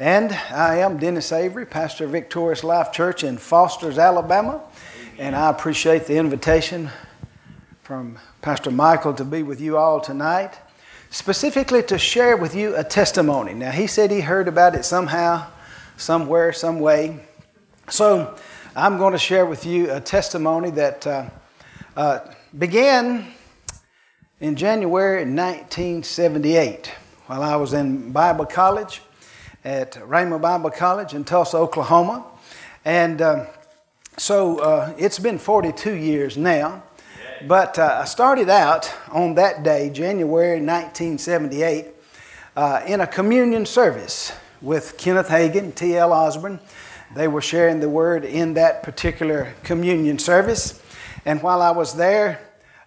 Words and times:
And 0.00 0.32
I 0.32 0.76
am 0.76 0.96
Dennis 0.96 1.30
Avery, 1.30 1.66
pastor 1.66 2.06
of 2.06 2.12
Victorious 2.12 2.64
Life 2.64 2.90
Church 2.90 3.22
in 3.22 3.36
Fosters, 3.36 3.98
Alabama. 3.98 4.62
And 5.18 5.36
I 5.36 5.50
appreciate 5.50 6.06
the 6.06 6.16
invitation 6.16 6.88
from 7.82 8.18
Pastor 8.40 8.70
Michael 8.70 9.12
to 9.12 9.26
be 9.26 9.42
with 9.42 9.60
you 9.60 9.76
all 9.76 10.00
tonight, 10.00 10.58
specifically 11.10 11.82
to 11.82 11.98
share 11.98 12.38
with 12.38 12.54
you 12.54 12.74
a 12.76 12.82
testimony. 12.82 13.52
Now, 13.52 13.72
he 13.72 13.86
said 13.86 14.10
he 14.10 14.22
heard 14.22 14.48
about 14.48 14.74
it 14.74 14.86
somehow, 14.86 15.46
somewhere, 15.98 16.54
some 16.54 16.80
way. 16.80 17.20
So, 17.90 18.38
I'm 18.74 18.96
going 18.96 19.12
to 19.12 19.18
share 19.18 19.44
with 19.44 19.66
you 19.66 19.92
a 19.92 20.00
testimony 20.00 20.70
that 20.70 21.06
uh, 21.06 21.28
uh, 21.94 22.20
began 22.56 23.34
in 24.40 24.56
January 24.56 25.26
1978 25.26 26.86
while 27.26 27.42
I 27.42 27.56
was 27.56 27.74
in 27.74 28.12
Bible 28.12 28.46
college 28.46 29.02
at 29.64 29.92
Rhema 29.92 30.40
Bible 30.40 30.70
College 30.70 31.14
in 31.14 31.24
Tulsa, 31.24 31.58
Oklahoma. 31.58 32.24
And 32.84 33.20
uh, 33.20 33.46
so 34.16 34.58
uh, 34.58 34.94
it's 34.96 35.18
been 35.18 35.38
42 35.38 35.94
years 35.94 36.36
now. 36.36 36.82
But 37.46 37.78
uh, 37.78 38.00
I 38.02 38.04
started 38.04 38.48
out 38.48 38.92
on 39.10 39.34
that 39.34 39.62
day, 39.62 39.90
January 39.90 40.60
1978, 40.60 41.86
uh, 42.56 42.82
in 42.86 43.00
a 43.00 43.06
communion 43.06 43.64
service 43.64 44.32
with 44.60 44.96
Kenneth 44.98 45.28
Hagin, 45.28 45.74
T.L. 45.74 46.12
Osborn. 46.12 46.60
They 47.14 47.28
were 47.28 47.40
sharing 47.40 47.80
the 47.80 47.88
word 47.88 48.24
in 48.24 48.54
that 48.54 48.82
particular 48.82 49.54
communion 49.62 50.18
service. 50.18 50.82
And 51.24 51.42
while 51.42 51.62
I 51.62 51.70
was 51.70 51.96
there, 51.96 52.40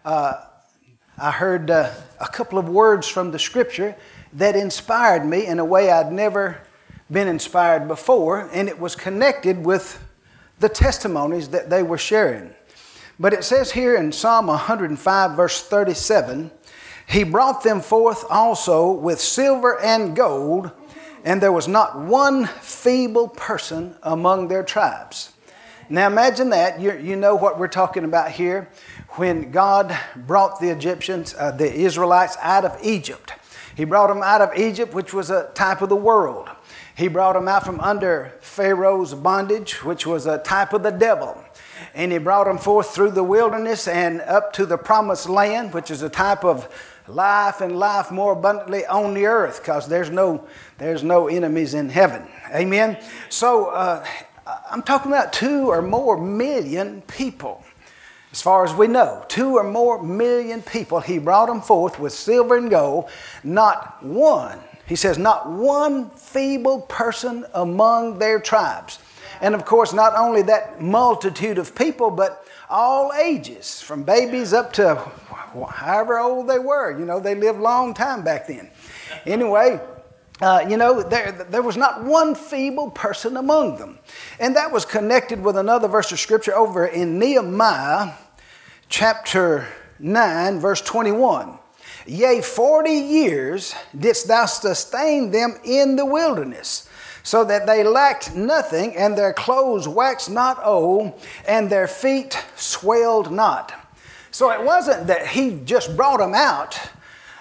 uh, 0.06 0.46
I 1.18 1.32
heard 1.32 1.70
uh, 1.70 1.92
a 2.20 2.28
couple 2.28 2.58
of 2.58 2.70
words 2.70 3.08
from 3.08 3.32
the 3.32 3.40
scripture 3.40 3.96
that 4.34 4.56
inspired 4.56 5.26
me 5.26 5.46
in 5.46 5.60
a 5.60 5.66
way 5.66 5.92
I'd 5.92 6.12
never 6.12 6.62
been 7.12 7.28
inspired 7.28 7.88
before, 7.88 8.50
and 8.52 8.68
it 8.68 8.80
was 8.80 8.96
connected 8.96 9.66
with 9.66 10.04
the 10.60 10.70
testimonies 10.70 11.50
that 11.50 11.70
they 11.70 11.84
were 11.84 11.98
sharing. 11.98 12.54
But 13.20 13.34
it 13.34 13.44
says 13.44 13.72
here 13.72 13.96
in 13.96 14.12
Psalm 14.12 14.48
105, 14.48 15.32
verse 15.36 15.62
37, 15.64 16.52
He 17.08 17.24
brought 17.24 17.64
them 17.64 17.82
forth 17.82 18.26
also 18.30 18.92
with 18.92 19.20
silver 19.20 19.80
and 19.80 20.16
gold, 20.16 20.72
and 21.24 21.42
there 21.42 21.52
was 21.52 21.68
not 21.68 22.00
one 22.00 22.46
feeble 22.46 23.28
person 23.30 23.96
among 24.02 24.48
their 24.48 24.64
tribes. 24.64 25.32
Now 25.90 26.08
imagine 26.08 26.50
that. 26.50 26.80
you 26.80 26.94
you 26.94 27.16
know 27.16 27.36
what 27.36 27.60
we're 27.60 27.68
talking 27.68 28.04
about 28.04 28.32
here. 28.32 28.70
When 29.12 29.52
God 29.52 29.96
brought 30.16 30.60
the 30.60 30.70
Egyptians, 30.70 31.36
uh, 31.38 31.52
the 31.52 31.72
Israelites, 31.72 32.36
out 32.42 32.66
of 32.66 32.78
Egypt, 32.82 33.34
He 33.76 33.86
brought 33.86 34.08
them 34.08 34.22
out 34.22 34.42
of 34.42 34.58
Egypt, 34.58 34.94
which 34.94 35.14
was 35.14 35.30
a 35.30 35.50
type 35.54 35.82
of 35.82 35.90
the 35.90 35.96
world. 35.96 36.50
He 36.96 37.08
brought 37.08 37.34
them 37.34 37.48
out 37.48 37.66
from 37.66 37.80
under 37.80 38.34
Pharaoh's 38.40 39.14
bondage, 39.16 39.84
which 39.84 40.06
was 40.06 40.28
a 40.28 40.38
type 40.38 40.74
of 40.74 40.84
the 40.84 40.92
devil. 40.92 41.44
And 41.96 42.12
he 42.12 42.20
brought 42.20 42.46
them 42.46 42.60
forth 42.60 42.94
through 42.94 43.12
the 43.12 43.24
wilderness 43.24 43.88
and 43.88 44.22
up 44.22 44.54
to 44.54 44.66
the 44.66 44.78
promised 44.78 45.28
land, 45.28 45.74
which 45.74 45.90
is 45.90 46.04
a 46.04 46.10
type 46.10 46.44
of 46.44 46.70
life 47.08 47.62
and 47.62 47.78
life 47.78 48.12
more 48.12 48.34
abundantly 48.34 48.86
on 48.86 49.14
the 49.14 49.26
earth, 49.26 49.60
because 49.62 49.88
there's 49.88 50.10
no, 50.10 50.48
there's 50.78 51.04
no 51.04 51.28
enemies 51.28 51.74
in 51.74 51.90
heaven. 51.90 52.28
Amen? 52.54 52.98
So 53.30 53.68
uh, 53.68 54.06
I'm 54.70 54.84
talking 54.84 55.12
about 55.12 55.34
two 55.34 55.70
or 55.70 55.82
more 55.82 56.18
million 56.18 57.02
people. 57.02 57.64
As 58.34 58.42
far 58.42 58.66
as 58.66 58.74
we 58.74 58.88
know, 58.88 59.24
two 59.30 59.56
or 59.56 59.64
more 59.64 60.04
million 60.04 60.62
people, 60.62 61.00
he 61.00 61.20
brought 61.20 61.46
them 61.46 61.62
forth 61.62 61.98
with 62.00 62.12
silver 62.12 62.58
and 62.58 62.70
gold, 62.70 63.10
not 63.44 64.04
one 64.04 64.60
he 64.86 64.96
says, 64.96 65.18
Not 65.18 65.50
one 65.50 66.10
feeble 66.12 66.82
person 66.82 67.46
among 67.54 68.20
their 68.20 68.40
tribes. 68.40 69.00
And 69.42 69.56
of 69.56 69.66
course, 69.66 69.94
not 69.94 70.14
only 70.16 70.42
that 70.44 70.82
multitude 70.82 71.58
of 71.58 71.76
people, 71.76 72.12
but 72.12 72.46
all 72.70 73.12
ages, 73.14 73.82
from 73.82 74.04
babies 74.04 74.54
up 74.54 74.74
to 74.74 74.96
however 75.70 76.20
old 76.20 76.50
they 76.50 76.60
were. 76.60 76.98
You 76.98 77.06
know, 77.06 77.20
they 77.20 77.36
lived 77.36 77.60
a 77.60 77.62
long 77.62 77.94
time 77.94 78.24
back 78.24 78.48
then. 78.48 78.70
Anyway, 79.26 79.80
uh, 80.42 80.66
you 80.68 80.78
know, 80.78 81.02
there, 81.02 81.32
there 81.50 81.62
was 81.62 81.78
not 81.78 82.04
one 82.04 82.36
feeble 82.36 82.90
person 82.92 83.38
among 83.38 83.78
them. 83.78 84.00
And 84.40 84.56
that 84.56 84.72
was 84.72 84.86
connected 84.86 85.42
with 85.42 85.58
another 85.58 85.88
verse 85.88 86.12
of 86.12 86.20
scripture 86.20 86.56
over 86.56 86.86
in 86.86 87.20
Nehemiah 87.20 88.14
chapter 88.94 89.68
9, 89.98 90.60
verse 90.60 90.80
21. 90.80 91.58
Yea, 92.06 92.42
forty 92.42 92.92
years 92.92 93.74
didst 93.98 94.28
thou 94.28 94.46
sustain 94.46 95.32
them 95.32 95.58
in 95.66 95.96
the 95.96 96.06
wilderness, 96.06 96.88
so 97.24 97.44
that 97.44 97.66
they 97.66 97.84
lacked 97.84 98.36
nothing, 98.36 98.96
and 98.96 99.18
their 99.18 99.34
clothes 99.34 99.88
waxed 99.88 100.30
not 100.30 100.64
old, 100.64 101.20
and 101.48 101.72
their 101.72 101.88
feet 101.88 102.38
swelled 102.56 103.32
not. 103.32 103.74
So 104.30 104.52
it 104.52 104.64
wasn't 104.64 105.08
that 105.08 105.26
he 105.26 105.60
just 105.66 105.98
brought 105.98 106.20
them 106.20 106.36
out 106.36 106.80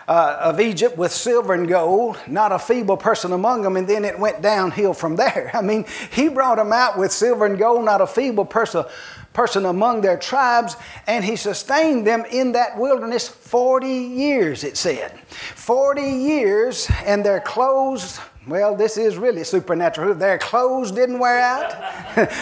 uh, 0.08 0.38
of 0.40 0.58
Egypt 0.58 0.96
with 0.96 1.12
silver 1.12 1.52
and 1.52 1.68
gold, 1.68 2.16
not 2.26 2.52
a 2.52 2.58
feeble 2.58 2.96
person 2.96 3.32
among 3.32 3.60
them, 3.60 3.76
and 3.76 3.86
then 3.86 4.06
it 4.06 4.18
went 4.18 4.40
downhill 4.40 4.94
from 4.94 5.16
there. 5.22 5.50
I 5.52 5.60
mean, 5.60 5.84
he 6.12 6.30
brought 6.30 6.56
them 6.56 6.72
out 6.72 6.98
with 6.98 7.12
silver 7.12 7.44
and 7.44 7.58
gold, 7.58 7.84
not 7.84 8.00
a 8.00 8.06
feeble 8.06 8.46
person 8.46 8.84
person 9.32 9.66
among 9.66 10.00
their 10.00 10.16
tribes, 10.16 10.76
and 11.06 11.24
he 11.24 11.36
sustained 11.36 12.06
them 12.06 12.24
in 12.30 12.52
that 12.52 12.78
wilderness 12.78 13.28
40 13.28 13.88
years, 13.88 14.64
it 14.64 14.76
said. 14.76 15.18
40 15.54 16.02
years, 16.02 16.88
and 17.04 17.24
their 17.24 17.40
clothes, 17.40 18.20
well, 18.46 18.74
this 18.76 18.96
is 18.96 19.16
really 19.16 19.44
supernatural. 19.44 20.14
Their 20.14 20.38
clothes 20.38 20.90
didn't 20.90 21.18
wear 21.18 21.38
out, 21.38 21.74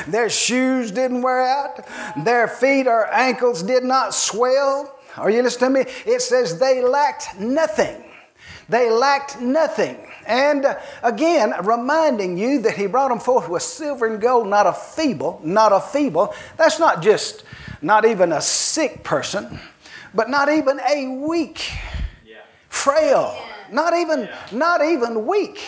their 0.09 0.31
shoes 0.31 0.91
didn't 0.91 1.23
wear 1.23 1.43
out, 1.43 1.87
their 2.25 2.49
feet 2.49 2.87
or 2.87 3.13
ankles 3.13 3.63
did 3.63 3.85
not 3.85 4.15
swell. 4.15 4.99
Are 5.17 5.31
you 5.31 5.43
listening 5.43 5.85
to 5.85 5.85
me? 5.85 5.93
It 6.07 6.23
says 6.23 6.59
they 6.59 6.83
lacked 6.83 7.39
nothing. 7.39 8.05
They 8.71 8.89
lacked 8.89 9.41
nothing. 9.41 9.99
And 10.27 10.65
uh, 10.65 10.79
again, 11.03 11.53
reminding 11.65 12.39
you 12.39 12.61
that 12.61 12.77
he 12.77 12.87
brought 12.87 13.09
them 13.09 13.19
forth 13.19 13.49
with 13.49 13.63
silver 13.63 14.07
and 14.07 14.21
gold, 14.21 14.47
not 14.47 14.67
a 14.67 14.73
feeble, 14.73 15.41
not 15.43 15.73
a 15.73 15.81
feeble. 15.81 16.33
That's 16.57 16.79
not 16.79 17.03
just 17.03 17.43
not 17.83 18.05
even 18.05 18.31
a 18.31 18.41
sick 18.41 19.03
person, 19.03 19.59
but 20.15 20.31
not 20.31 20.49
even 20.49 20.79
a 20.89 21.09
weak, 21.09 21.73
yeah. 22.25 22.37
frail, 22.69 23.45
not 23.73 23.93
even, 23.95 24.21
yeah. 24.21 24.39
not 24.53 24.85
even 24.85 25.27
weak. 25.27 25.61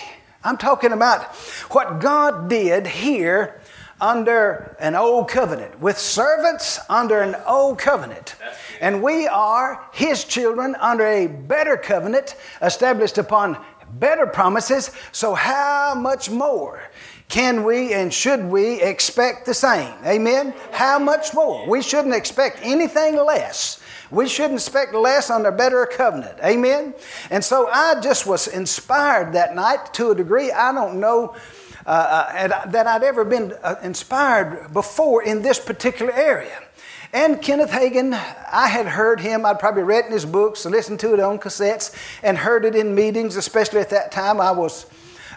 I'm 0.44 0.56
talking 0.56 0.92
about 0.92 1.24
what 1.70 2.00
God 2.00 2.48
did 2.48 2.86
here 2.86 3.61
under 4.02 4.76
an 4.80 4.96
old 4.96 5.28
covenant, 5.28 5.80
with 5.80 5.96
servants 5.96 6.80
under 6.90 7.22
an 7.22 7.36
old 7.46 7.78
covenant. 7.78 8.34
And 8.80 9.00
we 9.00 9.28
are 9.28 9.88
His 9.92 10.24
children 10.24 10.74
under 10.80 11.06
a 11.06 11.28
better 11.28 11.76
covenant 11.76 12.34
established 12.60 13.16
upon 13.16 13.56
better 13.94 14.26
promises. 14.26 14.90
So, 15.12 15.34
how 15.34 15.94
much 15.94 16.28
more 16.28 16.82
can 17.28 17.64
we 17.64 17.94
and 17.94 18.12
should 18.12 18.44
we 18.44 18.82
expect 18.82 19.46
the 19.46 19.54
same? 19.54 19.94
Amen? 20.04 20.52
How 20.72 20.98
much 20.98 21.32
more? 21.32 21.66
We 21.68 21.80
shouldn't 21.80 22.14
expect 22.14 22.58
anything 22.62 23.16
less. 23.16 23.80
We 24.10 24.28
shouldn't 24.28 24.60
expect 24.60 24.94
less 24.94 25.30
under 25.30 25.50
better 25.50 25.86
covenant. 25.86 26.38
Amen? 26.44 26.94
And 27.30 27.42
so 27.42 27.68
I 27.68 28.00
just 28.00 28.26
was 28.26 28.48
inspired 28.48 29.32
that 29.32 29.54
night 29.54 29.94
to 29.94 30.10
a 30.10 30.14
degree 30.14 30.50
I 30.52 30.72
don't 30.72 31.00
know 31.00 31.34
uh, 31.86 31.90
uh, 31.90 32.66
that 32.66 32.86
I'd 32.86 33.02
ever 33.02 33.24
been 33.24 33.54
uh, 33.62 33.76
inspired 33.82 34.72
before 34.72 35.22
in 35.22 35.42
this 35.42 35.58
particular 35.58 36.12
area. 36.12 36.62
And 37.12 37.42
Kenneth 37.42 37.70
Hagin, 37.70 38.14
I 38.14 38.68
had 38.68 38.86
heard 38.86 39.20
him, 39.20 39.44
I'd 39.44 39.58
probably 39.58 39.82
read 39.82 40.06
in 40.06 40.12
his 40.12 40.24
books, 40.24 40.64
listened 40.64 40.98
to 41.00 41.12
it 41.12 41.20
on 41.20 41.38
cassettes, 41.38 41.94
and 42.22 42.38
heard 42.38 42.64
it 42.64 42.74
in 42.74 42.94
meetings, 42.94 43.36
especially 43.36 43.80
at 43.80 43.90
that 43.90 44.12
time. 44.12 44.40
I 44.40 44.50
was 44.50 44.86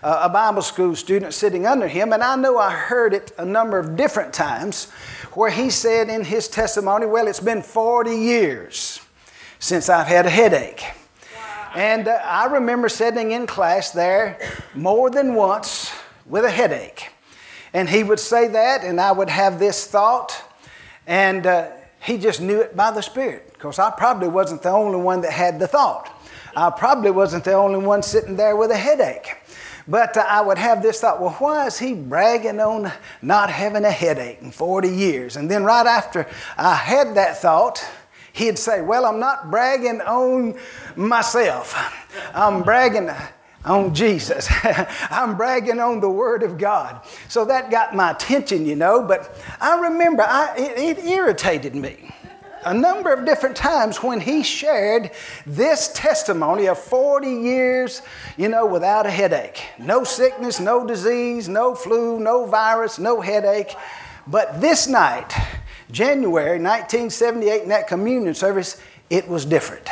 uh, 0.01 0.22
a 0.23 0.29
Bible 0.29 0.61
school 0.61 0.95
student 0.95 1.33
sitting 1.33 1.65
under 1.65 1.88
him, 1.88 2.13
and 2.13 2.24
I 2.24 2.38
know 2.38 2.57
I 2.57 2.71
heard 2.71 3.13
it 3.13 3.33
a 3.38 3.44
number 3.44 3.77
of 3.77 3.98
different 3.98 4.33
times 4.33 4.89
where 5.33 5.50
he 5.50 5.69
said 5.69 6.09
in 6.09 6.24
his 6.24 6.48
testimony, 6.48 7.07
Well, 7.07 7.27
it's 7.27 7.41
been 7.41 7.62
40 7.62 8.15
years 8.15 9.01
since 9.59 9.89
I've 9.89 10.07
had 10.07 10.25
a 10.25 10.30
headache. 10.30 10.83
And 11.75 12.07
uh, 12.07 12.21
I 12.24 12.45
remember 12.45 12.88
sitting 12.88 13.31
in 13.31 13.48
class 13.48 13.91
there 13.91 14.39
more 14.74 15.09
than 15.09 15.36
once 15.36 15.85
with 16.25 16.45
a 16.45 16.51
headache. 16.51 17.10
And 17.74 17.89
he 17.89 18.04
would 18.04 18.19
say 18.19 18.48
that, 18.48 18.83
and 18.83 19.01
I 19.01 19.12
would 19.12 19.30
have 19.30 19.60
this 19.60 19.86
thought, 19.86 20.42
and 21.06 21.45
uh, 21.45 21.72
he 22.01 22.18
just 22.18 22.42
knew 22.42 22.62
it 22.62 22.75
by 22.75 22.92
the 22.92 23.01
Spirit. 23.01 23.54
Because 23.54 23.80
I 23.80 23.89
probably 23.89 24.27
wasn't 24.27 24.62
the 24.62 24.69
only 24.69 25.00
one 25.00 25.22
that 25.22 25.31
had 25.31 25.60
the 25.60 25.68
thought. 25.68 26.12
I 26.56 26.69
probably 26.69 27.12
wasn't 27.12 27.44
the 27.44 27.54
only 27.54 27.80
one 27.80 28.01
sitting 28.01 28.36
there 28.38 28.56
with 28.56 28.72
a 28.72 28.77
headache. 28.77 29.36
But 29.88 30.16
uh, 30.18 30.25
I 30.27 30.42
would 30.42 30.57
have 30.57 30.81
this 30.81 31.01
thought, 31.01 31.22
well, 31.22 31.33
why 31.33 31.68
is 31.68 31.77
he 31.77 31.94
bragging 31.94 32.60
on 32.60 32.92
not 33.22 33.50
having 33.50 33.86
a 33.86 33.92
headache 33.92 34.39
in 34.42 34.51
40 34.51 34.89
years? 34.89 35.36
And 35.36 35.50
then 35.50 35.63
right 35.63 35.86
after 35.86 36.27
I 36.57 36.75
had 36.75 37.16
that 37.16 37.38
thought, 37.38 37.86
he'd 38.33 38.57
say, 38.57 38.81
well, 38.81 39.06
I'm 39.06 39.19
not 39.19 39.51
bragging 39.51 40.01
on 40.01 40.57
myself. 40.95 41.75
I'm 42.33 42.63
bragging 42.63 43.10
on 43.65 43.94
Jesus. 43.94 44.47
I'm 45.09 45.35
bragging 45.35 45.79
on 45.79 46.00
the 46.00 46.09
Word 46.09 46.44
of 46.44 46.57
God. 46.57 47.01
So 47.27 47.45
that 47.45 47.71
got 47.71 47.95
my 47.95 48.12
attention, 48.12 48.65
you 48.65 48.75
know. 48.75 49.03
But 49.03 49.35
I 49.59 49.79
remember 49.89 50.23
I, 50.23 50.56
it, 50.57 50.97
it 50.97 51.06
irritated 51.06 51.75
me 51.75 52.12
a 52.65 52.73
number 52.73 53.13
of 53.13 53.25
different 53.25 53.56
times 53.56 54.01
when 54.01 54.19
he 54.19 54.41
shared 54.41 55.12
this 55.45 55.91
testimony 55.94 56.65
of 56.65 56.79
40 56.79 57.29
years, 57.29 58.01
you 58.38 58.50
know, 58.50 58.65
without 58.65 59.06
a 59.06 59.12
headache. 59.12 59.62
No 59.77 60.03
sickness, 60.03 60.59
no 60.59 60.85
disease, 60.85 61.47
no 61.47 61.75
flu, 61.75 62.19
no 62.19 62.45
virus, 62.45 62.97
no 62.97 63.21
headache. 63.21 63.75
But 64.25 64.59
this 64.62 64.88
night, 64.88 65.31
January 65.91 66.59
1978, 66.59 67.62
in 67.62 67.69
that 67.69 67.88
communion 67.88 68.33
service, 68.33 68.81
it 69.12 69.27
was 69.27 69.45
different. 69.45 69.88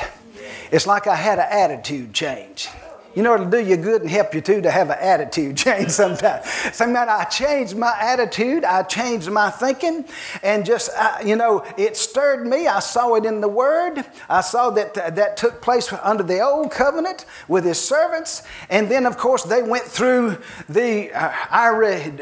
It's 0.72 0.88
like 0.88 1.06
I 1.06 1.16
had 1.16 1.38
an 1.38 1.48
attitude 1.52 2.14
change. 2.14 2.68
You 3.16 3.22
know, 3.22 3.36
it'll 3.36 3.50
do 3.50 3.60
you 3.60 3.78
good 3.78 4.02
and 4.02 4.10
help 4.10 4.34
you 4.34 4.42
too 4.42 4.62
to 4.62 4.72
have 4.72 4.90
an 4.90 4.98
attitude 5.00 5.58
change 5.64 5.92
sometimes. 5.92 6.50
Sometimes 6.74 7.10
I 7.10 7.24
changed 7.26 7.76
my 7.76 7.96
attitude, 8.00 8.64
I 8.64 8.84
changed 8.84 9.30
my 9.30 9.50
thinking, 9.50 10.06
and 10.42 10.66
just, 10.66 10.90
you 11.24 11.36
know, 11.36 11.64
it 11.78 11.96
stirred 11.96 12.48
me. 12.48 12.68
I 12.68 12.80
saw 12.80 13.16
it 13.16 13.26
in 13.26 13.42
the 13.42 13.48
Word. 13.48 14.04
I 14.30 14.42
saw 14.42 14.70
that 14.72 14.94
that 14.94 15.38
took 15.38 15.62
place 15.62 15.92
under 15.94 16.24
the 16.24 16.40
Old 16.40 16.72
Covenant 16.72 17.26
with 17.48 17.66
His 17.66 17.80
servants. 17.80 18.44
And 18.70 18.90
then, 18.90 19.06
of 19.06 19.18
course, 19.18 19.44
they 19.44 19.62
went 19.62 19.84
through 19.84 20.38
the 20.68 21.12
uh, 21.14 21.32
our 21.50 21.76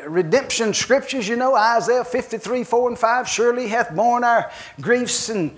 redemption 0.08 0.74
scriptures, 0.74 1.28
you 1.28 1.36
know, 1.36 1.56
Isaiah 1.56 2.04
53, 2.04 2.64
4 2.64 2.90
and 2.90 3.00
5. 3.00 3.28
Surely 3.28 3.68
hath 3.68 3.96
borne 3.96 4.24
our 4.24 4.52
griefs 4.80 5.30
and, 5.30 5.52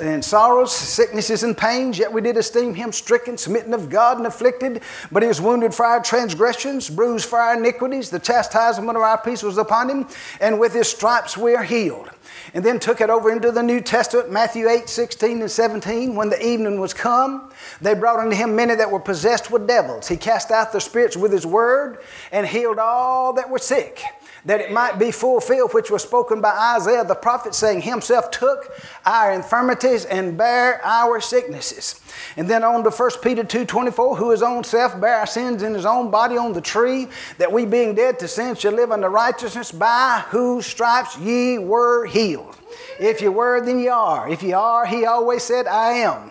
and 0.00 0.24
sorrows, 0.24 0.74
sicknesses 0.74 1.42
and 1.42 1.56
pains, 1.56 1.98
yet 1.98 2.12
we 2.12 2.20
did 2.20 2.36
esteem 2.36 2.74
Him 2.74 2.92
stricken, 2.92 3.38
smitten 3.38 3.72
of 3.72 3.88
God, 3.88 4.18
and 4.18 4.26
afflicted 4.26 4.65
but 5.10 5.22
he 5.22 5.28
was 5.28 5.40
wounded 5.40 5.74
for 5.74 5.84
our 5.84 6.02
transgressions, 6.02 6.90
bruised 6.90 7.28
for 7.28 7.38
our 7.38 7.56
iniquities. 7.56 8.10
The 8.10 8.18
chastisement 8.18 8.96
of 8.96 9.02
our 9.02 9.18
peace 9.18 9.42
was 9.42 9.58
upon 9.58 9.88
him, 9.88 10.06
and 10.40 10.58
with 10.60 10.72
his 10.72 10.88
stripes 10.88 11.36
we 11.36 11.54
are 11.54 11.64
healed. 11.64 12.10
And 12.54 12.64
then 12.64 12.78
took 12.78 13.00
it 13.00 13.10
over 13.10 13.30
into 13.30 13.50
the 13.50 13.62
New 13.62 13.80
Testament, 13.80 14.30
Matthew 14.30 14.68
8, 14.68 14.88
16 14.88 15.40
and 15.40 15.50
17. 15.50 16.14
When 16.14 16.28
the 16.28 16.44
evening 16.44 16.80
was 16.80 16.94
come, 16.94 17.50
they 17.80 17.94
brought 17.94 18.20
unto 18.20 18.36
him 18.36 18.54
many 18.54 18.74
that 18.74 18.90
were 18.90 19.00
possessed 19.00 19.50
with 19.50 19.66
devils. 19.66 20.08
He 20.08 20.16
cast 20.16 20.50
out 20.50 20.72
the 20.72 20.80
spirits 20.80 21.16
with 21.16 21.32
his 21.32 21.46
word 21.46 21.98
and 22.32 22.46
healed 22.46 22.78
all 22.78 23.32
that 23.34 23.50
were 23.50 23.58
sick 23.58 24.02
that 24.46 24.60
it 24.60 24.72
might 24.72 24.98
be 24.98 25.10
fulfilled 25.10 25.74
which 25.74 25.90
was 25.90 26.02
spoken 26.02 26.40
by 26.40 26.74
Isaiah 26.76 27.04
the 27.04 27.14
prophet, 27.14 27.54
saying, 27.54 27.82
Himself 27.82 28.30
took 28.30 28.72
our 29.04 29.32
infirmities 29.32 30.04
and 30.04 30.38
bare 30.38 30.80
our 30.84 31.20
sicknesses. 31.20 32.00
And 32.36 32.48
then 32.48 32.64
on 32.64 32.84
to 32.84 32.90
1 32.90 33.10
Peter 33.22 33.42
2.24, 33.42 34.16
who 34.16 34.30
his 34.30 34.42
own 34.42 34.64
self 34.64 34.98
bare 35.00 35.16
our 35.16 35.26
sins 35.26 35.62
in 35.62 35.74
his 35.74 35.84
own 35.84 36.10
body 36.10 36.36
on 36.36 36.52
the 36.52 36.60
tree, 36.60 37.08
that 37.38 37.52
we 37.52 37.66
being 37.66 37.94
dead 37.94 38.18
to 38.20 38.28
sin 38.28 38.54
should 38.54 38.74
live 38.74 38.92
unto 38.92 39.08
righteousness, 39.08 39.72
by 39.72 40.24
whose 40.28 40.64
stripes 40.64 41.18
ye 41.18 41.58
were 41.58 42.06
healed. 42.06 42.56
If 43.00 43.20
you 43.20 43.32
were, 43.32 43.60
then 43.60 43.80
ye 43.80 43.88
are. 43.88 44.28
If 44.28 44.42
ye 44.42 44.52
are, 44.52 44.86
he 44.86 45.04
always 45.04 45.42
said, 45.42 45.66
I 45.66 45.92
am. 45.94 46.30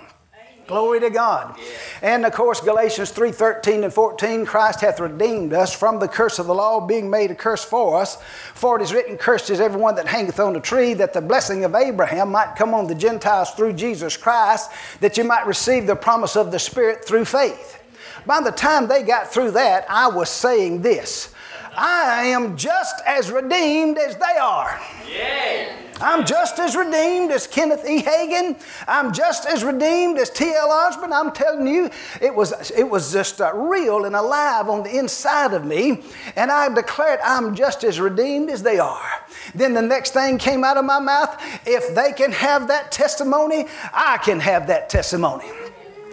Glory 0.67 0.99
to 0.99 1.11
God. 1.11 1.59
And 2.01 2.25
of 2.25 2.33
course, 2.33 2.59
Galatians 2.59 3.11
3 3.11 3.31
13 3.31 3.83
and 3.83 3.93
14, 3.93 4.47
Christ 4.47 4.81
hath 4.81 4.99
redeemed 4.99 5.53
us 5.53 5.71
from 5.71 5.99
the 5.99 6.07
curse 6.07 6.39
of 6.39 6.47
the 6.47 6.55
law, 6.55 6.79
being 6.79 7.07
made 7.07 7.29
a 7.29 7.35
curse 7.35 7.63
for 7.63 8.01
us. 8.01 8.17
For 8.55 8.79
it 8.79 8.81
is 8.81 8.91
written, 8.91 9.15
Cursed 9.15 9.51
is 9.51 9.59
everyone 9.59 9.93
that 9.95 10.07
hangeth 10.07 10.39
on 10.39 10.55
a 10.55 10.59
tree, 10.59 10.95
that 10.95 11.13
the 11.13 11.21
blessing 11.21 11.65
of 11.65 11.75
Abraham 11.75 12.31
might 12.31 12.55
come 12.55 12.73
on 12.73 12.87
the 12.87 12.95
Gentiles 12.95 13.51
through 13.51 13.73
Jesus 13.73 14.17
Christ, 14.17 14.71
that 15.01 15.17
you 15.17 15.23
might 15.23 15.45
receive 15.45 15.85
the 15.85 15.95
promise 15.95 16.35
of 16.35 16.51
the 16.51 16.59
Spirit 16.59 17.05
through 17.05 17.25
faith. 17.25 17.83
By 18.25 18.41
the 18.41 18.51
time 18.51 18.87
they 18.87 19.03
got 19.03 19.31
through 19.31 19.51
that, 19.51 19.85
I 19.87 20.07
was 20.07 20.29
saying 20.31 20.81
this 20.81 21.34
I 21.77 22.25
am 22.25 22.57
just 22.57 22.95
as 23.05 23.31
redeemed 23.31 23.97
as 23.97 24.15
they 24.15 24.37
are. 24.39 24.79
Yeah. 25.11 25.75
I'm 26.01 26.25
just 26.25 26.59
as 26.59 26.75
redeemed 26.75 27.31
as 27.31 27.47
Kenneth 27.47 27.87
E. 27.87 28.01
Hagin. 28.01 28.59
I'm 28.87 29.13
just 29.13 29.45
as 29.45 29.63
redeemed 29.63 30.17
as 30.17 30.29
T.L. 30.29 30.69
Osborn. 30.69 31.13
I'm 31.13 31.31
telling 31.31 31.67
you, 31.67 31.89
it 32.21 32.35
was, 32.35 32.71
it 32.71 32.83
was 32.83 33.13
just 33.13 33.39
uh, 33.39 33.53
real 33.53 34.03
and 34.03 34.15
alive 34.15 34.67
on 34.67 34.83
the 34.83 34.97
inside 34.97 35.53
of 35.53 35.65
me. 35.65 36.03
And 36.35 36.51
I 36.51 36.73
declared, 36.73 37.19
I'm 37.23 37.55
just 37.55 37.85
as 37.85 37.99
redeemed 37.99 38.49
as 38.49 38.61
they 38.61 38.77
are. 38.77 39.09
Then 39.53 39.73
the 39.73 39.81
next 39.81 40.11
thing 40.11 40.37
came 40.37 40.65
out 40.65 40.77
of 40.77 40.83
my 40.83 40.99
mouth 40.99 41.41
if 41.65 41.95
they 41.95 42.11
can 42.11 42.31
have 42.33 42.67
that 42.67 42.91
testimony, 42.91 43.67
I 43.93 44.17
can 44.17 44.39
have 44.41 44.67
that 44.67 44.89
testimony. 44.89 45.45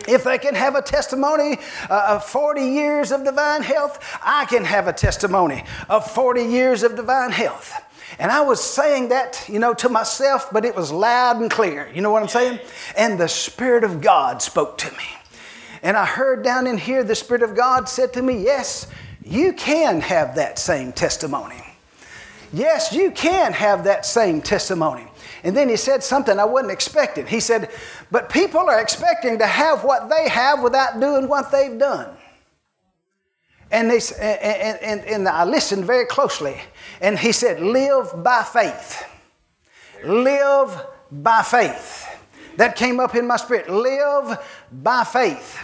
If 0.09 0.25
they 0.25 0.39
can 0.39 0.55
have 0.55 0.75
a 0.75 0.83
testimony 0.83 1.59
uh, 1.89 2.17
of 2.17 2.25
40 2.25 2.63
years 2.63 3.13
of 3.13 3.25
divine 3.25 3.63
health, 3.63 4.19
I 4.23 4.45
can 4.47 4.65
have 4.65 4.89
a 4.89 4.93
testimony 4.93 5.65
of 5.89 6.11
40 6.11 6.43
years 6.45 6.83
of 6.83 6.97
divine 6.97 7.31
health. 7.31 7.75
And 8.19 8.31
I 8.31 8.43
was 8.43 8.63
saying 8.63 9.09
that, 9.09 9.45
you 9.49 9.59
know, 9.59 9.75
to 9.75 9.89
myself, 9.89 10.49
but 10.53 10.65
it 10.65 10.77
was 10.77 10.93
loud 10.93 11.41
and 11.41 11.51
clear. 11.51 11.91
You 11.95 12.03
know 12.03 12.11
what 12.11 12.23
I'm 12.23 12.29
saying? 12.29 12.61
And 12.97 13.19
the 13.19 13.29
Spirit 13.29 13.85
of 13.85 14.01
God 14.01 14.43
spoke 14.43 14.79
to 14.79 14.91
me. 14.93 15.05
And 15.83 15.97
I 15.97 16.05
heard 16.05 16.45
down 16.45 16.67
in 16.67 16.79
here, 16.79 17.03
the 17.03 17.15
Spirit 17.15 17.43
of 17.43 17.57
God 17.57 17.89
said 17.89 18.13
to 18.13 18.23
me, 18.23 18.43
Yes, 18.43 18.87
you 19.25 19.53
can 19.53 20.01
have 20.01 20.37
that 20.37 20.59
same 20.59 20.93
testimony. 20.93 21.63
Yes, 22.53 22.93
you 22.93 23.11
can 23.11 23.53
have 23.53 23.85
that 23.85 24.05
same 24.05 24.43
testimony. 24.43 25.07
And 25.45 25.57
then 25.57 25.69
he 25.69 25.77
said 25.77 26.05
something 26.05 26.39
I 26.39 26.45
wasn't 26.45 26.73
expecting. 26.73 27.27
He 27.27 27.41
said, 27.41 27.71
But 28.11 28.29
people 28.29 28.61
are 28.61 28.81
expecting 28.81 29.39
to 29.39 29.47
have 29.47 29.83
what 29.83 30.09
they 30.09 30.29
have 30.29 30.63
without 30.63 31.01
doing 31.01 31.29
what 31.29 31.51
they've 31.51 31.79
done. 31.79 32.17
And, 33.71 33.91
they, 33.91 34.01
and, 34.21 34.79
and, 34.83 35.01
and 35.07 35.29
I 35.29 35.45
listened 35.45 35.85
very 35.85 36.07
closely. 36.07 36.61
And 37.01 37.19
he 37.19 37.33
said, 37.33 37.61
Live 37.61 38.23
by 38.23 38.43
faith. 38.43 39.05
Live 40.05 40.87
by 41.11 41.43
faith. 41.43 42.09
That 42.57 42.77
came 42.77 43.01
up 43.01 43.15
in 43.15 43.27
my 43.27 43.37
spirit. 43.37 43.69
Live 43.69 44.39
by 44.71 45.05
faith. 45.05 45.59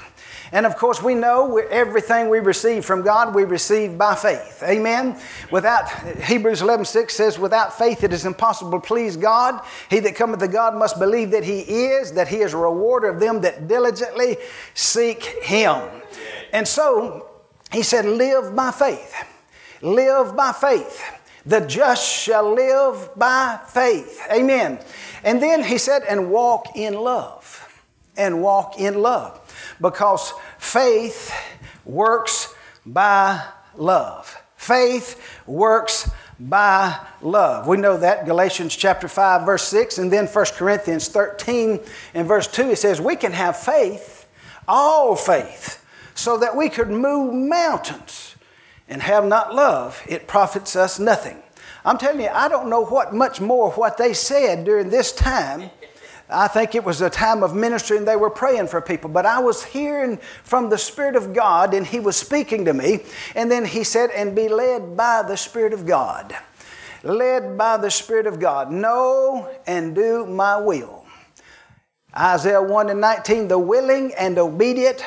And 0.50 0.64
of 0.64 0.76
course, 0.76 1.02
we 1.02 1.14
know 1.14 1.58
everything 1.58 2.28
we 2.28 2.38
receive 2.38 2.84
from 2.84 3.02
God, 3.02 3.34
we 3.34 3.44
receive 3.44 3.98
by 3.98 4.14
faith. 4.14 4.62
Amen. 4.62 5.20
Without, 5.50 5.90
Hebrews 6.22 6.62
11 6.62 6.86
6 6.86 7.14
says, 7.14 7.38
Without 7.38 7.76
faith 7.76 8.02
it 8.02 8.12
is 8.12 8.24
impossible 8.24 8.80
to 8.80 8.80
please 8.80 9.16
God. 9.16 9.62
He 9.90 10.00
that 10.00 10.14
cometh 10.14 10.40
to 10.40 10.48
God 10.48 10.74
must 10.74 10.98
believe 10.98 11.32
that 11.32 11.44
He 11.44 11.60
is, 11.60 12.12
that 12.12 12.28
He 12.28 12.38
is 12.38 12.54
a 12.54 12.56
rewarder 12.56 13.08
of 13.08 13.20
them 13.20 13.42
that 13.42 13.68
diligently 13.68 14.38
seek 14.74 15.22
Him. 15.42 15.82
And 16.52 16.66
so, 16.66 17.28
He 17.70 17.82
said, 17.82 18.06
Live 18.06 18.56
by 18.56 18.70
faith. 18.70 19.14
Live 19.82 20.34
by 20.34 20.52
faith. 20.52 21.02
The 21.44 21.60
just 21.60 22.06
shall 22.06 22.54
live 22.54 23.10
by 23.16 23.60
faith. 23.68 24.20
Amen. 24.32 24.78
And 25.24 25.42
then 25.42 25.62
He 25.62 25.76
said, 25.76 26.02
And 26.08 26.30
walk 26.30 26.74
in 26.74 26.94
love. 26.94 27.54
And 28.16 28.42
walk 28.42 28.80
in 28.80 29.00
love 29.00 29.37
because 29.80 30.32
faith 30.58 31.32
works 31.84 32.54
by 32.84 33.42
love. 33.76 34.40
Faith 34.56 35.20
works 35.46 36.10
by 36.40 36.98
love. 37.20 37.66
We 37.66 37.76
know 37.76 37.96
that 37.96 38.26
Galatians 38.26 38.76
chapter 38.76 39.08
5 39.08 39.46
verse 39.46 39.64
6 39.64 39.98
and 39.98 40.12
then 40.12 40.26
1 40.26 40.44
Corinthians 40.54 41.08
13 41.08 41.80
and 42.14 42.28
verse 42.28 42.46
2 42.46 42.70
it 42.70 42.78
says 42.78 43.00
we 43.00 43.16
can 43.16 43.32
have 43.32 43.56
faith, 43.56 44.26
all 44.66 45.16
faith, 45.16 45.84
so 46.14 46.38
that 46.38 46.56
we 46.56 46.68
could 46.68 46.90
move 46.90 47.34
mountains 47.34 48.36
and 48.88 49.02
have 49.02 49.26
not 49.26 49.54
love, 49.54 50.02
it 50.08 50.26
profits 50.26 50.74
us 50.74 50.98
nothing. 50.98 51.42
I'm 51.84 51.98
telling 51.98 52.20
you, 52.20 52.28
I 52.28 52.48
don't 52.48 52.68
know 52.68 52.84
what 52.84 53.14
much 53.14 53.40
more 53.40 53.70
what 53.72 53.98
they 53.98 54.12
said 54.12 54.64
during 54.64 54.90
this 54.90 55.12
time 55.12 55.70
I 56.30 56.46
think 56.46 56.74
it 56.74 56.84
was 56.84 57.00
a 57.00 57.08
time 57.08 57.42
of 57.42 57.54
ministry 57.54 57.96
and 57.96 58.06
they 58.06 58.16
were 58.16 58.30
praying 58.30 58.68
for 58.68 58.80
people. 58.80 59.08
But 59.08 59.24
I 59.24 59.38
was 59.38 59.64
hearing 59.64 60.18
from 60.42 60.68
the 60.68 60.76
Spirit 60.76 61.16
of 61.16 61.32
God 61.32 61.72
and 61.72 61.86
He 61.86 62.00
was 62.00 62.16
speaking 62.16 62.66
to 62.66 62.74
me. 62.74 63.00
And 63.34 63.50
then 63.50 63.64
He 63.64 63.82
said, 63.82 64.10
and 64.10 64.36
be 64.36 64.48
led 64.48 64.96
by 64.96 65.22
the 65.22 65.36
Spirit 65.36 65.72
of 65.72 65.86
God. 65.86 66.36
Led 67.02 67.56
by 67.56 67.78
the 67.78 67.90
Spirit 67.90 68.26
of 68.26 68.40
God. 68.40 68.70
Know 68.70 69.50
and 69.66 69.94
do 69.94 70.26
my 70.26 70.58
will. 70.58 71.06
Isaiah 72.14 72.62
1 72.62 72.90
and 72.90 73.00
19, 73.00 73.48
the 73.48 73.58
willing 73.58 74.12
and 74.18 74.38
obedient 74.38 75.04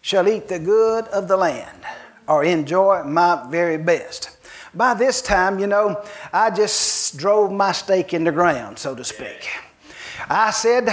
shall 0.00 0.28
eat 0.28 0.48
the 0.48 0.58
good 0.58 1.06
of 1.08 1.28
the 1.28 1.36
land 1.36 1.82
or 2.26 2.44
enjoy 2.44 3.02
my 3.04 3.46
very 3.50 3.76
best. 3.76 4.38
By 4.74 4.94
this 4.94 5.20
time, 5.20 5.58
you 5.58 5.66
know, 5.66 6.02
I 6.32 6.50
just 6.50 7.16
drove 7.18 7.52
my 7.52 7.72
stake 7.72 8.14
in 8.14 8.24
the 8.24 8.32
ground, 8.32 8.78
so 8.78 8.94
to 8.94 9.04
speak. 9.04 9.50
I 10.32 10.50
said, 10.50 10.88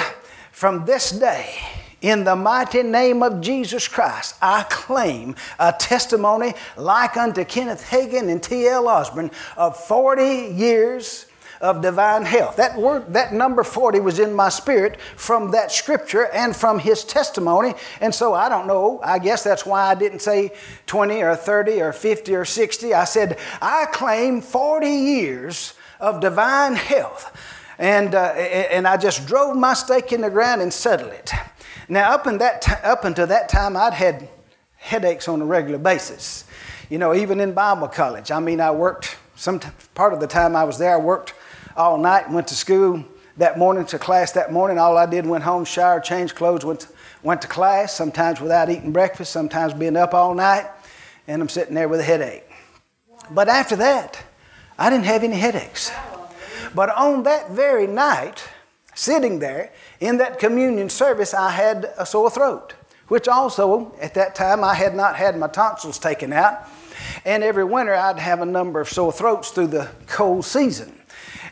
from 0.51 0.83
this 0.83 1.11
day, 1.11 1.55
in 2.01 2.25
the 2.25 2.35
mighty 2.35 2.83
name 2.83 3.23
of 3.23 3.39
Jesus 3.39 3.87
Christ, 3.87 4.35
I 4.41 4.63
claim 4.63 5.37
a 5.57 5.71
testimony 5.71 6.55
like 6.75 7.15
unto 7.15 7.45
Kenneth 7.45 7.81
Hagin 7.89 8.29
and 8.29 8.43
T.L. 8.43 8.89
Osborn 8.89 9.31
of 9.55 9.77
40 9.77 10.53
years 10.53 11.25
of 11.61 11.81
divine 11.81 12.25
health. 12.25 12.57
That 12.57 12.77
word, 12.77 13.13
that 13.13 13.31
number 13.31 13.63
40 13.63 14.01
was 14.01 14.19
in 14.19 14.33
my 14.33 14.49
spirit 14.49 14.99
from 15.15 15.51
that 15.51 15.71
scripture 15.71 16.27
and 16.33 16.53
from 16.53 16.77
his 16.77 17.05
testimony. 17.05 17.75
And 18.01 18.13
so 18.13 18.33
I 18.33 18.49
don't 18.49 18.67
know, 18.67 18.99
I 19.01 19.19
guess 19.19 19.41
that's 19.41 19.65
why 19.65 19.83
I 19.83 19.95
didn't 19.95 20.19
say 20.19 20.51
20 20.87 21.21
or 21.21 21.37
30 21.37 21.81
or 21.81 21.93
50 21.93 22.35
or 22.35 22.43
60. 22.43 22.93
I 22.93 23.05
said, 23.05 23.39
I 23.61 23.85
claim 23.85 24.41
40 24.41 24.85
years 24.89 25.75
of 26.01 26.19
divine 26.19 26.75
health. 26.75 27.33
And, 27.79 28.13
uh, 28.13 28.33
and 28.33 28.85
I 28.85 28.97
just 28.97 29.25
drove 29.25 29.55
my 29.55 29.73
stake 29.73 30.11
in 30.11 30.19
the 30.19 30.29
ground 30.29 30.61
and 30.61 30.71
settled 30.71 31.13
it. 31.13 31.31
Now, 31.87 32.11
up, 32.11 32.27
in 32.27 32.37
that 32.39 32.61
t- 32.61 32.73
up 32.83 33.05
until 33.05 33.25
that 33.27 33.47
time, 33.47 33.77
I'd 33.77 33.93
had 33.93 34.27
headaches 34.75 35.29
on 35.29 35.41
a 35.41 35.45
regular 35.45 35.79
basis. 35.79 36.43
You 36.89 36.97
know, 36.97 37.15
even 37.15 37.39
in 37.39 37.53
Bible 37.53 37.87
college. 37.87 38.31
I 38.31 38.39
mean, 38.41 38.59
I 38.59 38.71
worked, 38.71 39.17
some 39.35 39.61
t- 39.61 39.69
part 39.95 40.11
of 40.11 40.19
the 40.19 40.27
time 40.27 40.57
I 40.57 40.65
was 40.65 40.77
there, 40.77 40.93
I 40.93 40.97
worked 40.97 41.33
all 41.77 41.97
night, 41.97 42.29
went 42.29 42.47
to 42.47 42.55
school 42.55 43.05
that 43.37 43.57
morning 43.57 43.85
to 43.85 43.97
class 43.97 44.33
that 44.33 44.51
morning. 44.51 44.77
All 44.77 44.97
I 44.97 45.05
did 45.05 45.25
went 45.25 45.45
home, 45.45 45.63
showered, 45.63 46.03
changed 46.03 46.35
clothes, 46.35 46.65
went 46.65 46.81
to, 46.81 46.89
went 47.23 47.41
to 47.43 47.47
class, 47.47 47.95
sometimes 47.95 48.41
without 48.41 48.69
eating 48.69 48.91
breakfast, 48.91 49.31
sometimes 49.31 49.73
being 49.73 49.95
up 49.95 50.13
all 50.13 50.33
night, 50.35 50.67
and 51.27 51.41
I'm 51.41 51.47
sitting 51.47 51.75
there 51.75 51.87
with 51.87 52.01
a 52.01 52.03
headache. 52.03 52.43
But 53.31 53.47
after 53.47 53.77
that, 53.77 54.21
I 54.77 54.89
didn't 54.89 55.05
have 55.05 55.23
any 55.23 55.37
headaches. 55.37 55.91
But 56.75 56.89
on 56.89 57.23
that 57.23 57.51
very 57.51 57.87
night, 57.87 58.43
sitting 58.93 59.39
there 59.39 59.71
in 59.99 60.17
that 60.17 60.39
communion 60.39 60.89
service, 60.89 61.33
I 61.33 61.51
had 61.51 61.93
a 61.97 62.05
sore 62.05 62.29
throat, 62.29 62.73
which 63.07 63.27
also 63.27 63.95
at 64.01 64.13
that 64.15 64.35
time 64.35 64.63
I 64.63 64.75
had 64.75 64.95
not 64.95 65.15
had 65.15 65.37
my 65.37 65.47
tonsils 65.47 65.99
taken 65.99 66.33
out. 66.33 66.67
And 67.25 67.43
every 67.43 67.63
winter 67.63 67.95
I'd 67.95 68.19
have 68.19 68.41
a 68.41 68.45
number 68.45 68.79
of 68.81 68.89
sore 68.89 69.11
throats 69.11 69.51
through 69.51 69.67
the 69.67 69.89
cold 70.07 70.45
season. 70.45 70.95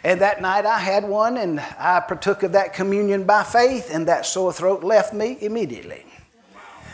And 0.03 0.21
that 0.21 0.41
night 0.41 0.65
I 0.65 0.79
had 0.79 1.03
one, 1.07 1.37
and 1.37 1.59
I 1.59 1.99
partook 1.99 2.43
of 2.43 2.51
that 2.51 2.73
communion 2.73 3.23
by 3.23 3.43
faith, 3.43 3.89
and 3.91 4.07
that 4.07 4.25
sore 4.25 4.53
throat 4.53 4.83
left 4.83 5.13
me 5.13 5.37
immediately. 5.41 6.05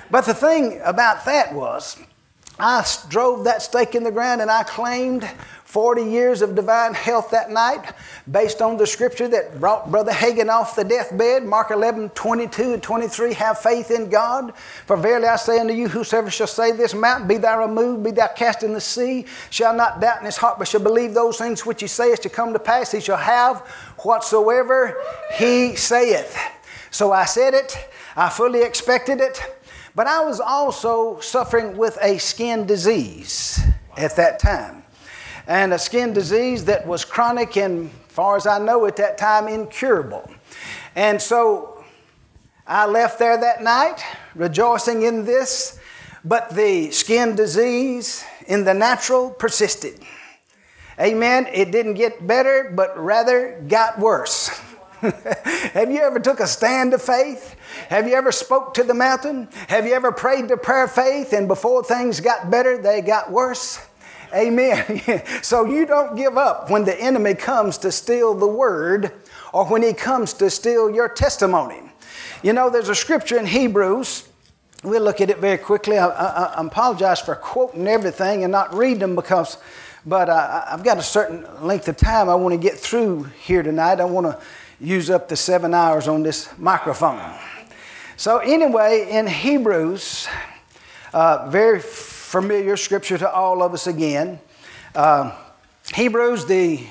But 0.09 0.25
the 0.25 0.33
thing 0.33 0.79
about 0.83 1.25
that 1.25 1.53
was, 1.53 1.97
I 2.59 2.85
drove 3.09 3.45
that 3.45 3.61
stake 3.61 3.95
in 3.95 4.03
the 4.03 4.11
ground 4.11 4.41
and 4.41 4.51
I 4.51 4.63
claimed 4.63 5.27
40 5.73 6.03
years 6.03 6.43
of 6.43 6.53
divine 6.53 6.93
health 6.93 7.31
that 7.31 7.49
night 7.49 7.93
based 8.31 8.61
on 8.61 8.77
the 8.77 8.85
scripture 8.85 9.27
that 9.27 9.59
brought 9.59 9.89
Brother 9.89 10.11
Hagin 10.11 10.47
off 10.47 10.75
the 10.75 10.83
deathbed. 10.83 11.43
Mark 11.43 11.71
11, 11.71 12.09
22 12.09 12.73
and 12.73 12.83
23. 12.83 13.33
Have 13.33 13.57
faith 13.57 13.89
in 13.89 14.07
God. 14.07 14.55
For 14.85 14.95
verily 14.95 15.25
I 15.25 15.35
say 15.35 15.57
unto 15.57 15.73
you, 15.73 15.87
whosoever 15.87 16.29
shall 16.29 16.45
say 16.45 16.73
this 16.73 16.93
mountain, 16.93 17.27
be 17.27 17.37
thou 17.37 17.59
removed, 17.59 18.03
be 18.03 18.11
thou 18.11 18.27
cast 18.27 18.61
in 18.61 18.73
the 18.73 18.79
sea, 18.79 19.25
shall 19.49 19.73
not 19.73 19.99
doubt 19.99 20.19
in 20.19 20.25
his 20.27 20.37
heart, 20.37 20.59
but 20.59 20.67
shall 20.67 20.79
believe 20.79 21.15
those 21.15 21.39
things 21.39 21.65
which 21.65 21.81
he 21.81 21.87
saith 21.87 22.21
to 22.21 22.29
come 22.29 22.53
to 22.53 22.59
pass, 22.59 22.91
he 22.91 22.99
shall 22.99 23.17
have 23.17 23.61
whatsoever 24.03 24.95
he 25.39 25.75
saith. 25.75 26.37
So 26.91 27.11
I 27.11 27.25
said 27.25 27.55
it, 27.55 27.75
I 28.15 28.29
fully 28.29 28.61
expected 28.61 29.19
it, 29.21 29.41
but 29.95 30.05
I 30.05 30.23
was 30.23 30.39
also 30.39 31.19
suffering 31.19 31.77
with 31.77 31.97
a 31.99 32.19
skin 32.19 32.67
disease 32.67 33.59
at 33.97 34.15
that 34.17 34.37
time 34.37 34.82
and 35.47 35.73
a 35.73 35.79
skin 35.79 36.13
disease 36.13 36.65
that 36.65 36.85
was 36.88 37.03
chronic 37.05 37.57
and, 37.57 37.91
far 38.07 38.35
as 38.35 38.47
I 38.47 38.59
know 38.59 38.85
at 38.85 38.95
that 38.97 39.17
time, 39.17 39.47
incurable. 39.47 40.29
And 40.95 41.21
so 41.21 41.83
I 42.65 42.85
left 42.85 43.19
there 43.19 43.38
that 43.38 43.63
night 43.63 44.03
rejoicing 44.35 45.03
in 45.03 45.25
this, 45.25 45.79
but 46.23 46.51
the 46.55 46.91
skin 46.91 47.35
disease 47.35 48.23
in 48.47 48.63
the 48.63 48.73
natural 48.73 49.31
persisted. 49.31 50.00
Amen. 51.00 51.47
It 51.51 51.71
didn't 51.71 51.95
get 51.95 52.25
better, 52.25 52.71
but 52.73 52.97
rather 52.97 53.62
got 53.67 54.00
worse. 54.00 54.47
Have 55.73 55.91
you 55.91 56.01
ever 56.01 56.19
took 56.19 56.39
a 56.39 56.47
stand 56.47 56.93
of 56.93 57.01
faith? 57.01 57.55
Have 57.89 58.07
you 58.07 58.13
ever 58.13 58.31
spoke 58.31 58.75
to 58.75 58.83
the 58.83 58.93
mountain? 58.93 59.50
Have 59.67 59.85
you 59.85 59.93
ever 59.93 60.12
prayed 60.12 60.47
the 60.47 60.55
prayer 60.55 60.85
of 60.85 60.91
faith 60.91 61.33
and 61.33 61.47
before 61.47 61.83
things 61.83 62.21
got 62.21 62.50
better, 62.50 62.77
they 62.77 63.01
got 63.01 63.29
worse? 63.29 63.85
Amen. 64.33 65.21
so 65.41 65.65
you 65.65 65.85
don't 65.85 66.15
give 66.15 66.37
up 66.37 66.69
when 66.69 66.85
the 66.85 66.99
enemy 66.99 67.35
comes 67.35 67.77
to 67.79 67.91
steal 67.91 68.33
the 68.33 68.47
word 68.47 69.11
or 69.53 69.65
when 69.65 69.83
he 69.83 69.93
comes 69.93 70.33
to 70.33 70.49
steal 70.49 70.89
your 70.89 71.07
testimony. 71.07 71.81
You 72.41 72.53
know, 72.53 72.69
there's 72.69 72.89
a 72.89 72.95
scripture 72.95 73.37
in 73.37 73.45
Hebrews. 73.45 74.27
We'll 74.83 75.01
look 75.01 75.21
at 75.21 75.29
it 75.29 75.37
very 75.37 75.57
quickly. 75.57 75.97
I, 75.97 76.07
I, 76.07 76.43
I 76.55 76.65
apologize 76.65 77.21
for 77.21 77.35
quoting 77.35 77.87
everything 77.87 78.43
and 78.43 78.51
not 78.51 78.73
reading 78.73 78.99
them 78.99 79.15
because, 79.15 79.57
but 80.05 80.29
uh, 80.29 80.65
I've 80.67 80.83
got 80.83 80.97
a 80.97 81.03
certain 81.03 81.45
length 81.61 81.87
of 81.87 81.95
time 81.95 82.27
I 82.27 82.35
want 82.35 82.53
to 82.53 82.57
get 82.57 82.77
through 82.77 83.23
here 83.41 83.63
tonight. 83.63 84.01
I 84.01 84.05
want 84.05 84.27
to 84.27 84.39
use 84.81 85.09
up 85.09 85.29
the 85.29 85.37
seven 85.37 85.73
hours 85.73 86.07
on 86.07 86.23
this 86.23 86.49
microphone. 86.57 87.21
So, 88.17 88.39
anyway, 88.39 89.07
in 89.09 89.27
Hebrews, 89.27 90.27
uh, 91.13 91.47
very 91.49 91.79
familiar 92.33 92.75
scripture 92.75 93.15
to 93.15 93.31
all 93.31 93.61
of 93.61 93.75
us 93.75 93.85
again. 93.85 94.39
Uh, 94.95 95.37
Hebrews, 95.93 96.47
the 96.47 96.83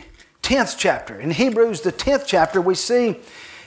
10th 0.44 0.76
chapter. 0.78 1.18
In 1.18 1.32
Hebrews, 1.32 1.80
the 1.80 1.90
10th 1.90 2.26
chapter, 2.28 2.60
we 2.60 2.76
see 2.76 3.16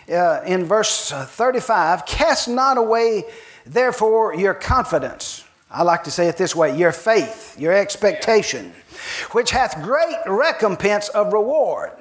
uh, 0.10 0.40
in 0.46 0.64
verse 0.64 1.12
35 1.12 2.06
Cast 2.06 2.48
not 2.48 2.78
away, 2.78 3.26
therefore, 3.66 4.34
your 4.34 4.54
confidence. 4.54 5.44
I 5.70 5.84
like 5.84 6.06
to 6.06 6.12
say 6.12 6.30
it 6.30 6.38
this 6.38 6.56
way 6.56 6.78
your 6.78 6.94
faith, 6.94 7.60
your 7.60 7.74
expectation, 7.74 8.72
which 9.32 9.52
hath 9.52 9.84
great 9.84 10.16
recompense 10.28 11.10
of 11.10 11.34
reward. 11.34 11.92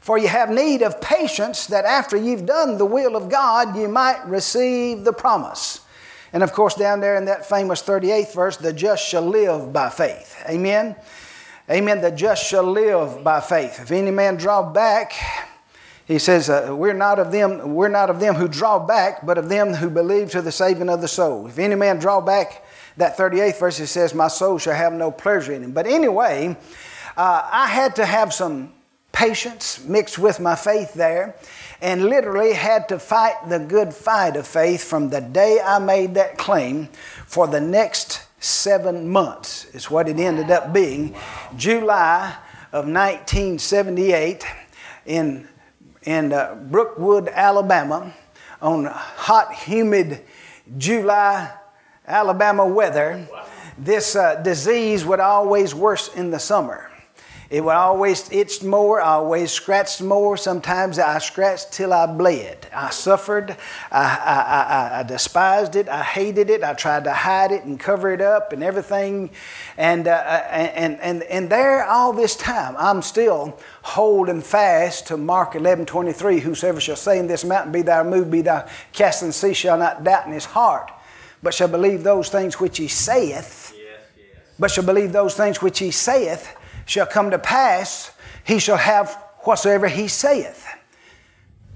For 0.00 0.18
you 0.18 0.26
have 0.26 0.50
need 0.50 0.82
of 0.82 1.00
patience, 1.00 1.68
that 1.68 1.84
after 1.84 2.16
you've 2.16 2.46
done 2.46 2.78
the 2.78 2.84
will 2.84 3.14
of 3.14 3.28
God, 3.28 3.76
you 3.76 3.86
might 3.86 4.26
receive 4.26 5.04
the 5.04 5.12
promise. 5.12 5.79
And 6.32 6.42
of 6.42 6.52
course, 6.52 6.74
down 6.74 7.00
there 7.00 7.16
in 7.16 7.24
that 7.24 7.48
famous 7.48 7.82
38th 7.82 8.34
verse, 8.34 8.56
the 8.56 8.72
just 8.72 9.06
shall 9.06 9.22
live 9.22 9.72
by 9.72 9.90
faith. 9.90 10.36
Amen. 10.48 10.96
Amen. 11.68 12.00
The 12.00 12.10
just 12.10 12.46
shall 12.46 12.64
live 12.64 13.22
by 13.24 13.40
faith. 13.40 13.80
If 13.80 13.90
any 13.90 14.10
man 14.10 14.36
draw 14.36 14.62
back, 14.62 15.12
he 16.06 16.18
says, 16.18 16.50
uh, 16.50 16.74
we're, 16.76 16.92
not 16.92 17.18
of 17.18 17.30
them, 17.30 17.74
we're 17.74 17.88
not 17.88 18.10
of 18.10 18.18
them 18.18 18.34
who 18.34 18.48
draw 18.48 18.78
back, 18.84 19.24
but 19.24 19.38
of 19.38 19.48
them 19.48 19.74
who 19.74 19.88
believe 19.88 20.30
to 20.32 20.42
the 20.42 20.52
saving 20.52 20.88
of 20.88 21.00
the 21.00 21.08
soul. 21.08 21.46
If 21.46 21.58
any 21.58 21.76
man 21.76 21.98
draw 21.98 22.20
back, 22.20 22.64
that 22.96 23.16
38th 23.16 23.60
verse, 23.60 23.80
it 23.80 23.86
says, 23.86 24.14
My 24.14 24.28
soul 24.28 24.58
shall 24.58 24.74
have 24.74 24.92
no 24.92 25.10
pleasure 25.10 25.52
in 25.52 25.62
him. 25.62 25.72
But 25.72 25.86
anyway, 25.86 26.56
uh, 27.16 27.48
I 27.52 27.68
had 27.68 27.96
to 27.96 28.06
have 28.06 28.32
some 28.32 28.72
patience 29.12 29.84
mixed 29.84 30.18
with 30.18 30.40
my 30.40 30.54
faith 30.54 30.94
there 30.94 31.34
and 31.80 32.06
literally 32.06 32.52
had 32.52 32.88
to 32.88 32.98
fight 32.98 33.48
the 33.48 33.58
good 33.58 33.92
fight 33.92 34.36
of 34.36 34.46
faith 34.46 34.84
from 34.84 35.08
the 35.10 35.20
day 35.20 35.60
I 35.64 35.78
made 35.78 36.14
that 36.14 36.38
claim 36.38 36.88
for 37.26 37.46
the 37.46 37.60
next 37.60 38.26
seven 38.40 39.08
months, 39.08 39.66
is 39.74 39.90
what 39.90 40.08
it 40.08 40.18
ended 40.18 40.50
up 40.50 40.72
being. 40.72 41.14
July 41.56 42.36
of 42.72 42.86
1978 42.86 44.44
in, 45.06 45.48
in 46.02 46.32
uh, 46.32 46.54
Brookwood, 46.54 47.28
Alabama, 47.28 48.14
on 48.62 48.84
hot, 48.86 49.54
humid 49.54 50.22
July, 50.78 51.52
Alabama 52.06 52.66
weather. 52.66 53.26
This 53.78 54.14
uh, 54.14 54.36
disease 54.36 55.04
would 55.04 55.20
always 55.20 55.74
worse 55.74 56.14
in 56.14 56.30
the 56.30 56.38
summer. 56.38 56.89
It 57.50 57.64
would 57.64 57.74
always 57.74 58.30
itch 58.30 58.62
more, 58.62 59.00
I 59.00 59.14
always 59.14 59.50
scratched 59.50 60.00
more. 60.00 60.36
Sometimes 60.36 61.00
I 61.00 61.18
scratched 61.18 61.72
till 61.72 61.92
I 61.92 62.06
bled. 62.06 62.68
I 62.72 62.90
suffered. 62.90 63.56
I, 63.90 64.04
I, 64.24 64.96
I, 64.96 65.00
I, 65.00 65.02
despised 65.02 65.74
it. 65.74 65.88
I 65.88 66.04
hated 66.04 66.48
it. 66.48 66.62
I 66.62 66.74
tried 66.74 67.02
to 67.04 67.12
hide 67.12 67.50
it 67.50 67.64
and 67.64 67.78
cover 67.78 68.12
it 68.12 68.20
up 68.20 68.52
and 68.52 68.62
everything. 68.62 69.30
And, 69.76 70.06
uh, 70.06 70.44
and, 70.48 71.00
and, 71.00 71.24
and 71.24 71.50
there, 71.50 71.84
all 71.84 72.12
this 72.12 72.36
time, 72.36 72.76
I'm 72.78 73.02
still 73.02 73.58
holding 73.82 74.42
fast 74.42 75.08
to 75.08 75.16
Mark 75.16 75.56
11 75.56 75.86
23. 75.86 76.38
Whosoever 76.38 76.80
shall 76.80 76.94
say 76.94 77.18
in 77.18 77.26
this 77.26 77.44
mountain, 77.44 77.72
Be 77.72 77.82
thou 77.82 78.04
removed, 78.04 78.30
be 78.30 78.42
thou 78.42 78.64
cast 78.92 79.22
in 79.22 79.30
the 79.30 79.32
sea, 79.32 79.54
shall 79.54 79.76
not 79.76 80.04
doubt 80.04 80.24
in 80.24 80.32
his 80.32 80.44
heart, 80.44 80.92
but 81.42 81.52
shall 81.52 81.66
believe 81.66 82.04
those 82.04 82.28
things 82.28 82.60
which 82.60 82.78
he 82.78 82.86
saith. 82.86 83.74
Yes, 83.76 84.06
yes. 84.16 84.42
But 84.56 84.70
shall 84.70 84.84
believe 84.84 85.10
those 85.10 85.34
things 85.34 85.60
which 85.60 85.80
he 85.80 85.90
saith 85.90 86.54
shall 86.90 87.06
come 87.06 87.30
to 87.30 87.38
pass, 87.38 88.10
he 88.42 88.58
shall 88.58 88.76
have 88.76 89.14
whatsoever 89.42 89.86
he 89.86 90.08
saith. 90.08 90.66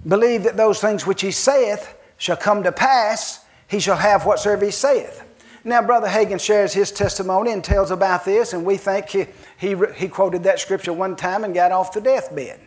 Believe 0.09 0.43
that 0.43 0.57
those 0.57 0.81
things 0.81 1.07
which 1.07 1.23
he 1.23 1.31
saith 1.31 1.97
shall 2.17 2.37
come 2.37 2.65
to 2.65 2.73
pass, 2.73 3.45
he 3.69 3.79
shall 3.79 3.97
have 3.97 4.27
whatsoever 4.27 4.65
he 4.65 4.73
saith. 4.73 5.23
Now, 5.63 5.83
Brother 5.83 6.09
Hagin 6.09 6.41
shares 6.41 6.75
his 6.75 6.91
testimony 6.91 7.53
and 7.53 7.63
tells 7.63 7.93
about 7.93 8.25
this, 8.25 8.53
and 8.53 8.67
we 8.67 8.77
think 8.77 9.09
he, 9.09 9.27
he, 9.57 9.77
he 9.95 10.09
quoted 10.09 10.43
that 10.43 10.59
scripture 10.59 10.93
one 10.93 11.15
time 11.15 11.45
and 11.45 11.55
got 11.55 11.71
off 11.71 11.93
the 11.93 12.01
deathbed. 12.01 12.59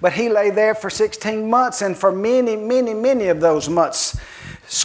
But 0.00 0.12
he 0.12 0.28
lay 0.28 0.50
there 0.50 0.74
for 0.74 0.90
16 0.90 1.48
months, 1.48 1.82
and 1.82 1.96
for 1.96 2.10
many, 2.10 2.56
many, 2.56 2.94
many 2.94 3.28
of 3.28 3.40
those 3.40 3.68
months, 3.68 4.20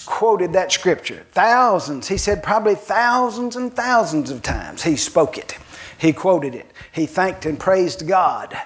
quoted 0.06 0.54
that 0.54 0.72
scripture. 0.72 1.26
Thousands, 1.32 2.08
he 2.08 2.18
said 2.18 2.44
probably 2.44 2.76
thousands 2.76 3.56
and 3.56 3.76
thousands 3.76 4.30
of 4.30 4.44
times 4.44 4.84
he 4.84 4.96
spoke 4.96 5.40
it. 5.40 5.58
He 5.98 6.14
quoted 6.14 6.56
it. 6.56 6.72
He 6.92 7.06
thanked 7.06 7.46
and 7.46 7.60
praised 7.60 8.08
God 8.08 8.58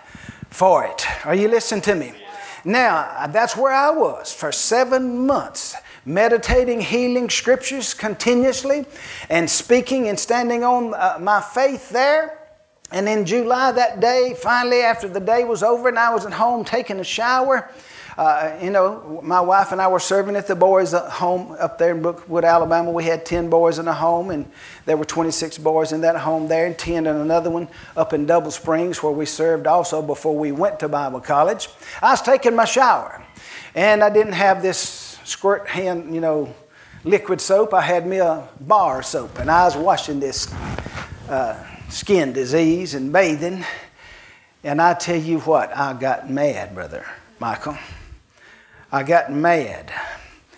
for 0.50 0.86
it. 0.86 1.06
Are 1.26 1.36
you 1.36 1.48
listening 1.48 1.82
to 1.82 1.96
me? 1.96 2.14
Now, 2.64 3.28
that's 3.28 3.56
where 3.58 3.74
I 3.74 3.90
was 3.90 4.34
for 4.34 4.52
seven 4.52 5.26
months, 5.26 5.76
meditating 6.06 6.82
healing 6.82 7.30
scriptures 7.30 7.94
continuously 7.94 8.86
and 9.30 9.50
speaking 9.50 10.08
and 10.08 10.20
standing 10.20 10.64
on 10.64 10.94
uh, 10.94 11.18
my 11.20 11.42
faith 11.42 11.90
there. 11.90 12.38
And 12.92 13.08
in 13.08 13.26
July 13.26 13.72
that 13.72 14.00
day, 14.00 14.36
finally, 14.38 14.82
after 14.82 15.08
the 15.08 15.22
day 15.22 15.44
was 15.44 15.64
over 15.64 15.88
and 15.88 15.98
I 15.98 16.14
was 16.14 16.26
at 16.26 16.34
home 16.34 16.66
taking 16.66 17.00
a 17.00 17.04
shower, 17.04 17.72
uh, 18.18 18.58
you 18.62 18.70
know, 18.70 19.22
my 19.24 19.40
wife 19.40 19.72
and 19.72 19.82
I 19.82 19.88
were 19.88 20.00
serving 20.00 20.36
at 20.36 20.48
the 20.48 20.56
boys' 20.56 20.94
home 20.94 21.56
up 21.60 21.78
there 21.78 21.92
in 21.92 22.02
Brookwood, 22.02 22.44
Alabama. 22.44 22.92
We 22.92 23.06
had 23.06 23.26
10 23.26 23.50
boys 23.50 23.80
in 23.80 23.88
a 23.88 23.94
home, 23.94 24.30
and 24.30 24.50
there 24.86 24.98
were 24.98 25.06
26 25.06 25.58
boys 25.60 25.92
in 25.92 26.02
that 26.02 26.18
home 26.18 26.48
there, 26.48 26.66
and 26.66 26.78
10 26.78 27.08
in 27.08 27.16
another 27.16 27.50
one 27.50 27.68
up 27.96 28.14
in 28.14 28.26
Double 28.26 28.52
Springs, 28.52 29.02
where 29.02 29.12
we 29.12 29.26
served 29.26 29.68
also 29.68 30.02
before 30.02 30.38
we 30.38 30.52
went 30.52 30.80
to 30.82 30.90
Bible 30.90 31.22
college. 31.22 31.70
I 32.02 32.12
was 32.12 32.22
taking 32.22 32.56
my 32.56 32.66
shower, 32.66 33.24
and 33.76 34.04
I 34.04 34.10
didn't 34.10 34.34
have 34.34 34.62
this 34.62 35.20
squirt 35.24 35.68
hand, 35.68 36.14
you 36.14 36.22
know, 36.22 36.54
liquid 37.04 37.40
soap. 37.40 37.74
I 37.74 37.82
had 37.82 38.06
me 38.06 38.18
a 38.18 38.48
bar 38.60 39.04
soap, 39.04 39.40
and 39.40 39.50
I 39.50 39.66
was 39.66 39.78
washing 39.78 40.20
this 40.20 40.54
uh, 41.30 41.64
skin 41.90 42.34
disease 42.34 42.94
and 42.94 43.12
bathing. 43.14 43.64
And 44.64 44.82
I 44.82 44.94
tell 44.94 45.20
you 45.20 45.40
what, 45.40 45.76
I 45.76 45.94
got 45.94 46.30
mad, 46.30 46.76
brother 46.76 47.06
Michael. 47.40 47.76
I 48.92 49.04
got 49.04 49.32
mad. 49.32 49.92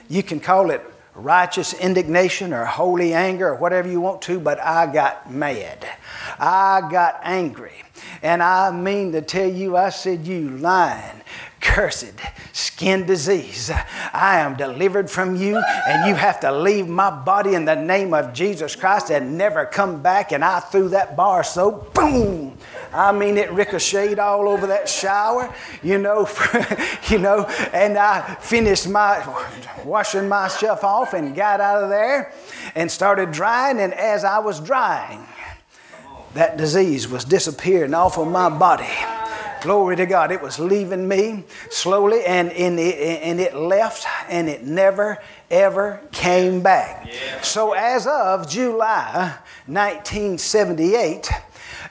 You 0.09 0.23
can 0.23 0.39
call 0.39 0.71
it 0.71 0.81
righteous 1.15 1.73
indignation 1.73 2.53
or 2.53 2.65
holy 2.65 3.13
anger 3.13 3.49
or 3.49 3.55
whatever 3.55 3.87
you 3.87 4.01
want 4.01 4.21
to, 4.23 4.39
but 4.39 4.59
I 4.59 4.91
got 4.91 5.31
mad. 5.31 5.87
I 6.39 6.87
got 6.91 7.19
angry. 7.23 7.83
And 8.21 8.41
I 8.41 8.71
mean 8.71 9.11
to 9.11 9.21
tell 9.21 9.49
you, 9.49 9.77
I 9.77 9.89
said, 9.89 10.25
You 10.25 10.49
lying, 10.49 11.21
cursed 11.61 12.13
skin 12.51 13.05
disease. 13.05 13.71
I 14.13 14.39
am 14.39 14.55
delivered 14.55 15.09
from 15.09 15.35
you, 15.35 15.57
and 15.87 16.07
you 16.07 16.15
have 16.15 16.39
to 16.41 16.51
leave 16.51 16.87
my 16.87 17.09
body 17.09 17.53
in 17.53 17.65
the 17.65 17.75
name 17.75 18.13
of 18.13 18.33
Jesus 18.33 18.75
Christ 18.75 19.11
and 19.11 19.37
never 19.37 19.65
come 19.65 20.01
back. 20.01 20.31
And 20.31 20.43
I 20.43 20.59
threw 20.59 20.89
that 20.89 21.15
bar 21.15 21.43
so 21.43 21.87
boom, 21.93 22.57
I 22.93 23.11
mean, 23.11 23.37
it 23.37 23.51
ricocheted 23.51 24.19
all 24.19 24.47
over 24.47 24.67
that 24.67 24.87
shower, 24.87 25.53
you 25.81 25.97
know, 25.97 26.29
you 27.09 27.17
know, 27.17 27.45
and 27.73 27.97
I 27.97 28.35
finished 28.35 28.87
my 28.87 29.25
washing 29.83 30.29
myself 30.29 30.83
off 30.83 31.13
and 31.13 31.35
got 31.35 31.59
out 31.59 31.83
of 31.83 31.89
there 31.89 32.33
and 32.75 32.91
started 32.91 33.31
drying. 33.31 33.79
And 33.79 33.93
as 33.93 34.23
I 34.23 34.39
was 34.39 34.59
drying, 34.59 35.25
that 36.35 36.57
disease 36.57 37.07
was 37.07 37.25
disappearing 37.25 37.93
off 37.93 38.17
of 38.17 38.27
my 38.27 38.49
body. 38.49 38.89
Glory 39.61 39.95
to 39.95 40.05
God. 40.05 40.31
It 40.31 40.41
was 40.41 40.59
leaving 40.59 41.07
me 41.07 41.45
slowly, 41.69 42.25
and, 42.25 42.51
in 42.51 42.77
it, 42.77 43.21
and 43.23 43.39
it 43.39 43.55
left, 43.55 44.05
and 44.27 44.49
it 44.49 44.65
never, 44.65 45.19
ever 45.49 46.01
came 46.11 46.61
back. 46.61 47.07
Yeah. 47.07 47.39
So, 47.39 47.71
as 47.71 48.05
of 48.05 48.49
July 48.49 49.37
1978, 49.67 51.29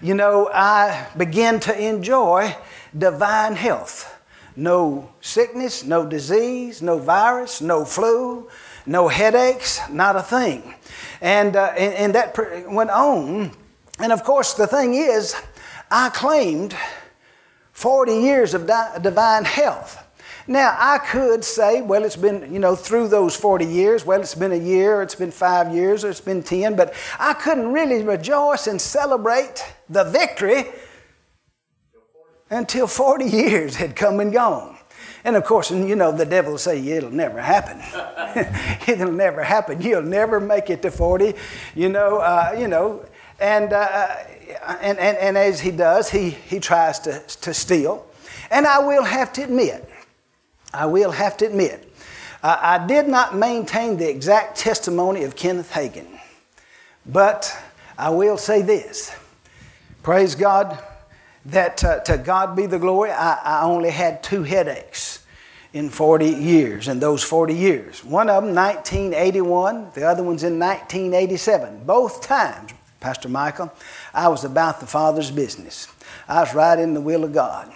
you 0.03 0.15
know, 0.15 0.51
I 0.53 1.07
began 1.17 1.61
to 1.61 1.81
enjoy 1.81 2.57
divine 2.97 3.55
health. 3.55 4.21
No 4.57 5.11
sickness, 5.21 5.85
no 5.85 6.05
disease, 6.05 6.83
no 6.83 6.99
virus, 6.99 7.61
no 7.61 7.85
flu, 7.85 8.51
no 8.85 9.07
headaches, 9.07 9.81
not 9.89 10.17
a 10.17 10.23
thing. 10.23 10.75
And, 11.21 11.55
uh, 11.55 11.73
and, 11.79 11.95
and 11.95 12.15
that 12.17 12.37
went 12.69 12.91
on. 12.91 13.53
And 14.01 14.13
of 14.13 14.25
course, 14.25 14.55
the 14.55 14.67
thing 14.67 14.95
is, 14.95 15.37
I 15.89 16.09
claimed 16.09 16.75
40 17.73 18.13
years 18.13 18.55
of 18.55 18.67
di- 18.67 18.99
divine 19.01 19.45
health. 19.45 20.02
Now, 20.47 20.77
I 20.79 20.99
could 20.99 21.45
say, 21.45 21.83
well, 21.83 22.05
it's 22.05 22.17
been, 22.17 22.53
you 22.53 22.59
know, 22.59 22.75
through 22.75 23.09
those 23.09 23.37
40 23.37 23.65
years, 23.65 24.05
well, 24.05 24.21
it's 24.21 24.35
been 24.35 24.53
a 24.53 24.57
year, 24.57 25.03
it's 25.03 25.15
been 25.15 25.31
five 25.31 25.73
years, 25.73 26.05
or 26.05 26.11
it's 26.11 26.21
been 26.21 26.43
10, 26.43 26.75
but 26.75 26.95
I 27.19 27.35
couldn't 27.35 27.73
really 27.73 28.03
rejoice 28.03 28.67
and 28.67 28.81
celebrate 28.81 29.65
the 29.89 30.05
victory 30.05 30.65
until 32.51 32.87
40 32.87 33.25
years 33.25 33.77
had 33.77 33.95
come 33.95 34.21
and 34.21 34.33
gone. 34.33 34.77
And 35.25 35.37
of 35.37 35.45
course, 35.45 35.71
you 35.71 35.95
know, 35.95 36.11
the 36.11 36.27
devil 36.27 36.53
will 36.53 36.59
say, 36.59 36.85
it'll 36.85 37.11
never 37.11 37.41
happen. 37.41 37.81
it'll 38.89 39.13
never 39.13 39.45
happen. 39.45 39.81
You'll 39.81 40.03
never 40.03 40.41
make 40.41 40.69
it 40.69 40.83
to 40.83 40.91
40. 40.91 41.35
You 41.77 41.89
know, 41.89 42.19
uh, 42.19 42.57
you 42.59 42.67
know, 42.67 43.05
and, 43.41 43.73
uh, 43.73 44.17
and, 44.81 44.99
and, 44.99 45.17
and 45.17 45.39
as 45.39 45.61
he 45.61 45.71
does, 45.71 46.11
he, 46.11 46.31
he 46.31 46.59
tries 46.59 46.99
to, 47.01 47.21
to 47.43 47.55
steal. 47.55 48.07
And 48.51 48.67
I 48.67 48.81
will 48.81 49.05
have 49.05 49.33
to 49.35 49.45
admit, 49.45 49.89
I 50.73 50.87
will 50.87 51.13
have 51.13 51.37
to 51.39 51.47
admit, 51.47 51.89
uh, 52.43 52.59
I 52.61 52.87
did 52.87 53.09
not 53.09 53.37
maintain 53.37 53.97
the 53.97 54.09
exact 54.09 54.59
testimony 54.59 55.25
of 55.25 55.37
Kenneth 55.37 55.71
Hagin, 55.71 56.19
but 57.07 57.57
I 57.99 58.11
will 58.11 58.37
say 58.37 58.63
this 58.63 59.15
praise 60.03 60.35
God 60.35 60.83
that 61.47 61.85
uh, 61.85 62.01
to 62.01 62.19
God 62.19 62.57
be 62.57 62.67
the 62.67 62.79
glory, 62.79 63.11
I, 63.11 63.35
I 63.35 63.63
only 63.65 63.91
had 63.91 64.23
two 64.23 64.43
headaches 64.43 65.25
in 65.73 65.89
40 65.89 66.27
years, 66.27 66.89
in 66.89 67.01
those 67.01 67.23
40 67.25 67.55
years. 67.55 68.05
One 68.05 68.29
of 68.29 68.45
them, 68.45 68.55
1981, 68.55 69.93
the 69.95 70.07
other 70.07 70.23
one's 70.23 70.43
in 70.43 70.59
1987. 70.59 71.85
Both 71.85 72.23
times, 72.23 72.73
Pastor 73.01 73.29
Michael, 73.29 73.73
I 74.13 74.29
was 74.29 74.45
about 74.45 74.81
the 74.81 74.87
Father's 74.87 75.31
business. 75.31 75.89
I 76.29 76.41
was 76.41 76.55
right 76.55 76.79
in 76.79 76.95
the 76.95 77.01
will 77.01 77.25
of 77.25 77.33
God. 77.33 77.73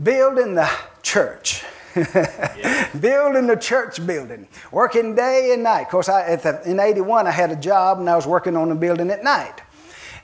Building 0.00 0.54
the 0.54 0.70
church 1.02 1.64
building 3.00 3.46
the 3.46 3.58
church 3.60 4.04
building, 4.06 4.46
working 4.70 5.14
day 5.14 5.52
and 5.52 5.62
night. 5.62 5.82
Of 5.82 5.88
course, 5.88 6.08
I, 6.08 6.36
the, 6.36 6.62
in 6.64 6.80
81, 6.80 7.26
I 7.26 7.30
had 7.30 7.50
a 7.50 7.56
job 7.56 7.98
and 7.98 8.08
I 8.08 8.16
was 8.16 8.26
working 8.26 8.56
on 8.56 8.68
the 8.68 8.74
building 8.74 9.10
at 9.10 9.22
night. 9.22 9.60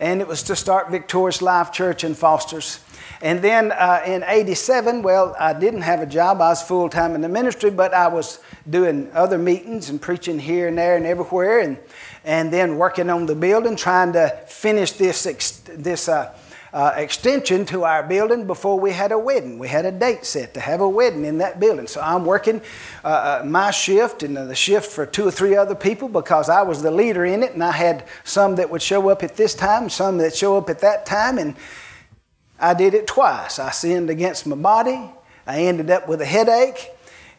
And 0.01 0.21
it 0.21 0.29
was 0.29 0.43
to 0.45 0.57
start 0.57 0.91
Victorious 0.91 1.43
Life 1.43 1.73
Church 1.73 2.05
in 2.05 2.15
Fosters. 2.15 2.81
And 3.21 3.43
then 3.43 3.73
uh, 3.73 4.03
in 4.07 4.23
87, 4.23 5.03
well, 5.03 5.35
I 5.39 5.53
didn't 5.53 5.83
have 5.83 6.01
a 6.01 6.07
job. 6.07 6.41
I 6.41 6.51
was 6.51 6.63
full 6.63 6.89
time 6.89 7.15
in 7.15 7.21
the 7.21 7.29
ministry, 7.29 7.71
but 7.71 7.93
I 7.93 8.07
was 8.07 8.39
doing 8.71 9.11
other 9.13 9.39
meetings 9.39 9.91
and 9.91 10.01
preaching 10.01 10.39
here 10.39 10.69
and 10.69 10.79
there 10.79 10.97
and 10.97 11.05
everywhere. 11.05 11.59
And, 11.59 11.79
and 12.25 12.53
then 12.53 12.77
working 12.79 13.11
on 13.11 13.27
the 13.27 13.35
building, 13.35 13.75
trying 13.75 14.13
to 14.13 14.29
finish 14.47 14.93
this, 14.93 15.25
this 15.67 16.09
uh, 16.09 16.33
uh, 16.79 16.93
extension 16.95 17.67
to 17.67 17.83
our 17.83 18.05
building 18.05 18.47
before 18.47 18.79
we 18.79 18.93
had 18.93 19.11
a 19.11 19.19
wedding. 19.19 19.59
We 19.59 19.67
had 19.67 19.85
a 19.85 19.91
date 19.91 20.25
set 20.25 20.55
to 20.55 20.61
have 20.61 20.81
a 20.81 20.89
wedding 20.89 21.25
in 21.25 21.39
that 21.39 21.59
building. 21.59 21.89
So 21.89 22.01
I'm 22.01 22.25
working 22.25 22.61
uh, 23.05 23.41
uh, 23.43 23.43
my 23.45 23.73
shift 23.73 24.23
and 24.23 24.37
the 24.37 24.55
shift 24.55 24.89
for 24.89 25.05
two 25.05 25.27
or 25.27 25.33
three 25.33 25.57
other 25.57 25.75
people 25.75 26.09
because 26.09 26.49
I 26.49 26.63
was 26.63 26.81
the 26.81 26.93
leader 26.93 27.25
in 27.25 27.43
it, 27.43 27.53
and 27.53 27.65
I 27.65 27.73
had 27.73 28.05
some 28.23 28.55
that 28.57 28.71
would 28.71 28.81
show 28.81 29.09
up 29.09 29.25
at 29.25 29.35
this 29.35 29.57
time, 29.57 29.91
some 29.91 30.19
that 30.19 30.37
show 30.37 30.57
up 30.57 30.71
at 30.71 30.79
that 30.79 31.05
time, 31.05 31.39
and 31.39 31.57
I 32.61 32.75
did 32.75 32.95
it 32.95 33.09
twice. 33.09 33.59
I 33.59 33.73
sinned 33.73 34.09
against 34.09 34.47
my 34.47 34.55
body. 34.55 35.11
I 35.49 35.63
ended 35.63 35.91
up 35.91 36.07
with 36.07 36.21
a 36.21 36.27
headache. 36.27 36.93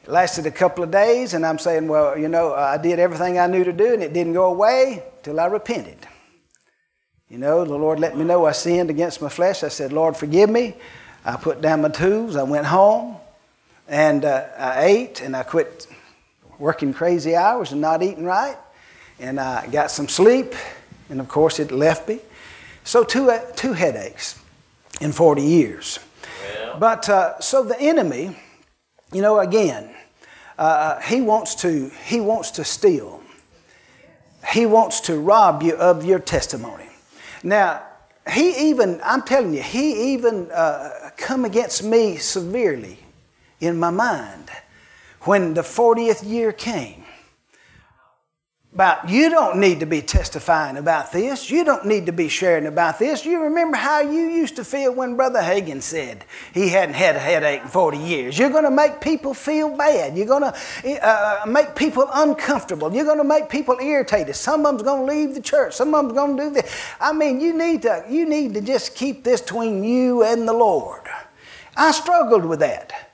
It 0.04 0.10
lasted 0.10 0.48
a 0.48 0.52
couple 0.52 0.84
of 0.84 0.92
days, 0.92 1.34
and 1.34 1.46
I'm 1.46 1.60
saying, 1.60 1.88
well, 1.88 2.18
you 2.18 2.28
know, 2.28 2.54
I 2.54 2.78
did 2.78 3.00
everything 3.00 3.40
I 3.40 3.48
knew 3.48 3.64
to 3.64 3.72
do, 3.72 3.94
and 3.94 4.04
it 4.04 4.12
didn't 4.12 4.34
go 4.34 4.48
away 4.52 5.02
till 5.24 5.40
I 5.40 5.46
repented. 5.46 6.08
You 7.30 7.38
know, 7.38 7.64
the 7.64 7.76
Lord 7.76 8.00
let 8.00 8.18
me 8.18 8.26
know 8.26 8.46
I 8.46 8.54
sinned 8.54 8.90
against 8.90 9.22
my 9.22 9.30
flesh. 9.30 9.64
I 9.64 9.68
said, 9.68 9.94
Lord, 9.94 10.18
forgive 10.18 10.50
me. 10.50 10.74
I 11.24 11.36
put 11.36 11.62
down 11.62 11.84
my 11.84 11.90
tools. 11.90 12.36
I 12.36 12.42
went 12.42 12.66
home 12.66 13.18
and 13.88 14.26
uh, 14.26 14.48
I 14.58 14.86
ate 14.86 15.22
and 15.22 15.36
I 15.36 15.44
quit 15.44 15.86
working 16.58 16.92
crazy 16.92 17.36
hours 17.36 17.72
and 17.72 17.82
not 17.82 18.02
eating 18.02 18.26
right. 18.26 18.58
And 19.20 19.40
I 19.40 19.68
got 19.68 19.92
some 19.92 20.08
sleep. 20.08 20.56
And 21.10 21.20
of 21.20 21.28
course, 21.28 21.60
it 21.60 21.72
left 21.72 22.10
me. 22.10 22.20
So, 22.84 23.04
two, 23.04 23.30
uh, 23.30 23.40
two 23.56 23.74
headaches 23.74 24.40
in 25.00 25.12
40 25.12 25.44
years. 25.44 26.00
Well. 26.42 26.80
But 26.80 27.10
uh, 27.10 27.40
so 27.40 27.64
the 27.64 27.80
enemy, 27.80 28.36
you 29.14 29.22
know, 29.22 29.40
again, 29.40 29.94
uh, 30.58 30.62
uh, 30.62 31.02
he 31.02 31.22
wants 31.22 31.54
to 31.56 31.90
he 32.06 32.20
wants 32.20 32.52
to 32.52 32.64
steal. 32.64 33.22
He 34.52 34.66
wants 34.66 35.02
to 35.02 35.20
rob 35.20 35.62
you 35.62 35.76
of 35.76 36.04
your 36.04 36.20
testimony. 36.20 36.89
Now, 37.44 37.84
he 38.32 38.70
even, 38.70 39.00
I'm 39.04 39.24
telling 39.24 39.54
you, 39.54 39.62
he 39.62 40.14
even 40.14 40.52
uh, 40.52 41.12
come 41.18 41.46
against 41.46 41.84
me 41.84 42.18
severely 42.18 43.00
in 43.60 43.80
my 43.80 43.90
mind 43.90 44.50
when 45.22 45.54
the 45.54 45.62
40th 45.62 46.28
year 46.28 46.52
came 46.52 47.04
about 48.74 49.10
you 49.10 49.32
don't 49.32 49.60
need 49.60 49.80
to 49.80 49.88
be 49.88 50.02
testifying 50.02 50.78
about 50.78 51.12
this. 51.12 51.50
You 51.50 51.64
don't 51.64 51.86
need 51.86 52.06
to 52.06 52.12
be 52.12 52.30
sharing 52.30 52.68
about 52.68 53.00
this. 53.00 53.26
You 53.26 53.42
remember 53.42 53.76
how 53.76 54.02
you 54.02 54.30
used 54.30 54.56
to 54.58 54.64
feel 54.64 54.94
when 54.94 55.16
Brother 55.16 55.40
Hagin 55.40 55.82
said 55.82 56.24
he 56.54 56.70
hadn't 56.70 56.94
had 56.94 57.16
a 57.16 57.20
headache 57.20 57.64
in 57.64 57.68
40 57.68 57.98
years. 57.98 58.38
You're 58.38 58.52
going 58.52 58.66
to 58.66 58.72
make 58.72 59.02
people 59.02 59.34
feel 59.34 59.76
bad. 59.76 60.16
You're 60.16 60.28
going 60.28 60.44
to 60.44 61.04
uh, 61.04 61.46
make 61.48 61.76
people 61.76 62.08
uncomfortable. 62.14 62.94
You're 62.94 63.06
going 63.06 63.18
to 63.18 63.24
make 63.24 63.50
people 63.50 63.76
irritated. 63.82 64.36
Some 64.36 64.66
of 64.66 64.74
them's 64.74 64.84
going 64.84 65.08
to 65.08 65.14
leave 65.14 65.34
the 65.34 65.42
church. 65.42 65.74
Some 65.74 65.96
of 65.96 66.04
them's 66.04 66.14
going 66.14 66.38
to 66.38 66.44
do 66.44 66.50
this. 66.52 66.72
I 67.02 67.12
mean, 67.12 67.42
you 67.42 67.58
need 67.58 67.82
to, 67.82 68.06
you 68.08 68.30
need 68.30 68.54
to 68.54 68.62
just 68.62 68.96
keep 68.96 69.24
this 69.24 69.42
between 69.42 69.84
you 69.84 70.24
and 70.24 70.48
the 70.48 70.54
Lord. 70.54 71.08
I 71.76 71.92
struggled 71.92 72.46
with 72.46 72.60
that. 72.60 73.10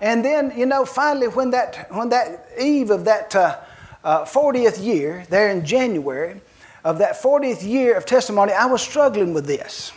And 0.00 0.24
then, 0.24 0.52
you 0.56 0.66
know, 0.66 0.84
finally, 0.84 1.28
when 1.28 1.50
that, 1.50 1.86
when 1.94 2.08
that 2.10 2.48
eve 2.60 2.90
of 2.90 3.04
that 3.04 3.34
uh, 3.34 3.58
uh, 4.06 4.24
40th 4.24 4.82
year, 4.82 5.26
there 5.30 5.50
in 5.50 5.66
January, 5.66 6.40
of 6.84 6.98
that 6.98 7.20
40th 7.20 7.68
year 7.68 7.96
of 7.96 8.06
testimony, 8.06 8.52
I 8.52 8.66
was 8.66 8.80
struggling 8.80 9.34
with 9.34 9.46
this. 9.46 9.92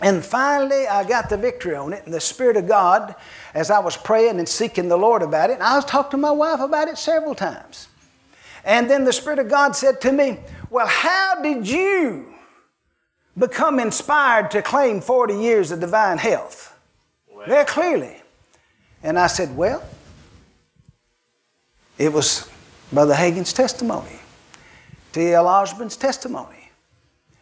And 0.00 0.24
finally, 0.24 0.88
I 0.88 1.04
got 1.06 1.28
the 1.28 1.36
victory 1.36 1.76
on 1.76 1.92
it. 1.92 2.04
And 2.06 2.14
the 2.14 2.22
Spirit 2.22 2.56
of 2.56 2.66
God, 2.66 3.14
as 3.52 3.70
I 3.70 3.80
was 3.80 3.98
praying 3.98 4.38
and 4.38 4.48
seeking 4.48 4.88
the 4.88 4.96
Lord 4.96 5.20
about 5.20 5.50
it, 5.50 5.54
and 5.54 5.62
I 5.62 5.76
was 5.76 5.84
talking 5.84 6.12
to 6.12 6.16
my 6.16 6.30
wife 6.30 6.60
about 6.60 6.88
it 6.88 6.96
several 6.96 7.34
times. 7.34 7.88
And 8.64 8.90
then 8.90 9.04
the 9.04 9.12
Spirit 9.12 9.38
of 9.38 9.50
God 9.50 9.76
said 9.76 10.00
to 10.00 10.10
me, 10.10 10.38
Well, 10.70 10.86
how 10.86 11.42
did 11.42 11.68
you 11.68 12.34
become 13.36 13.78
inspired 13.78 14.50
to 14.52 14.62
claim 14.62 15.02
40 15.02 15.34
years 15.34 15.70
of 15.70 15.80
divine 15.80 16.16
health? 16.16 16.74
Well. 17.30 17.46
Very 17.46 17.66
clearly. 17.66 18.22
And 19.02 19.18
I 19.18 19.26
said, 19.26 19.54
Well, 19.54 19.84
it 21.98 22.10
was 22.10 22.48
Brother 22.94 23.14
Hagin's 23.14 23.52
testimony, 23.52 24.20
T.L. 25.12 25.48
Osborn's 25.48 25.96
testimony. 25.96 26.70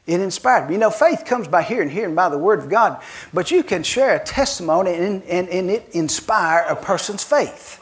It 0.06 0.20
inspired 0.20 0.68
me. 0.68 0.74
You 0.74 0.80
know, 0.80 0.90
faith 0.90 1.24
comes 1.24 1.46
by 1.46 1.62
hearing, 1.62 1.88
hearing 1.88 2.14
by 2.14 2.28
the 2.28 2.38
Word 2.38 2.58
of 2.58 2.68
God. 2.68 3.00
But 3.32 3.50
you 3.50 3.62
can 3.62 3.82
share 3.82 4.16
a 4.16 4.24
testimony 4.24 4.94
and, 4.94 5.22
and, 5.24 5.48
and 5.48 5.70
it 5.70 5.90
inspire 5.92 6.64
a 6.68 6.74
person's 6.74 7.22
faith. 7.22 7.80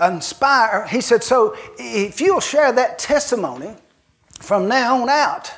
Inspire, 0.00 0.86
he 0.86 1.00
said, 1.00 1.22
so 1.22 1.56
if 1.78 2.20
you'll 2.20 2.40
share 2.40 2.72
that 2.72 2.98
testimony 2.98 3.74
from 4.40 4.68
now 4.68 5.02
on 5.02 5.08
out, 5.08 5.52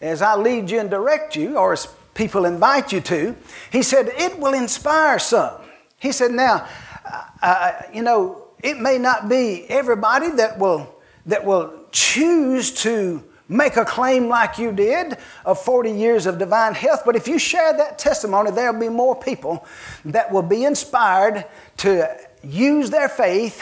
as 0.00 0.22
I 0.22 0.36
lead 0.36 0.70
you 0.70 0.78
and 0.80 0.90
direct 0.90 1.34
you, 1.34 1.56
or 1.56 1.72
as 1.72 1.88
people 2.14 2.44
invite 2.44 2.92
you 2.92 3.00
to, 3.00 3.34
he 3.70 3.82
said, 3.82 4.08
it 4.16 4.38
will 4.38 4.54
inspire 4.54 5.18
some. 5.18 5.62
He 5.98 6.12
said, 6.12 6.32
now, 6.32 6.68
uh, 7.04 7.22
uh, 7.42 7.72
you 7.92 8.02
know, 8.02 8.47
it 8.62 8.78
may 8.78 8.98
not 8.98 9.28
be 9.28 9.64
everybody 9.68 10.30
that 10.32 10.58
will, 10.58 10.94
that 11.26 11.44
will 11.44 11.86
choose 11.92 12.72
to 12.82 13.22
make 13.48 13.76
a 13.76 13.84
claim 13.84 14.28
like 14.28 14.58
you 14.58 14.72
did 14.72 15.16
of 15.44 15.58
40 15.60 15.90
years 15.90 16.26
of 16.26 16.38
divine 16.38 16.74
health, 16.74 17.02
but 17.06 17.16
if 17.16 17.26
you 17.26 17.38
share 17.38 17.72
that 17.76 17.98
testimony, 17.98 18.50
there'll 18.50 18.78
be 18.78 18.88
more 18.88 19.16
people 19.16 19.66
that 20.04 20.30
will 20.30 20.42
be 20.42 20.64
inspired 20.64 21.46
to 21.78 22.16
use 22.42 22.90
their 22.90 23.08
faith 23.08 23.60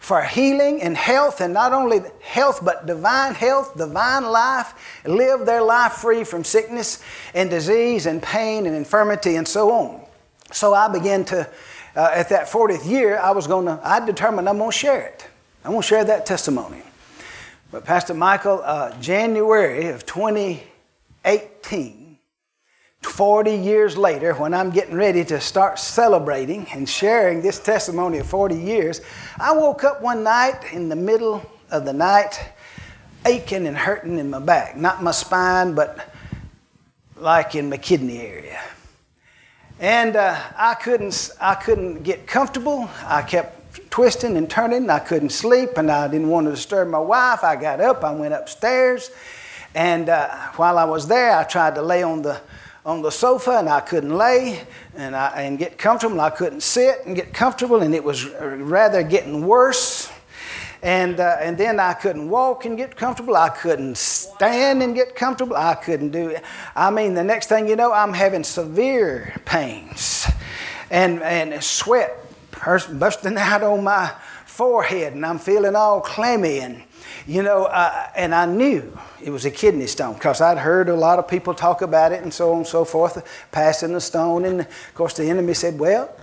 for 0.00 0.22
healing 0.22 0.80
and 0.82 0.96
health, 0.96 1.40
and 1.40 1.52
not 1.52 1.72
only 1.72 2.00
health, 2.22 2.64
but 2.64 2.86
divine 2.86 3.34
health, 3.34 3.76
divine 3.76 4.24
life, 4.24 5.00
live 5.04 5.44
their 5.44 5.62
life 5.62 5.94
free 5.94 6.22
from 6.22 6.44
sickness 6.44 7.02
and 7.34 7.50
disease 7.50 8.06
and 8.06 8.22
pain 8.22 8.66
and 8.66 8.76
infirmity 8.76 9.34
and 9.34 9.48
so 9.48 9.72
on. 9.72 10.00
So 10.52 10.74
I 10.74 10.86
began 10.86 11.24
to 11.26 11.50
uh, 11.96 12.10
at 12.12 12.28
that 12.28 12.46
40th 12.46 12.88
year, 12.88 13.18
I 13.18 13.30
was 13.30 13.46
going 13.46 13.66
to, 13.66 13.80
I 13.82 14.04
determined 14.04 14.48
I'm 14.48 14.58
going 14.58 14.70
to 14.70 14.76
share 14.76 15.06
it. 15.06 15.26
I'm 15.64 15.72
going 15.72 15.82
to 15.82 15.88
share 15.88 16.04
that 16.04 16.26
testimony. 16.26 16.82
But 17.72 17.84
Pastor 17.84 18.14
Michael, 18.14 18.60
uh, 18.62 18.96
January 19.00 19.88
of 19.88 20.06
2018, 20.06 22.18
40 23.02 23.54
years 23.54 23.96
later, 23.96 24.34
when 24.34 24.54
I'm 24.54 24.70
getting 24.70 24.94
ready 24.94 25.24
to 25.24 25.40
start 25.40 25.78
celebrating 25.78 26.66
and 26.72 26.88
sharing 26.88 27.42
this 27.42 27.58
testimony 27.58 28.18
of 28.18 28.26
40 28.26 28.56
years, 28.56 29.00
I 29.38 29.52
woke 29.52 29.84
up 29.84 30.02
one 30.02 30.22
night 30.22 30.72
in 30.72 30.88
the 30.88 30.96
middle 30.96 31.44
of 31.70 31.84
the 31.84 31.92
night, 31.92 32.52
aching 33.24 33.66
and 33.66 33.76
hurting 33.76 34.18
in 34.18 34.30
my 34.30 34.38
back. 34.38 34.76
Not 34.76 35.02
my 35.02 35.12
spine, 35.12 35.74
but 35.74 36.12
like 37.16 37.54
in 37.54 37.70
my 37.70 37.78
kidney 37.78 38.20
area. 38.20 38.60
And 39.78 40.16
uh, 40.16 40.40
I, 40.56 40.74
couldn't, 40.74 41.30
I 41.38 41.54
couldn't 41.54 42.02
get 42.02 42.26
comfortable. 42.26 42.88
I 43.04 43.20
kept 43.20 43.90
twisting 43.90 44.38
and 44.38 44.48
turning. 44.48 44.88
I 44.88 44.98
couldn't 44.98 45.30
sleep, 45.30 45.76
and 45.76 45.90
I 45.90 46.08
didn't 46.08 46.28
want 46.30 46.46
to 46.46 46.50
disturb 46.50 46.88
my 46.88 46.98
wife. 46.98 47.44
I 47.44 47.56
got 47.56 47.80
up, 47.80 48.02
I 48.02 48.12
went 48.12 48.32
upstairs, 48.32 49.10
and 49.74 50.08
uh, 50.08 50.34
while 50.56 50.78
I 50.78 50.84
was 50.84 51.06
there, 51.08 51.36
I 51.36 51.44
tried 51.44 51.74
to 51.74 51.82
lay 51.82 52.02
on 52.02 52.22
the, 52.22 52.40
on 52.86 53.02
the 53.02 53.10
sofa, 53.10 53.58
and 53.58 53.68
I 53.68 53.80
couldn't 53.80 54.16
lay 54.16 54.62
and, 54.96 55.14
I, 55.14 55.42
and 55.42 55.58
get 55.58 55.76
comfortable. 55.76 56.22
I 56.22 56.30
couldn't 56.30 56.62
sit 56.62 57.04
and 57.04 57.14
get 57.14 57.34
comfortable, 57.34 57.82
and 57.82 57.94
it 57.94 58.02
was 58.02 58.26
rather 58.30 59.02
getting 59.02 59.46
worse. 59.46 60.10
And, 60.82 61.20
uh, 61.20 61.36
and 61.40 61.56
then 61.56 61.80
I 61.80 61.94
couldn't 61.94 62.28
walk 62.28 62.64
and 62.64 62.76
get 62.76 62.96
comfortable. 62.96 63.36
I 63.36 63.48
couldn't 63.48 63.96
stand 63.96 64.82
and 64.82 64.94
get 64.94 65.16
comfortable. 65.16 65.56
I 65.56 65.74
couldn't 65.74 66.10
do 66.10 66.28
it. 66.28 66.44
I 66.74 66.90
mean, 66.90 67.14
the 67.14 67.24
next 67.24 67.48
thing 67.48 67.68
you 67.68 67.76
know, 67.76 67.92
I'm 67.92 68.12
having 68.12 68.44
severe 68.44 69.34
pains 69.44 70.26
and, 70.90 71.22
and 71.22 71.62
sweat 71.62 72.22
busting 72.64 73.36
out 73.38 73.62
on 73.62 73.84
my 73.84 74.12
forehead, 74.44 75.12
and 75.12 75.24
I'm 75.24 75.38
feeling 75.38 75.76
all 75.76 76.00
clammy. 76.00 76.60
And, 76.60 76.82
you 77.26 77.42
know, 77.42 77.64
uh, 77.64 78.08
and 78.16 78.34
I 78.34 78.46
knew 78.46 78.96
it 79.22 79.30
was 79.30 79.44
a 79.44 79.50
kidney 79.50 79.86
stone 79.86 80.14
because 80.14 80.40
I'd 80.40 80.58
heard 80.58 80.88
a 80.88 80.94
lot 80.94 81.18
of 81.18 81.28
people 81.28 81.54
talk 81.54 81.82
about 81.82 82.12
it 82.12 82.22
and 82.22 82.32
so 82.32 82.52
on 82.52 82.58
and 82.58 82.66
so 82.66 82.84
forth, 82.84 83.22
passing 83.52 83.92
the 83.92 84.00
stone. 84.00 84.44
And 84.44 84.60
of 84.60 84.94
course, 84.94 85.14
the 85.14 85.28
enemy 85.28 85.54
said, 85.54 85.78
Well, 85.78 86.14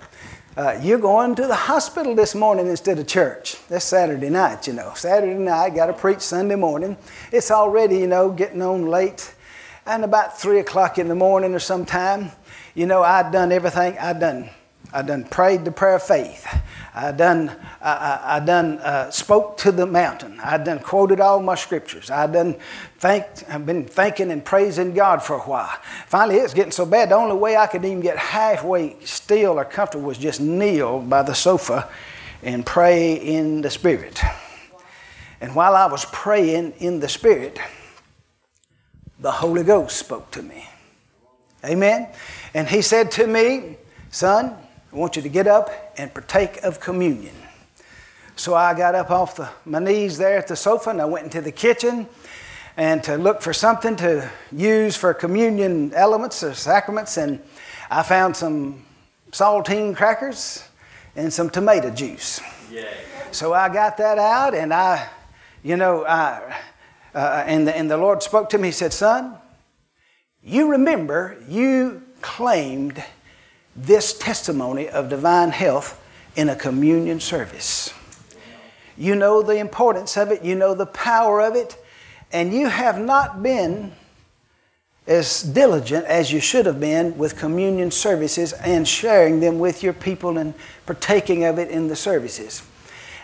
uh, 0.55 0.79
you're 0.81 0.99
going 0.99 1.33
to 1.33 1.47
the 1.47 1.55
hospital 1.55 2.13
this 2.13 2.35
morning 2.35 2.67
instead 2.67 2.99
of 2.99 3.07
church. 3.07 3.57
That's 3.69 3.85
Saturday 3.85 4.29
night, 4.29 4.67
you 4.67 4.73
know. 4.73 4.93
Saturday 4.95 5.33
night, 5.33 5.73
got 5.73 5.87
to 5.87 5.93
preach 5.93 6.19
Sunday 6.19 6.55
morning. 6.55 6.95
It's 7.31 7.49
already, 7.49 7.97
you 7.97 8.07
know, 8.07 8.29
getting 8.29 8.61
on 8.61 8.85
late. 8.85 9.33
And 9.87 10.03
about 10.03 10.39
3 10.39 10.59
o'clock 10.59 10.99
in 10.99 11.07
the 11.07 11.15
morning 11.15 11.55
or 11.55 11.59
sometime, 11.59 12.31
you 12.75 12.85
know, 12.85 13.01
I'd 13.01 13.31
done 13.31 13.51
everything. 13.51 13.97
I'd 13.97 14.19
done, 14.19 14.49
I'd 14.93 15.07
done 15.07 15.23
prayed 15.23 15.65
the 15.65 15.71
prayer 15.71 15.95
of 15.95 16.03
faith. 16.03 16.45
I 16.93 17.11
done, 17.11 17.49
I, 17.81 17.91
I, 17.91 18.35
I 18.35 18.39
done 18.39 18.77
uh, 18.77 19.09
spoke 19.09 19.57
to 19.57 19.71
the 19.71 19.87
mountain. 19.87 20.39
I 20.39 20.59
done 20.59 20.77
quoted 20.79 21.19
all 21.19 21.41
my 21.41 21.55
scriptures. 21.55 22.11
I 22.11 22.27
done 22.27 22.55
thanked, 22.99 23.43
I've 23.49 23.65
been 23.65 23.85
thanking 23.85 24.29
and 24.29 24.45
praising 24.45 24.93
God 24.93 25.23
for 25.23 25.37
a 25.37 25.41
while. 25.41 25.75
Finally, 26.05 26.37
it's 26.37 26.53
getting 26.53 26.71
so 26.71 26.85
bad. 26.85 27.09
The 27.09 27.15
only 27.15 27.35
way 27.35 27.57
I 27.57 27.65
could 27.65 27.83
even 27.83 28.01
get 28.01 28.19
halfway 28.19 28.95
still 29.03 29.59
or 29.59 29.65
comfortable 29.65 30.05
was 30.05 30.19
just 30.19 30.39
kneel 30.39 31.01
by 31.01 31.23
the 31.23 31.33
sofa 31.33 31.89
and 32.43 32.63
pray 32.63 33.15
in 33.15 33.61
the 33.61 33.71
Spirit. 33.71 34.21
And 35.41 35.55
while 35.55 35.75
I 35.75 35.87
was 35.87 36.05
praying 36.05 36.73
in 36.77 36.99
the 36.99 37.09
Spirit, 37.09 37.57
the 39.17 39.31
Holy 39.31 39.63
Ghost 39.63 39.97
spoke 39.97 40.29
to 40.31 40.43
me. 40.43 40.69
Amen. 41.65 42.09
And 42.53 42.67
He 42.67 42.83
said 42.83 43.09
to 43.11 43.25
me, 43.25 43.77
Son, 44.11 44.55
I 44.93 44.95
want 44.95 45.15
you 45.15 45.23
to 45.23 45.29
get 45.29 45.47
up 45.47 45.71
and 45.97 46.13
partake 46.13 46.57
of 46.57 46.79
communion. 46.79 47.33
So 48.35 48.53
I 48.53 48.75
got 48.75 48.93
up 48.93 49.09
off 49.09 49.37
the, 49.37 49.49
my 49.65 49.79
knees 49.79 50.19
there 50.19 50.37
at 50.37 50.47
the 50.47 50.55
sofa 50.55 50.91
and 50.91 51.01
I 51.01 51.05
went 51.05 51.25
into 51.25 51.41
the 51.41 51.51
kitchen 51.51 52.07
and 52.77 53.03
to 53.05 53.17
look 53.17 53.41
for 53.41 53.53
something 53.53 53.95
to 53.95 54.29
use 54.51 54.95
for 54.95 55.11
communion 55.15 55.95
elements 55.95 56.43
or 56.43 56.53
sacraments. 56.53 57.17
And 57.17 57.41
I 57.89 58.03
found 58.03 58.37
some 58.37 58.85
saltine 59.31 59.95
crackers 59.95 60.63
and 61.15 61.33
some 61.33 61.49
tomato 61.49 61.89
juice. 61.89 62.39
Yay. 62.71 62.87
So 63.31 63.51
I 63.51 63.69
got 63.69 63.97
that 63.97 64.19
out 64.19 64.53
and 64.53 64.71
I, 64.71 65.09
you 65.63 65.75
know, 65.75 66.05
I, 66.05 66.55
uh, 67.15 67.43
and, 67.47 67.67
the, 67.67 67.75
and 67.75 67.89
the 67.89 67.97
Lord 67.97 68.21
spoke 68.21 68.47
to 68.51 68.59
me. 68.59 68.67
He 68.67 68.71
said, 68.71 68.93
Son, 68.93 69.39
you 70.43 70.69
remember 70.69 71.43
you 71.47 72.03
claimed 72.21 73.03
this 73.75 74.17
testimony 74.17 74.89
of 74.89 75.09
divine 75.09 75.51
health 75.51 75.99
in 76.35 76.49
a 76.49 76.55
communion 76.55 77.19
service. 77.19 77.93
You 78.97 79.15
know 79.15 79.41
the 79.41 79.57
importance 79.57 80.17
of 80.17 80.31
it, 80.31 80.43
you 80.43 80.55
know 80.55 80.75
the 80.75 80.85
power 80.85 81.41
of 81.41 81.55
it, 81.55 81.77
and 82.31 82.53
you 82.53 82.67
have 82.67 82.99
not 82.99 83.41
been 83.41 83.93
as 85.05 85.41
diligent 85.41 86.05
as 86.05 86.31
you 86.31 86.39
should 86.39 86.65
have 86.65 86.79
been 86.79 87.17
with 87.17 87.37
communion 87.37 87.91
services 87.91 88.53
and 88.53 88.87
sharing 88.87 89.39
them 89.39 89.59
with 89.59 89.83
your 89.83 89.93
people 89.93 90.37
and 90.37 90.53
partaking 90.85 91.43
of 91.43 91.59
it 91.59 91.69
in 91.69 91.87
the 91.87 91.95
services. 91.95 92.63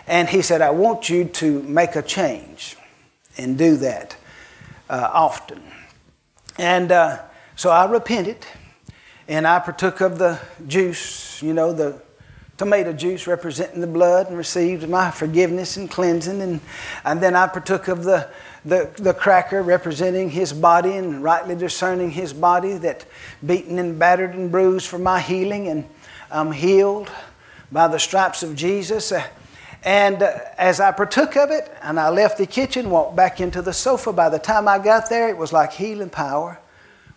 And 0.06 0.28
he 0.28 0.42
said, 0.42 0.60
I 0.60 0.70
want 0.70 1.08
you 1.08 1.24
to 1.24 1.62
make 1.62 1.96
a 1.96 2.02
change 2.02 2.76
and 3.38 3.56
do 3.56 3.76
that 3.76 4.16
uh, 4.90 5.08
often. 5.12 5.62
And 6.58 6.92
uh, 6.92 7.22
so 7.56 7.70
I 7.70 7.86
repented 7.90 8.44
and 9.30 9.46
I 9.46 9.60
partook 9.60 10.00
of 10.00 10.18
the 10.18 10.40
juice, 10.66 11.40
you 11.40 11.54
know, 11.54 11.72
the 11.72 12.02
tomato 12.56 12.92
juice 12.92 13.28
representing 13.28 13.80
the 13.80 13.86
blood, 13.86 14.26
and 14.26 14.36
received 14.36 14.88
my 14.88 15.12
forgiveness 15.12 15.76
and 15.76 15.88
cleansing. 15.88 16.42
And, 16.42 16.60
and 17.04 17.22
then 17.22 17.36
I 17.36 17.46
partook 17.46 17.86
of 17.86 18.02
the, 18.02 18.28
the, 18.64 18.90
the 18.96 19.14
cracker 19.14 19.62
representing 19.62 20.30
his 20.30 20.52
body 20.52 20.96
and 20.96 21.22
rightly 21.22 21.54
discerning 21.54 22.10
his 22.10 22.32
body 22.32 22.72
that 22.78 23.06
beaten 23.46 23.78
and 23.78 24.00
battered 24.00 24.34
and 24.34 24.50
bruised 24.50 24.88
for 24.88 24.98
my 24.98 25.20
healing. 25.20 25.68
And 25.68 25.88
I'm 26.32 26.50
healed 26.50 27.08
by 27.70 27.86
the 27.86 27.98
stripes 28.00 28.42
of 28.42 28.56
Jesus. 28.56 29.12
And 29.84 30.24
uh, 30.24 30.40
as 30.58 30.80
I 30.80 30.90
partook 30.90 31.36
of 31.36 31.52
it, 31.52 31.72
and 31.82 32.00
I 32.00 32.08
left 32.08 32.36
the 32.36 32.46
kitchen, 32.46 32.90
walked 32.90 33.14
back 33.14 33.40
into 33.40 33.62
the 33.62 33.72
sofa, 33.72 34.12
by 34.12 34.28
the 34.28 34.40
time 34.40 34.66
I 34.66 34.80
got 34.80 35.08
there, 35.08 35.28
it 35.28 35.36
was 35.36 35.52
like 35.52 35.72
healing 35.72 36.10
power 36.10 36.58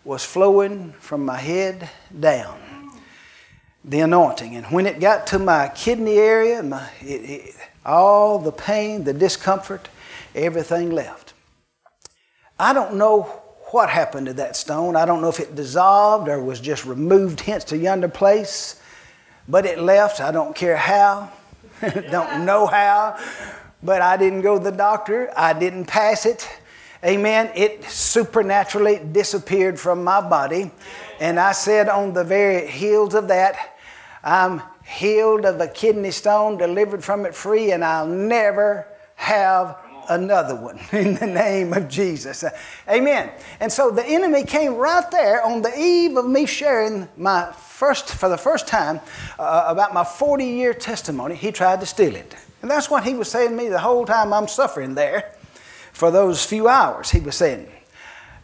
was 0.04 0.24
flowing 0.24 0.92
from 1.00 1.24
my 1.24 1.38
head 1.38 1.88
down. 2.18 2.60
the 3.84 4.00
anointing. 4.00 4.56
And 4.56 4.66
when 4.66 4.86
it 4.86 4.98
got 4.98 5.26
to 5.28 5.38
my 5.38 5.68
kidney 5.68 6.16
area, 6.16 6.62
my, 6.62 6.88
it, 7.02 7.30
it, 7.30 7.54
all 7.84 8.38
the 8.38 8.52
pain, 8.52 9.04
the 9.04 9.12
discomfort, 9.12 9.88
everything 10.34 10.90
left. 10.90 11.34
I 12.58 12.72
don't 12.72 12.94
know 12.94 13.22
what 13.72 13.90
happened 13.90 14.26
to 14.26 14.32
that 14.34 14.56
stone. 14.56 14.96
I 14.96 15.04
don't 15.04 15.20
know 15.20 15.28
if 15.28 15.40
it 15.40 15.54
dissolved 15.54 16.28
or 16.28 16.42
was 16.42 16.60
just 16.60 16.86
removed 16.86 17.40
hence 17.40 17.64
to 17.64 17.76
yonder 17.76 18.08
place, 18.08 18.80
but 19.48 19.66
it 19.66 19.78
left. 19.78 20.20
I 20.20 20.30
don't 20.30 20.54
care 20.54 20.76
how, 20.76 21.30
don't 21.82 22.46
know 22.46 22.66
how, 22.66 23.18
but 23.82 24.00
I 24.00 24.16
didn't 24.16 24.42
go 24.42 24.56
to 24.58 24.64
the 24.64 24.72
doctor. 24.72 25.30
I 25.36 25.52
didn't 25.52 25.86
pass 25.86 26.24
it. 26.24 26.48
Amen. 27.04 27.50
It 27.54 27.84
supernaturally 27.84 28.98
disappeared 29.12 29.78
from 29.78 30.02
my 30.02 30.26
body. 30.26 30.70
And 31.20 31.38
I 31.38 31.52
said 31.52 31.90
on 31.90 32.14
the 32.14 32.24
very 32.24 32.66
heels 32.66 33.14
of 33.14 33.28
that, 33.28 33.76
I'm 34.22 34.62
healed 34.86 35.44
of 35.44 35.60
a 35.60 35.68
kidney 35.68 36.10
stone, 36.10 36.56
delivered 36.56 37.04
from 37.04 37.26
it 37.26 37.34
free, 37.34 37.72
and 37.72 37.84
I'll 37.84 38.06
never 38.06 38.86
have 39.16 39.76
another 40.08 40.54
one 40.54 40.78
in 40.92 41.14
the 41.16 41.26
name 41.26 41.74
of 41.74 41.88
Jesus. 41.88 42.42
Amen. 42.88 43.30
And 43.60 43.70
so 43.70 43.90
the 43.90 44.06
enemy 44.06 44.44
came 44.44 44.74
right 44.74 45.10
there 45.10 45.44
on 45.44 45.60
the 45.60 45.78
eve 45.78 46.16
of 46.16 46.26
me 46.26 46.46
sharing 46.46 47.06
my 47.18 47.52
first, 47.52 48.14
for 48.14 48.30
the 48.30 48.38
first 48.38 48.66
time, 48.66 49.00
uh, 49.38 49.64
about 49.66 49.92
my 49.92 50.04
40 50.04 50.44
year 50.44 50.72
testimony. 50.72 51.34
He 51.34 51.52
tried 51.52 51.80
to 51.80 51.86
steal 51.86 52.16
it. 52.16 52.34
And 52.62 52.70
that's 52.70 52.88
what 52.88 53.04
he 53.04 53.12
was 53.12 53.30
saying 53.30 53.50
to 53.50 53.56
me 53.56 53.68
the 53.68 53.78
whole 53.78 54.06
time 54.06 54.32
I'm 54.32 54.48
suffering 54.48 54.94
there 54.94 55.33
for 55.94 56.10
those 56.10 56.44
few 56.44 56.68
hours. 56.68 57.10
He 57.10 57.20
was 57.20 57.36
saying, 57.36 57.68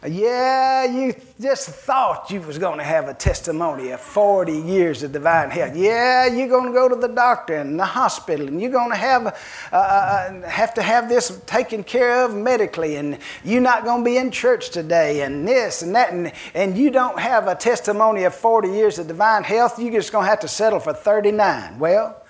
yeah, 0.07 0.83
you 0.85 1.13
just 1.39 1.69
thought 1.69 2.31
you 2.31 2.41
was 2.41 2.57
going 2.57 2.79
to 2.79 2.83
have 2.83 3.07
a 3.07 3.13
testimony 3.13 3.91
of 3.91 4.01
40 4.01 4.51
years 4.51 5.03
of 5.03 5.11
divine 5.11 5.51
health. 5.51 5.75
Yeah, 5.75 6.25
you're 6.25 6.47
going 6.47 6.65
to 6.65 6.73
go 6.73 6.89
to 6.89 6.95
the 6.95 7.07
doctor 7.07 7.57
and 7.57 7.79
the 7.79 7.85
hospital, 7.85 8.47
and 8.47 8.59
you're 8.59 8.71
going 8.71 8.89
to 8.89 8.95
have 8.95 9.27
uh, 9.71 9.75
uh, 9.75 10.49
have 10.49 10.73
to 10.75 10.81
have 10.81 11.07
this 11.07 11.39
taken 11.45 11.83
care 11.83 12.25
of 12.25 12.33
medically, 12.33 12.95
and 12.95 13.19
you're 13.43 13.61
not 13.61 13.83
going 13.83 14.03
to 14.03 14.05
be 14.05 14.17
in 14.17 14.31
church 14.31 14.71
today, 14.71 15.21
and 15.21 15.47
this 15.47 15.83
and 15.83 15.93
that, 15.93 16.11
and, 16.11 16.31
and 16.55 16.75
you 16.75 16.89
don't 16.89 17.19
have 17.19 17.47
a 17.47 17.53
testimony 17.53 18.23
of 18.23 18.33
40 18.33 18.69
years 18.69 18.97
of 18.97 19.07
divine 19.07 19.43
health. 19.43 19.77
You're 19.77 19.93
just 19.93 20.11
going 20.11 20.25
to 20.25 20.29
have 20.31 20.39
to 20.39 20.47
settle 20.47 20.79
for 20.79 20.93
39. 20.93 21.77
Well, 21.77 22.20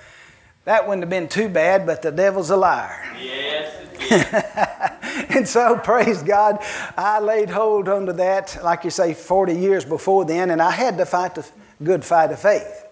that 0.65 0.87
wouldn't 0.87 1.03
have 1.03 1.09
been 1.09 1.27
too 1.27 1.49
bad, 1.49 1.85
but 1.85 2.01
the 2.01 2.11
devil's 2.11 2.49
a 2.49 2.57
liar. 2.57 3.03
Yes. 3.19 3.77
and 5.29 5.47
so, 5.47 5.77
praise 5.77 6.21
God, 6.21 6.59
I 6.97 7.19
laid 7.19 7.49
hold 7.49 7.87
onto 7.87 8.13
that, 8.13 8.59
like 8.63 8.83
you 8.83 8.89
say, 8.89 9.13
40 9.13 9.55
years 9.55 9.85
before 9.85 10.25
then, 10.25 10.49
and 10.51 10.61
I 10.61 10.71
had 10.71 10.97
to 10.97 11.05
fight 11.05 11.35
the 11.35 11.47
good 11.83 12.03
fight 12.05 12.31
of 12.31 12.39
faith. 12.39 12.85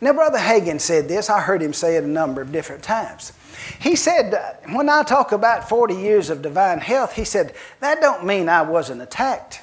Now, 0.00 0.12
Brother 0.12 0.38
Hagin 0.38 0.80
said 0.80 1.08
this. 1.08 1.28
I 1.28 1.40
heard 1.40 1.60
him 1.60 1.72
say 1.72 1.96
it 1.96 2.04
a 2.04 2.08
number 2.08 2.40
of 2.40 2.52
different 2.52 2.84
times. 2.84 3.32
He 3.80 3.96
said, 3.96 4.34
uh, 4.34 4.52
when 4.72 4.88
I 4.88 5.02
talk 5.02 5.32
about 5.32 5.68
40 5.68 5.94
years 5.94 6.30
of 6.30 6.42
divine 6.42 6.78
health, 6.78 7.14
he 7.14 7.24
said, 7.24 7.54
that 7.80 8.00
don't 8.00 8.24
mean 8.24 8.48
I 8.48 8.62
wasn't 8.62 9.02
attacked. 9.02 9.60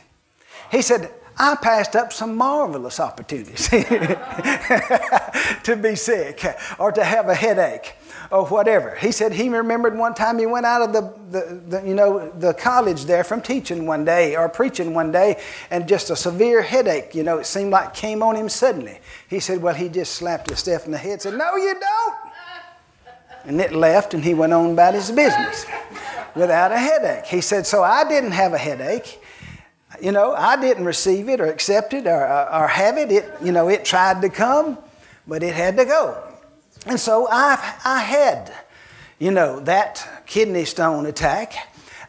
He 0.72 0.82
said, 0.82 1.10
I 1.38 1.56
passed 1.56 1.95
up 1.95 2.13
some 2.13 2.36
marvelous 2.36 3.00
opportunities 3.00 3.67
to 3.69 3.80
be 5.82 5.95
sick 5.95 6.45
or 6.80 6.91
to 6.93 7.04
have 7.04 7.28
a 7.28 7.36
headache 7.36 7.95
or 8.32 8.45
whatever. 8.45 8.95
He 8.95 9.12
said 9.12 9.34
he 9.34 9.50
remembered 9.50 9.98
one 9.98 10.13
time 10.13 10.39
he 10.39 10.45
went 10.45 10.65
out 10.65 10.82
of 10.82 10.93
the, 10.93 11.13
the, 11.32 11.62
the, 11.67 11.88
you 11.88 11.93
know, 11.93 12.30
the 12.30 12.54
college 12.54 13.06
there 13.06 13.26
from 13.26 13.41
teaching 13.41 13.86
one 13.86 14.06
day 14.06 14.38
or 14.38 14.48
preaching 14.48 14.93
one 14.93 15.12
day 15.12 15.41
and 15.71 15.88
just 15.88 16.10
a 16.10 16.15
severe 16.15 16.62
headache, 16.62 17.13
you 17.13 17.24
know, 17.24 17.39
it 17.39 17.45
seemed 17.45 17.71
like 17.71 17.93
came 17.93 18.24
on 18.24 18.36
him 18.36 18.48
suddenly. 18.48 19.00
He 19.30 19.41
said, 19.41 19.62
well, 19.62 19.76
he 19.76 19.89
just 19.89 20.13
slapped 20.13 20.48
the 20.48 20.56
Steph 20.56 20.86
in 20.86 20.91
the 20.91 20.98
head 20.98 21.13
and 21.13 21.21
said, 21.21 21.38
no, 21.38 21.58
you 21.58 21.74
don't. 21.74 22.15
And 23.43 23.60
it 23.60 23.74
left 23.74 24.13
and 24.13 24.24
he 24.24 24.34
went 24.34 24.54
on 24.54 24.71
about 24.71 24.93
his 24.93 25.12
business 25.12 25.65
without 26.34 26.71
a 26.71 26.78
headache. 26.78 27.26
He 27.26 27.41
said, 27.41 27.67
so 27.67 27.84
I 27.84 28.08
didn't 28.08 28.32
have 28.32 28.54
a 28.54 28.58
headache 28.58 29.19
you 30.02 30.12
know, 30.12 30.34
I 30.34 30.60
didn't 30.60 30.86
receive 30.86 31.30
it 31.30 31.39
or 31.39 31.45
accept 31.45 31.93
it 31.93 32.08
or, 32.08 32.26
or, 32.26 32.67
have 32.67 32.98
it. 32.98 33.12
It, 33.12 33.32
you 33.41 33.52
know, 33.52 33.69
it 33.69 33.86
tried 33.86 34.21
to 34.21 34.30
come, 34.30 34.78
but 35.28 35.43
it 35.43 35.54
had 35.54 35.78
to 35.78 35.86
go. 35.86 36.21
And 36.86 37.00
so 37.00 37.28
I, 37.30 37.76
I 37.84 38.02
had, 38.02 38.54
you 39.19 39.32
know, 39.32 39.60
that 39.62 40.24
kidney 40.26 40.65
stone 40.65 41.06
attack. 41.06 41.54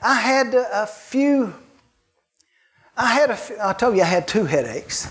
I 0.02 0.14
had 0.14 0.54
a 0.54 0.86
few, 0.86 1.54
I 2.96 3.12
had 3.12 3.30
a 3.30 3.36
few, 3.36 3.56
I 3.62 3.72
told 3.72 3.96
you 3.96 4.02
I 4.02 4.06
had 4.06 4.28
two 4.28 4.44
headaches, 4.44 5.10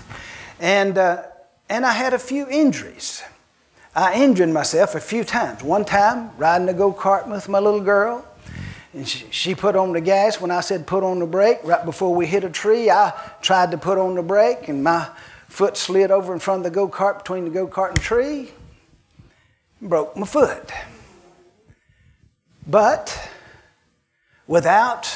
and, 0.60 0.96
uh, 0.96 1.22
and 1.68 1.84
I 1.84 1.92
had 1.92 2.14
a 2.14 2.18
few 2.18 2.48
injuries. 2.48 3.22
I 3.94 4.14
injured 4.22 4.50
myself 4.50 4.94
a 4.94 5.00
few 5.00 5.24
times. 5.24 5.62
One 5.62 5.84
time, 5.84 6.30
riding 6.36 6.68
a 6.68 6.74
go 6.74 6.92
kart 6.92 7.26
with 7.28 7.48
my 7.48 7.58
little 7.58 7.80
girl, 7.80 8.24
and 8.96 9.06
she, 9.06 9.54
put 9.54 9.76
on 9.76 9.92
the 9.92 10.00
gas 10.00 10.40
when 10.40 10.50
I 10.50 10.62
said 10.62 10.86
put 10.86 11.04
on 11.04 11.18
the 11.18 11.26
brake. 11.26 11.58
Right 11.62 11.84
before 11.84 12.14
we 12.14 12.24
hit 12.24 12.44
a 12.44 12.50
tree, 12.50 12.90
I 12.90 13.12
tried 13.42 13.72
to 13.72 13.78
put 13.78 13.98
on 13.98 14.14
the 14.14 14.22
brake, 14.22 14.68
and 14.68 14.82
my 14.82 15.06
foot 15.48 15.76
slid 15.76 16.10
over 16.10 16.32
in 16.32 16.38
front 16.38 16.60
of 16.60 16.64
the 16.64 16.70
go 16.70 16.88
kart 16.88 17.18
between 17.18 17.44
the 17.44 17.50
go 17.50 17.68
kart 17.68 17.90
and 17.90 18.00
tree. 18.00 18.52
Broke 19.82 20.16
my 20.16 20.26
foot. 20.26 20.72
But 22.66 23.28
without 24.46 25.14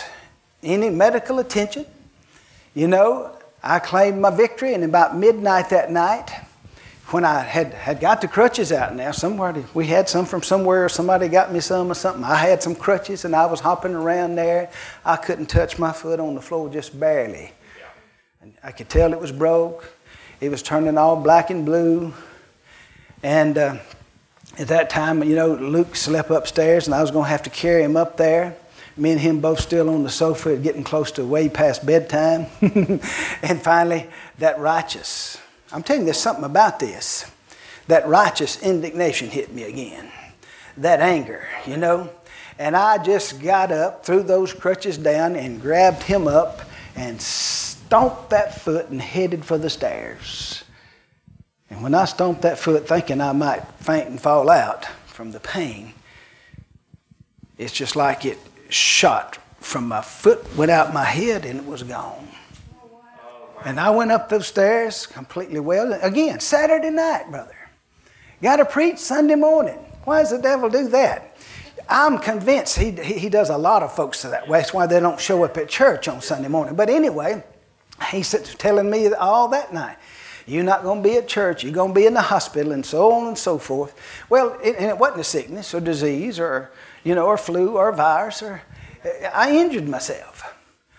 any 0.62 0.90
medical 0.90 1.38
attention, 1.38 1.86
you 2.74 2.86
know, 2.86 3.34
I 3.62 3.78
claimed 3.78 4.20
my 4.20 4.30
victory, 4.30 4.74
and 4.74 4.84
about 4.84 5.16
midnight 5.16 5.70
that 5.70 5.90
night, 5.90 6.30
when 7.12 7.24
I 7.24 7.40
had, 7.40 7.74
had 7.74 7.98
got 7.98 8.20
the 8.20 8.28
crutches 8.28 8.70
out 8.70 8.94
now, 8.94 9.10
somewhere 9.10 9.64
we 9.74 9.86
had 9.86 10.08
some 10.08 10.26
from 10.26 10.42
somewhere, 10.42 10.88
somebody 10.88 11.28
got 11.28 11.52
me 11.52 11.60
some 11.60 11.90
or 11.90 11.94
something. 11.94 12.22
I 12.22 12.36
had 12.36 12.62
some 12.62 12.74
crutches 12.74 13.24
and 13.24 13.34
I 13.34 13.46
was 13.46 13.60
hopping 13.60 13.94
around 13.94 14.36
there. 14.36 14.70
I 15.04 15.16
couldn't 15.16 15.46
touch 15.46 15.78
my 15.78 15.92
foot 15.92 16.20
on 16.20 16.34
the 16.34 16.40
floor 16.40 16.68
just 16.68 16.98
barely. 16.98 17.52
And 18.40 18.54
I 18.62 18.70
could 18.70 18.88
tell 18.88 19.12
it 19.12 19.20
was 19.20 19.32
broke. 19.32 19.92
It 20.40 20.50
was 20.50 20.62
turning 20.62 20.96
all 20.96 21.16
black 21.16 21.50
and 21.50 21.66
blue. 21.66 22.14
And 23.22 23.58
uh, 23.58 23.78
at 24.58 24.68
that 24.68 24.88
time, 24.88 25.22
you 25.24 25.34
know, 25.34 25.54
Luke 25.54 25.96
slept 25.96 26.30
upstairs 26.30 26.86
and 26.86 26.94
I 26.94 27.02
was 27.02 27.10
going 27.10 27.24
to 27.24 27.30
have 27.30 27.42
to 27.42 27.50
carry 27.50 27.82
him 27.82 27.96
up 27.96 28.16
there. 28.16 28.56
Me 28.96 29.10
and 29.12 29.20
him 29.20 29.40
both 29.40 29.60
still 29.60 29.90
on 29.90 30.02
the 30.04 30.10
sofa, 30.10 30.56
getting 30.56 30.84
close 30.84 31.10
to 31.12 31.24
way 31.24 31.48
past 31.48 31.84
bedtime. 31.84 32.46
and 32.60 33.62
finally, 33.62 34.08
that 34.38 34.58
righteous 34.58 35.38
I'm 35.72 35.82
telling 35.82 36.02
you, 36.02 36.06
there's 36.06 36.20
something 36.20 36.44
about 36.44 36.80
this. 36.80 37.30
That 37.86 38.08
righteous 38.08 38.62
indignation 38.62 39.28
hit 39.28 39.52
me 39.52 39.64
again. 39.64 40.10
That 40.76 41.00
anger, 41.00 41.46
you 41.66 41.76
know. 41.76 42.10
And 42.58 42.76
I 42.76 43.02
just 43.02 43.40
got 43.40 43.72
up, 43.72 44.04
threw 44.04 44.22
those 44.22 44.52
crutches 44.52 44.98
down, 44.98 45.36
and 45.36 45.60
grabbed 45.60 46.02
him 46.02 46.28
up 46.28 46.62
and 46.94 47.20
stomped 47.20 48.30
that 48.30 48.60
foot 48.60 48.88
and 48.90 49.00
headed 49.00 49.44
for 49.44 49.58
the 49.58 49.70
stairs. 49.70 50.62
And 51.70 51.82
when 51.82 51.94
I 51.94 52.04
stomped 52.04 52.42
that 52.42 52.58
foot, 52.58 52.86
thinking 52.88 53.20
I 53.20 53.32
might 53.32 53.66
faint 53.78 54.08
and 54.08 54.20
fall 54.20 54.50
out 54.50 54.84
from 55.06 55.30
the 55.30 55.40
pain, 55.40 55.94
it's 57.58 57.72
just 57.72 57.94
like 57.94 58.24
it 58.24 58.38
shot 58.68 59.38
from 59.58 59.86
my 59.88 60.00
foot, 60.00 60.56
went 60.56 60.70
out 60.70 60.92
my 60.92 61.04
head, 61.04 61.44
and 61.44 61.60
it 61.60 61.66
was 61.66 61.82
gone. 61.82 62.28
And 63.64 63.78
I 63.78 63.90
went 63.90 64.10
up 64.10 64.28
those 64.28 64.46
stairs 64.46 65.06
completely 65.06 65.60
well. 65.60 65.92
Again, 66.02 66.40
Saturday 66.40 66.90
night, 66.90 67.30
brother. 67.30 67.56
Got 68.42 68.56
to 68.56 68.64
preach 68.64 68.98
Sunday 68.98 69.34
morning. 69.34 69.78
Why 70.04 70.20
does 70.20 70.30
the 70.30 70.38
devil 70.38 70.70
do 70.70 70.88
that? 70.88 71.36
I'm 71.88 72.18
convinced 72.18 72.78
he, 72.78 72.92
he 72.92 73.28
does 73.28 73.50
a 73.50 73.58
lot 73.58 73.82
of 73.82 73.94
folks 73.94 74.22
that 74.22 74.48
way. 74.48 74.58
That's 74.58 74.72
why 74.72 74.86
they 74.86 75.00
don't 75.00 75.20
show 75.20 75.44
up 75.44 75.56
at 75.56 75.68
church 75.68 76.08
on 76.08 76.20
Sunday 76.20 76.48
morning. 76.48 76.74
But 76.74 76.88
anyway, 76.88 77.42
he's 78.10 78.30
telling 78.58 78.88
me 78.88 79.12
all 79.12 79.48
that 79.48 79.74
night. 79.74 79.96
You're 80.46 80.64
not 80.64 80.82
going 80.82 81.02
to 81.02 81.08
be 81.08 81.16
at 81.16 81.28
church. 81.28 81.62
You're 81.62 81.72
going 81.72 81.90
to 81.90 81.94
be 81.94 82.06
in 82.06 82.14
the 82.14 82.22
hospital, 82.22 82.72
and 82.72 82.84
so 82.84 83.12
on 83.12 83.28
and 83.28 83.38
so 83.38 83.58
forth. 83.58 83.94
Well, 84.28 84.58
it, 84.64 84.76
and 84.78 84.86
it 84.86 84.98
wasn't 84.98 85.20
a 85.20 85.24
sickness 85.24 85.74
or 85.74 85.80
disease 85.80 86.40
or 86.40 86.70
you 87.04 87.14
know 87.14 87.26
or 87.26 87.36
flu 87.36 87.76
or 87.76 87.92
virus 87.92 88.42
or 88.42 88.62
I 89.32 89.56
injured 89.56 89.88
myself, 89.88 90.54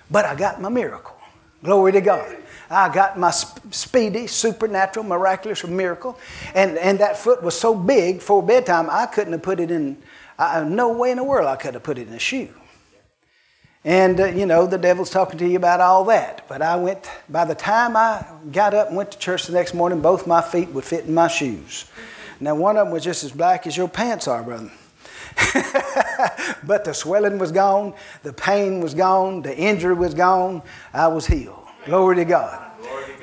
but 0.10 0.26
I 0.26 0.36
got 0.36 0.62
my 0.62 0.70
miracle. 0.70 1.18
Glory 1.64 1.92
to 1.92 2.02
God. 2.02 2.38
I 2.72 2.94
got 2.94 3.20
my 3.20 3.32
speedy, 3.32 4.28
supernatural, 4.28 5.06
miraculous 5.06 5.66
miracle. 5.68 6.18
And, 6.56 6.78
and 6.78 7.00
that 7.00 7.18
foot 7.18 7.44
was 7.44 7.60
so 7.60 7.76
big 7.76 8.22
for 8.22 8.42
bedtime, 8.42 8.88
I 8.90 9.08
couldn't 9.08 9.34
have 9.34 9.44
put 9.44 9.60
it 9.60 9.72
in, 9.72 9.98
I, 10.40 10.64
no 10.64 10.94
way 10.94 11.12
in 11.12 11.18
the 11.18 11.24
world 11.24 11.48
I 11.48 11.58
could 11.58 11.74
have 11.74 11.84
put 11.84 11.98
it 11.98 12.08
in 12.08 12.14
a 12.14 12.20
shoe. 12.20 12.50
And, 13.84 14.22
uh, 14.22 14.26
you 14.28 14.46
know, 14.46 14.68
the 14.68 14.78
devil's 14.78 15.10
talking 15.10 15.38
to 15.40 15.48
you 15.48 15.58
about 15.58 15.82
all 15.82 16.06
that. 16.06 16.48
But 16.48 16.62
I 16.62 16.76
went, 16.78 17.10
by 17.28 17.46
the 17.46 17.56
time 17.56 17.98
I 17.98 18.26
got 18.52 18.74
up 18.74 18.88
and 18.88 18.96
went 18.96 19.12
to 19.12 19.18
church 19.18 19.48
the 19.48 19.54
next 19.54 19.74
morning, 19.74 20.02
both 20.02 20.26
my 20.26 20.42
feet 20.42 20.70
would 20.70 20.86
fit 20.86 21.06
in 21.06 21.14
my 21.14 21.28
shoes. 21.28 21.86
Now, 22.40 22.56
one 22.56 22.78
of 22.78 22.86
them 22.86 22.94
was 22.94 23.04
just 23.04 23.24
as 23.24 23.32
black 23.32 23.68
as 23.68 23.76
your 23.76 23.90
pants 23.90 24.28
are, 24.28 24.44
brother. 24.44 24.72
but 26.64 26.86
the 26.86 26.94
swelling 26.94 27.38
was 27.38 27.52
gone, 27.52 27.94
the 28.24 28.34
pain 28.34 28.82
was 28.82 28.94
gone, 28.94 29.42
the 29.42 29.56
injury 29.58 29.94
was 29.94 30.14
gone, 30.14 30.62
I 30.94 31.08
was 31.08 31.26
healed. 31.26 31.61
Glory 31.86 32.18
to 32.18 32.26
God. 32.26 32.72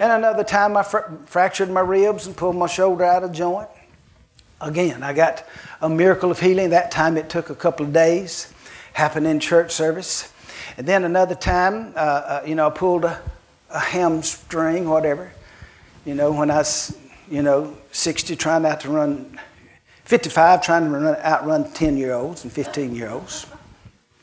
And 0.01 0.13
another 0.13 0.45
time 0.45 0.77
I 0.77 0.83
fr- 0.83 1.11
fractured 1.27 1.71
my 1.71 1.81
ribs 1.81 2.27
and 2.27 2.37
pulled 2.37 2.57
my 2.57 2.67
shoulder 2.67 3.05
out 3.05 3.23
of 3.23 3.33
joint. 3.33 3.69
Again, 4.61 5.03
I 5.03 5.13
got 5.13 5.47
a 5.81 5.89
miracle 5.89 6.31
of 6.31 6.41
healing. 6.41 6.71
That 6.71 6.91
time 6.91 7.17
it 7.17 7.29
took 7.29 7.51
a 7.51 7.55
couple 7.55 7.87
of 7.87 7.93
days, 7.93 8.53
happened 8.93 9.27
in 9.27 9.39
church 9.39 9.71
service. 9.73 10.33
And 10.77 10.87
then 10.87 11.05
another 11.05 11.35
time, 11.35 11.93
uh, 11.95 11.99
uh, 11.99 12.43
you 12.47 12.55
know, 12.55 12.67
I 12.67 12.71
pulled 12.71 13.05
a, 13.05 13.21
a 13.71 13.79
hamstring, 13.79 14.89
whatever. 14.89 15.33
You 16.05 16.15
know, 16.15 16.33
when 16.33 16.51
I 16.51 16.59
was, 16.59 16.97
you 17.31 17.43
know, 17.43 17.77
60, 17.93 18.35
trying 18.35 18.63
not 18.63 18.81
to 18.81 18.91
run, 18.91 19.39
55, 20.05 20.63
trying 20.63 20.85
to 20.85 20.91
run, 20.91 21.17
outrun 21.17 21.71
10 21.73 21.97
year 21.97 22.13
olds 22.13 22.43
and 22.43 22.53
15 22.53 22.95
year 22.95 23.11
olds. 23.11 23.47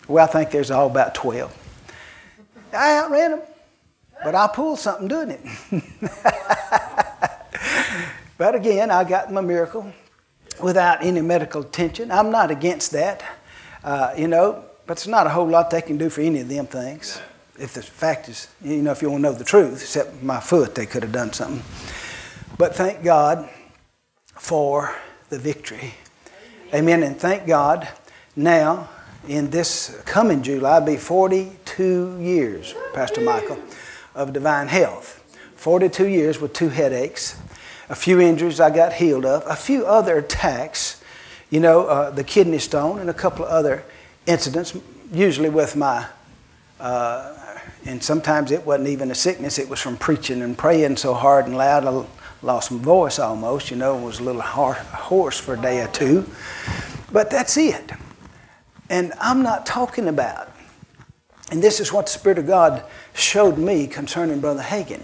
Well, 0.08 0.26
I 0.26 0.28
think 0.28 0.52
there's 0.52 0.72
all 0.72 0.88
about 0.88 1.16
12. 1.16 1.54
I 2.74 2.98
outran 3.00 3.32
them, 3.32 3.42
but 4.26 4.34
I 4.34 4.48
pulled 4.48 4.80
something 4.80 5.08
doing 5.08 5.30
it. 5.30 5.40
but 8.40 8.56
again, 8.56 8.90
I 8.90 9.04
got 9.04 9.32
my 9.32 9.40
miracle 9.40 9.94
without 10.60 11.06
any 11.06 11.22
medical 11.22 11.62
attention. 11.62 12.10
I'm 12.10 12.32
not 12.32 12.50
against 12.50 12.92
that, 12.94 13.24
uh, 13.84 14.16
you 14.18 14.28
know, 14.28 14.66
but 14.88 14.98
it's 14.98 15.06
not 15.06 15.28
a 15.28 15.30
whole 15.30 15.48
lot 15.48 15.70
they 15.70 15.84
can 15.84 16.00
do 16.00 16.10
for 16.10 16.22
any 16.22 16.40
of 16.40 16.50
them 16.50 16.66
things. 16.66 17.22
If 17.60 17.76
the 17.76 17.84
fact 17.84 18.28
is, 18.28 18.48
you 18.64 18.82
know, 18.82 18.92
if 18.92 19.04
you 19.04 19.12
want 19.12 19.24
to 19.24 19.30
know 19.30 19.38
the 19.38 19.44
truth, 19.44 19.80
except 19.84 20.24
my 20.24 20.40
foot, 20.40 20.74
they 20.74 20.88
could 20.88 21.04
have 21.04 21.12
done 21.12 21.32
something. 21.32 21.62
But 22.58 22.76
thank 22.76 23.04
God 23.04 23.48
for 24.34 24.96
the 25.30 25.38
victory. 25.38 25.94
Amen. 26.74 27.04
And 27.04 27.16
thank 27.16 27.46
God 27.46 27.88
now, 28.36 28.90
in 29.28 29.52
this 29.52 30.02
coming 30.06 30.42
July, 30.42 30.78
I'll 30.78 30.82
be 30.82 30.98
42 30.98 32.18
years, 32.20 32.74
Pastor 32.96 33.22
Michael, 33.22 33.60
of 34.16 34.34
divine 34.34 34.68
health. 34.68 35.22
42 35.56 36.08
years 36.08 36.40
with 36.40 36.54
two 36.54 36.70
headaches 36.70 37.38
a 37.90 37.96
few 37.96 38.20
injuries 38.20 38.60
I 38.60 38.70
got 38.70 38.94
healed 38.94 39.26
of, 39.26 39.44
a 39.46 39.56
few 39.56 39.86
other 39.86 40.18
attacks, 40.18 41.02
you 41.50 41.60
know, 41.60 41.86
uh, 41.86 42.10
the 42.10 42.24
kidney 42.24 42.58
stone, 42.58 43.00
and 43.00 43.10
a 43.10 43.14
couple 43.14 43.46
of 43.46 43.52
other 43.52 43.84
incidents, 44.26 44.76
usually 45.12 45.50
with 45.50 45.76
my, 45.76 46.08
uh, 46.80 47.36
and 47.86 48.04
sometimes 48.04 48.52
it 48.52 48.66
wasn't 48.66 48.88
even 48.90 49.12
a 49.12 49.16
sickness, 49.16 49.60
it 49.60 49.70
was 49.70 49.80
from 49.80 49.98
preaching 49.98 50.42
and 50.42 50.58
praying 50.58 50.98
so 50.98 51.14
hard 51.14 51.46
and 51.46 51.58
loud, 51.58 51.86
I 51.86 52.06
lost 52.42 52.72
my 52.72 52.80
voice 52.80 53.20
almost, 53.20 53.70
you 53.70 53.78
know, 53.78 53.96
was 53.96 54.20
a 54.20 54.24
little 54.24 54.42
hoarse 54.42 55.40
for 55.40 55.54
a 55.54 55.62
day 55.62 55.82
or 55.82 55.88
two. 55.88 56.28
But 57.12 57.30
that's 57.30 57.56
it. 57.56 57.92
And 58.90 59.14
I'm 59.20 59.42
not 59.42 59.66
talking 59.66 60.08
about, 60.08 60.45
and 61.52 61.62
this 61.62 61.80
is 61.80 61.94
what 61.94 62.08
the 62.08 62.12
Spirit 62.12 62.40
of 62.40 62.48
God 62.48 62.84
showed 63.14 63.58
me 63.58 63.88
concerning 63.88 64.40
Brother 64.40 64.64
Hagin, 64.64 65.02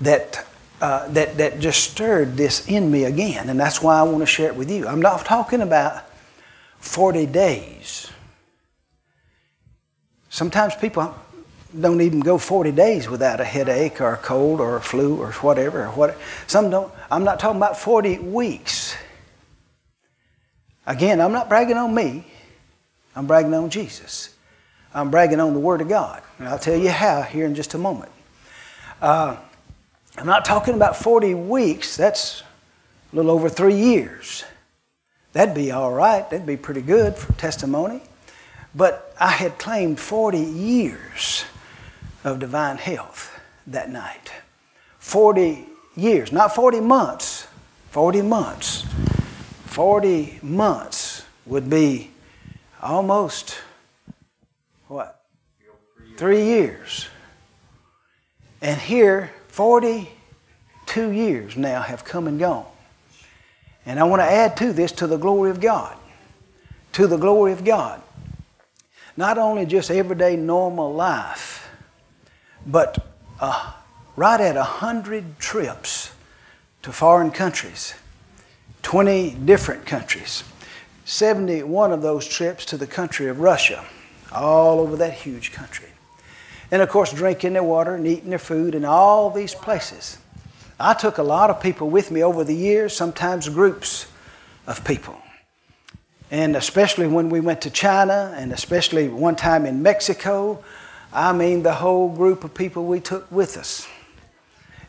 that 0.00 0.46
uh, 0.80 1.08
that, 1.08 1.36
that 1.38 1.58
just 1.58 1.90
stirred 1.90 2.36
this 2.36 2.68
in 2.68 2.90
me 2.90 3.04
again, 3.04 3.48
and 3.48 3.58
that's 3.58 3.82
why 3.82 3.98
I 3.98 4.02
want 4.02 4.20
to 4.20 4.26
share 4.26 4.46
it 4.46 4.54
with 4.54 4.70
you. 4.70 4.86
I'm 4.86 5.02
not 5.02 5.24
talking 5.24 5.60
about 5.60 6.04
40 6.78 7.26
days. 7.26 8.10
Sometimes 10.28 10.76
people 10.76 11.14
don't 11.78 12.00
even 12.00 12.20
go 12.20 12.38
40 12.38 12.72
days 12.72 13.10
without 13.10 13.40
a 13.40 13.44
headache 13.44 14.00
or 14.00 14.14
a 14.14 14.16
cold 14.16 14.60
or 14.60 14.76
a 14.76 14.80
flu 14.80 15.20
or 15.20 15.32
whatever. 15.32 15.84
Or 15.86 15.88
what. 15.88 16.18
Some 16.46 16.70
don't. 16.70 16.92
I'm 17.10 17.24
not 17.24 17.40
talking 17.40 17.56
about 17.56 17.76
40 17.76 18.18
weeks. 18.18 18.96
Again, 20.86 21.20
I'm 21.20 21.32
not 21.32 21.48
bragging 21.48 21.76
on 21.76 21.94
me. 21.94 22.24
I'm 23.16 23.26
bragging 23.26 23.52
on 23.52 23.68
Jesus. 23.68 24.34
I'm 24.94 25.10
bragging 25.10 25.40
on 25.40 25.52
the 25.54 25.60
Word 25.60 25.80
of 25.80 25.88
God. 25.88 26.22
And 26.38 26.48
I'll 26.48 26.58
tell 26.58 26.76
you 26.76 26.90
how 26.90 27.22
here 27.22 27.46
in 27.46 27.54
just 27.54 27.74
a 27.74 27.78
moment. 27.78 28.12
Uh, 29.00 29.36
I'm 30.16 30.26
not 30.26 30.44
talking 30.44 30.74
about 30.74 30.96
40 30.96 31.34
weeks, 31.34 31.96
that's 31.96 32.42
a 33.12 33.16
little 33.16 33.30
over 33.30 33.48
three 33.48 33.76
years. 33.76 34.44
That'd 35.32 35.54
be 35.54 35.70
all 35.70 35.92
right, 35.92 36.28
that'd 36.28 36.46
be 36.46 36.56
pretty 36.56 36.82
good 36.82 37.14
for 37.14 37.32
testimony. 37.34 38.00
But 38.74 39.14
I 39.20 39.30
had 39.30 39.58
claimed 39.58 40.00
40 40.00 40.38
years 40.38 41.44
of 42.24 42.38
divine 42.38 42.78
health 42.78 43.38
that 43.66 43.90
night. 43.90 44.32
40 44.98 45.66
years, 45.96 46.32
not 46.32 46.54
40 46.54 46.80
months, 46.80 47.46
40 47.90 48.22
months. 48.22 48.84
40 49.66 50.40
months 50.42 51.24
would 51.46 51.70
be 51.70 52.10
almost 52.82 53.58
what? 54.88 55.22
Three 56.16 56.44
years. 56.44 57.06
And 58.60 58.80
here, 58.80 59.30
42 59.48 61.10
years 61.10 61.56
now 61.56 61.82
have 61.82 62.04
come 62.04 62.26
and 62.26 62.38
gone. 62.38 62.66
And 63.86 64.00
I 64.00 64.04
want 64.04 64.20
to 64.20 64.26
add 64.26 64.56
to 64.58 64.72
this 64.72 64.92
to 64.92 65.06
the 65.06 65.16
glory 65.16 65.50
of 65.50 65.60
God. 65.60 65.96
To 66.94 67.06
the 67.06 67.16
glory 67.16 67.52
of 67.52 67.64
God. 67.64 68.02
Not 69.16 69.38
only 69.38 69.66
just 69.66 69.90
everyday 69.90 70.36
normal 70.36 70.92
life, 70.92 71.68
but 72.66 73.06
uh, 73.40 73.72
right 74.16 74.40
at 74.40 74.56
100 74.56 75.38
trips 75.38 76.12
to 76.82 76.92
foreign 76.92 77.30
countries, 77.30 77.94
20 78.82 79.30
different 79.44 79.86
countries, 79.86 80.44
71 81.04 81.92
of 81.92 82.02
those 82.02 82.26
trips 82.26 82.64
to 82.66 82.76
the 82.76 82.86
country 82.86 83.28
of 83.28 83.40
Russia, 83.40 83.84
all 84.32 84.80
over 84.80 84.96
that 84.96 85.14
huge 85.14 85.52
country. 85.52 85.88
And 86.70 86.82
of 86.82 86.88
course, 86.88 87.12
drinking 87.12 87.54
their 87.54 87.62
water 87.62 87.94
and 87.94 88.06
eating 88.06 88.30
their 88.30 88.38
food 88.38 88.74
in 88.74 88.84
all 88.84 89.30
these 89.30 89.54
places. 89.54 90.18
I 90.78 90.94
took 90.94 91.18
a 91.18 91.22
lot 91.22 91.50
of 91.50 91.60
people 91.60 91.90
with 91.90 92.10
me 92.10 92.22
over 92.22 92.44
the 92.44 92.54
years, 92.54 92.94
sometimes 92.94 93.48
groups 93.48 94.06
of 94.66 94.84
people. 94.84 95.20
And 96.30 96.56
especially 96.56 97.06
when 97.06 97.30
we 97.30 97.40
went 97.40 97.62
to 97.62 97.70
China, 97.70 98.34
and 98.36 98.52
especially 98.52 99.08
one 99.08 99.34
time 99.34 99.64
in 99.64 99.82
Mexico, 99.82 100.62
I 101.12 101.32
mean 101.32 101.62
the 101.62 101.72
whole 101.72 102.14
group 102.14 102.44
of 102.44 102.54
people 102.54 102.84
we 102.84 103.00
took 103.00 103.30
with 103.32 103.56
us. 103.56 103.88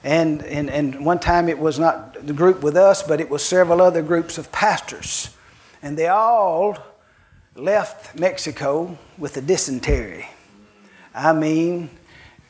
And, 0.04 0.44
and, 0.44 0.70
and 0.70 1.06
one 1.06 1.20
time 1.20 1.50
it 1.50 1.58
was 1.58 1.80
not 1.80 2.26
the 2.26 2.34
group 2.34 2.62
with 2.62 2.76
us, 2.76 3.04
but 3.04 3.20
it 3.20 3.30
was 3.30 3.44
several 3.44 3.82
other 3.82 4.02
groups 4.02 4.38
of 4.38 4.52
pastors. 4.52 5.36
And 5.82 5.98
they 5.98 6.08
all 6.08 6.78
left 7.60 8.18
Mexico 8.18 8.98
with 9.18 9.38
a 9.38 9.42
dysentery. 9.42 10.28
I 11.14 11.34
mean, 11.34 11.90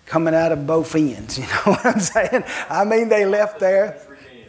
coming 0.06 0.34
out 0.34 0.52
of 0.52 0.66
both 0.68 0.96
ends. 0.96 1.38
You 1.40 1.46
know 1.46 1.74
what 1.74 1.86
I'm 1.86 2.00
saying? 2.00 2.44
I 2.70 2.84
mean, 2.86 3.10
they 3.10 3.26
left 3.26 3.60
there. 3.60 4.02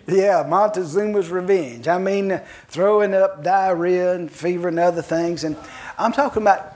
Yeah, 0.06 0.44
Montezuma's 0.46 1.30
revenge. 1.30 1.86
I 1.86 1.98
mean, 1.98 2.40
throwing 2.68 3.14
up 3.14 3.44
diarrhea 3.44 4.14
and 4.14 4.30
fever 4.30 4.68
and 4.68 4.78
other 4.78 5.02
things. 5.02 5.44
And 5.44 5.56
I'm 5.98 6.12
talking 6.12 6.42
about 6.42 6.74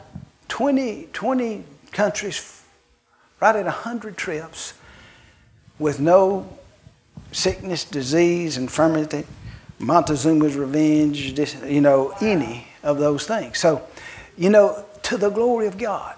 20, 0.48 1.08
20 1.12 1.64
countries, 1.90 2.62
right 3.40 3.56
at 3.56 3.64
100 3.64 4.16
trips, 4.16 4.74
with 5.78 5.98
no 5.98 6.48
sickness, 7.32 7.84
disease, 7.84 8.56
infirmity, 8.56 9.24
Montezuma's 9.80 10.54
revenge, 10.54 11.36
you 11.64 11.80
know, 11.80 12.14
any 12.20 12.68
of 12.84 12.98
those 12.98 13.26
things. 13.26 13.58
So, 13.58 13.82
you 14.36 14.50
know, 14.50 14.84
to 15.02 15.16
the 15.16 15.30
glory 15.30 15.66
of 15.66 15.76
God 15.76 16.14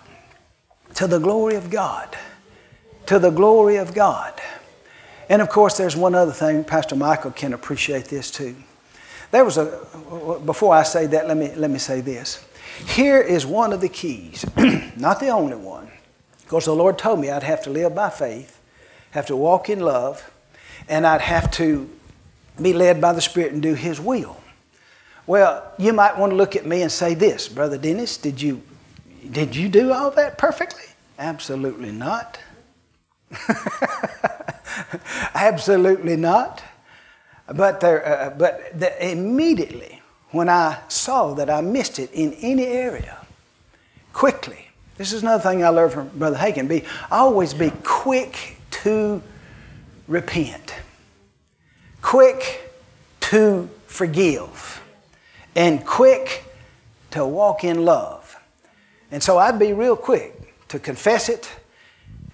to 0.97 1.07
the 1.07 1.19
glory 1.19 1.55
of 1.55 1.71
God. 1.71 2.17
To 3.07 3.19
the 3.19 3.31
glory 3.31 3.77
of 3.77 3.95
God. 3.95 4.33
And 5.29 5.41
of 5.43 5.49
course, 5.49 5.77
there's 5.77 5.97
one 5.97 6.15
other 6.15 6.33
thing. 6.33 6.65
Pastor 6.65 6.97
Michael 6.97 7.31
can 7.31 7.53
appreciate 7.53 8.07
this 8.07 8.31
too. 8.31 8.57
There 9.31 9.45
was 9.45 9.59
a, 9.59 9.79
before 10.45 10.75
I 10.75 10.83
say 10.85 11.07
that, 11.07 11.29
let 11.29 11.37
me, 11.37 11.55
let 11.55 11.71
me 11.71 11.79
say 11.79 12.01
this. 12.01 12.45
Here 12.87 13.21
is 13.21 13.45
one 13.45 13.73
of 13.73 13.81
the 13.81 13.89
keys, 13.89 14.45
not 14.97 15.21
the 15.21 15.29
only 15.29 15.57
one. 15.57 15.91
Because 16.43 16.65
the 16.65 16.75
Lord 16.75 16.99
told 16.99 17.21
me 17.21 17.31
I'd 17.31 17.43
have 17.43 17.63
to 17.65 17.71
live 17.71 17.95
by 17.95 18.09
faith, 18.09 18.61
have 19.11 19.27
to 19.27 19.37
walk 19.37 19.69
in 19.69 19.81
love, 19.81 20.31
and 20.89 21.07
I'd 21.07 21.21
have 21.21 21.51
to 21.53 21.91
be 22.61 22.73
led 22.73 23.01
by 23.01 23.13
the 23.13 23.21
Spirit 23.21 23.53
and 23.53 23.63
do 23.63 23.75
His 23.75 24.01
will. 24.01 24.41
Well, 25.27 25.73
you 25.79 25.93
might 25.93 26.17
want 26.17 26.31
to 26.31 26.37
look 26.37 26.55
at 26.55 26.67
me 26.67 26.83
and 26.83 26.93
say 26.93 27.15
this, 27.15 27.49
Brother 27.49 27.79
Dennis, 27.79 28.17
did 28.17 28.41
you 28.41 28.63
did 29.31 29.57
you 29.57 29.69
do 29.69 29.93
all 29.93 30.11
that 30.13 30.39
perfectly? 30.39 30.85
Absolutely 31.19 31.91
not. 31.91 32.39
Absolutely 35.35 36.17
not. 36.17 36.63
But, 37.53 37.81
there, 37.81 38.07
uh, 38.07 38.31
but 38.31 38.79
the, 38.79 39.11
immediately 39.11 40.01
when 40.31 40.49
I 40.49 40.79
saw 40.89 41.35
that 41.35 41.49
I 41.49 41.61
missed 41.61 41.99
it 41.99 42.13
in 42.13 42.35
any 42.35 42.67
area, 42.67 43.19
quickly, 44.13 44.69
this 44.97 45.13
is 45.13 45.23
another 45.23 45.43
thing 45.43 45.65
I 45.65 45.69
learned 45.69 45.93
from 45.93 46.09
Brother 46.09 46.37
Hagin, 46.37 46.69
be 46.69 46.85
always 47.11 47.55
be 47.55 47.71
quick 47.85 48.59
to 48.83 49.23
repent, 50.09 50.75
quick 52.03 52.71
to 53.21 53.69
forgive, 53.87 54.76
and 55.57 55.85
quick 55.85 56.45
to 57.11 57.27
walk 57.27 57.65
in 57.65 57.85
love. 57.85 58.37
And 59.11 59.23
so 59.23 59.39
I'd 59.39 59.59
be 59.59 59.73
real 59.73 59.97
quick 59.97 60.55
to 60.69 60.79
confess 60.79 61.29
it 61.29 61.51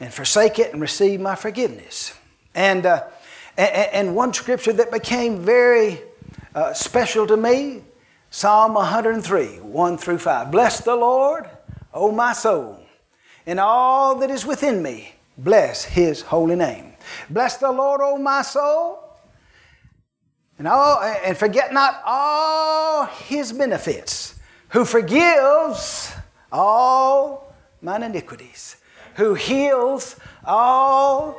and 0.00 0.12
forsake 0.12 0.58
it 0.58 0.72
and 0.72 0.82
receive 0.82 1.20
my 1.20 1.36
forgiveness. 1.36 2.14
And, 2.54 2.84
uh, 2.84 3.04
and, 3.56 4.16
one 4.16 4.34
scripture 4.34 4.72
that 4.72 4.90
became 4.90 5.38
very 5.38 6.00
uh, 6.54 6.74
special 6.74 7.26
to 7.28 7.36
me 7.36 7.82
Psalm 8.30 8.74
103, 8.74 9.60
1 9.60 9.98
through 9.98 10.18
5. 10.18 10.50
Bless 10.50 10.80
the 10.80 10.96
Lord, 10.96 11.48
O 11.92 12.10
my 12.10 12.32
soul, 12.32 12.80
and 13.46 13.60
all 13.60 14.16
that 14.16 14.30
is 14.30 14.46
within 14.46 14.82
me. 14.82 15.12
Bless 15.36 15.84
his 15.84 16.22
holy 16.22 16.56
name. 16.56 16.94
Bless 17.28 17.58
the 17.58 17.70
Lord, 17.70 18.00
O 18.02 18.16
my 18.16 18.40
soul, 18.40 19.01
and, 20.70 21.24
and 21.24 21.36
forget 21.36 21.72
not 21.72 22.02
all 22.06 23.06
his 23.06 23.52
benefits, 23.52 24.34
who 24.68 24.84
forgives 24.84 26.12
all 26.50 27.54
mine 27.80 28.02
iniquities, 28.02 28.76
who 29.16 29.34
heals 29.34 30.16
all 30.44 31.36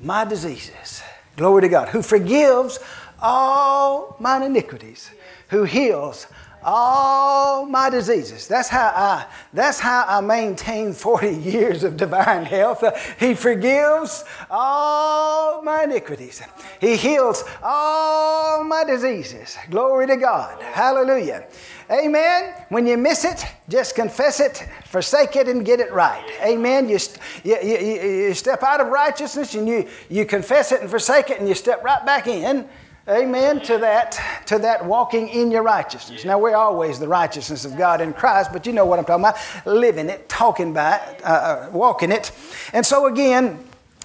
my 0.00 0.24
diseases. 0.24 1.02
Glory 1.36 1.62
to 1.62 1.68
God. 1.68 1.88
Who 1.88 2.02
forgives 2.02 2.78
all 3.20 4.16
mine 4.20 4.42
iniquities, 4.42 5.10
who 5.48 5.64
heals 5.64 6.26
all 6.62 7.66
my 7.66 7.90
diseases. 7.90 8.46
That's 8.46 8.68
how 8.68 8.92
I, 8.94 9.26
that's 9.52 9.78
how 9.78 10.04
I 10.06 10.20
maintain 10.20 10.92
40 10.92 11.34
years 11.34 11.84
of 11.84 11.96
divine 11.96 12.44
health. 12.44 12.84
he 13.18 13.34
forgives 13.34 14.24
all 14.50 15.62
my 15.62 15.84
iniquities. 15.84 16.42
He 16.80 16.96
heals 16.96 17.44
all 17.62 18.64
my 18.64 18.84
diseases. 18.84 19.56
Glory 19.70 20.06
to 20.06 20.16
God. 20.16 20.60
Hallelujah. 20.62 21.46
Amen. 21.90 22.54
When 22.68 22.86
you 22.86 22.96
miss 22.96 23.24
it, 23.24 23.44
just 23.68 23.96
confess 23.96 24.38
it, 24.38 24.68
forsake 24.84 25.34
it, 25.34 25.48
and 25.48 25.64
get 25.64 25.80
it 25.80 25.92
right. 25.92 26.24
Amen. 26.42 26.88
You, 26.88 26.98
you, 27.42 27.58
you, 27.62 27.78
you 27.78 28.34
step 28.34 28.62
out 28.62 28.80
of 28.80 28.88
righteousness 28.88 29.54
and 29.56 29.66
you, 29.66 29.88
you 30.08 30.24
confess 30.24 30.70
it 30.70 30.82
and 30.82 30.88
forsake 30.88 31.30
it, 31.30 31.40
and 31.40 31.48
you 31.48 31.54
step 31.56 31.82
right 31.82 32.04
back 32.06 32.28
in 32.28 32.68
Amen 33.10 33.58
to 33.62 33.78
that, 33.78 34.20
to 34.46 34.60
that 34.60 34.84
walking 34.84 35.28
in 35.28 35.50
your 35.50 35.64
righteousness. 35.64 36.24
Now, 36.24 36.38
we're 36.38 36.54
always 36.54 37.00
the 37.00 37.08
righteousness 37.08 37.64
of 37.64 37.76
God 37.76 38.00
in 38.00 38.12
Christ, 38.12 38.52
but 38.52 38.66
you 38.66 38.72
know 38.72 38.86
what 38.86 39.00
I'm 39.00 39.04
talking 39.04 39.24
about 39.24 39.66
living 39.66 40.08
it, 40.08 40.28
talking 40.28 40.70
about 40.70 41.08
it, 41.08 41.24
uh, 41.24 41.28
uh, 41.28 41.70
walking 41.72 42.12
it. 42.12 42.30
And 42.72 42.86
so, 42.86 43.06
again, 43.06 43.58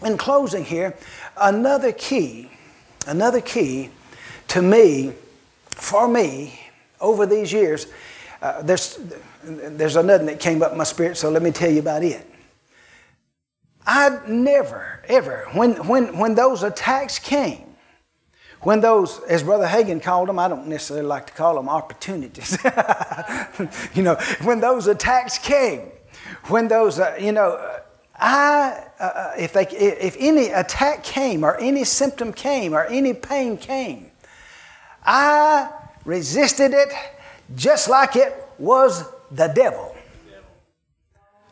in 0.03 0.17
closing 0.17 0.65
here, 0.65 0.95
another 1.37 1.91
key, 1.91 2.49
another 3.05 3.41
key 3.41 3.91
to 4.47 4.63
me, 4.63 5.13
for 5.69 6.07
me, 6.07 6.59
over 6.99 7.27
these 7.27 7.53
years, 7.53 7.85
uh, 8.41 8.63
there's, 8.63 8.97
there's 9.43 9.97
another 9.97 10.25
that 10.25 10.39
came 10.39 10.63
up 10.63 10.71
in 10.71 10.79
my 10.79 10.83
spirit, 10.83 11.15
so 11.15 11.29
let 11.29 11.43
me 11.43 11.51
tell 11.51 11.69
you 11.69 11.79
about 11.79 12.03
it. 12.03 12.25
I 13.85 14.19
never, 14.27 15.03
ever, 15.07 15.47
when, 15.53 15.73
when, 15.87 16.17
when 16.17 16.33
those 16.33 16.63
attacks 16.63 17.19
came, 17.19 17.74
when 18.65 18.81
those, 18.81 19.19
as 19.29 19.43
Brother 19.43 19.67
Hagin 19.67 20.01
called 20.01 20.27
them, 20.27 20.39
I 20.39 20.47
don't 20.47 20.65
necessarily 20.65 21.05
like 21.05 21.27
to 21.27 21.33
call 21.33 21.53
them 21.53 21.69
opportunities. 21.69 22.57
you 23.93 24.01
know, 24.01 24.15
when 24.41 24.59
those 24.59 24.87
attacks 24.87 25.37
came, 25.37 25.91
when 26.47 26.67
those, 26.67 26.99
uh, 26.99 27.15
you 27.21 27.31
know, 27.31 27.79
I, 28.15 28.83
uh, 28.99 29.03
uh, 29.03 29.33
if, 29.37 29.53
they, 29.53 29.67
if 29.67 30.15
any 30.19 30.47
attack 30.47 31.03
came 31.03 31.45
or 31.45 31.55
any 31.57 31.83
symptom 31.83 32.33
came 32.33 32.73
or 32.73 32.85
any 32.85 33.13
pain 33.13 33.55
came, 33.57 34.09
I 35.05 35.71
resisted 36.03 36.73
it 36.73 36.91
just 37.55 37.87
like 37.87 38.15
it 38.15 38.33
was 38.57 39.03
the 39.29 39.45
devil. 39.45 39.95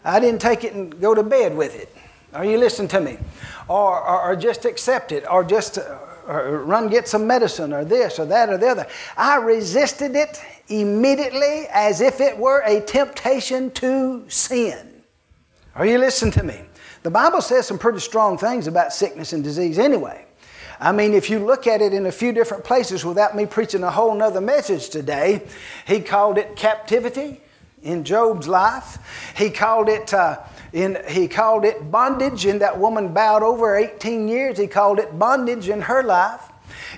I 0.04 0.20
didn't 0.20 0.42
take 0.42 0.64
it 0.64 0.74
and 0.74 1.00
go 1.00 1.14
to 1.14 1.22
bed 1.22 1.56
with 1.56 1.76
it. 1.76 1.96
Are 2.34 2.44
you 2.44 2.58
listening 2.58 2.88
to 2.88 3.02
me? 3.02 3.20
Or, 3.68 4.02
or, 4.02 4.32
or 4.32 4.36
just 4.36 4.66
accept 4.66 5.12
it 5.12 5.30
or 5.30 5.44
just. 5.44 5.78
Uh, 5.78 6.00
or 6.28 6.64
run 6.64 6.88
get 6.88 7.08
some 7.08 7.28
medicine 7.28 7.74
or 7.74 7.86
this 7.86 8.20
or 8.20 8.26
that 8.26 8.50
or 8.50 8.58
the 8.58 8.68
other. 8.68 8.88
I 9.18 9.38
resisted 9.38 10.16
it 10.16 10.40
immediately 10.68 11.68
as 11.72 12.02
if 12.02 12.22
it 12.22 12.38
were 12.38 12.62
a 12.62 12.82
temptation 12.82 13.72
to 13.72 14.26
sin. 14.30 15.04
Are 15.76 15.86
you 15.86 15.98
listening 15.98 16.32
to 16.34 16.44
me? 16.44 16.62
The 17.04 17.12
Bible 17.12 17.42
says 17.42 17.68
some 17.68 17.78
pretty 17.78 18.00
strong 18.00 18.38
things 18.38 18.68
about 18.68 18.94
sickness 18.94 19.34
and 19.34 19.44
disease 19.44 19.78
anyway. 19.78 20.26
I 20.80 20.92
mean, 20.92 21.14
if 21.14 21.30
you 21.30 21.40
look 21.40 21.68
at 21.68 21.82
it 21.82 21.94
in 21.94 22.06
a 22.06 22.12
few 22.12 22.34
different 22.34 22.64
places 22.64 23.06
without 23.06 23.36
me 23.36 23.46
preaching 23.46 23.84
a 23.84 23.92
whole 23.92 24.14
nother 24.16 24.42
message 24.42 24.90
today, 24.90 25.44
he 25.86 26.00
called 26.00 26.38
it 26.38 26.56
captivity 26.56 27.42
in 27.84 28.04
Job's 28.04 28.48
life. 28.48 28.98
He 29.38 29.50
called 29.50 29.90
it 29.90 30.14
uh, 30.14 30.40
in, 30.72 30.98
he 31.08 31.28
called 31.28 31.66
it 31.66 31.92
bondage, 31.92 32.46
and 32.46 32.62
that 32.62 32.80
woman 32.80 33.14
bowed 33.14 33.44
over 33.44 33.76
18 33.76 34.28
years. 34.28 34.58
He 34.58 34.68
called 34.68 35.00
it 35.00 35.18
bondage 35.20 35.70
in 35.70 35.82
her 35.82 36.02
life. 36.04 36.50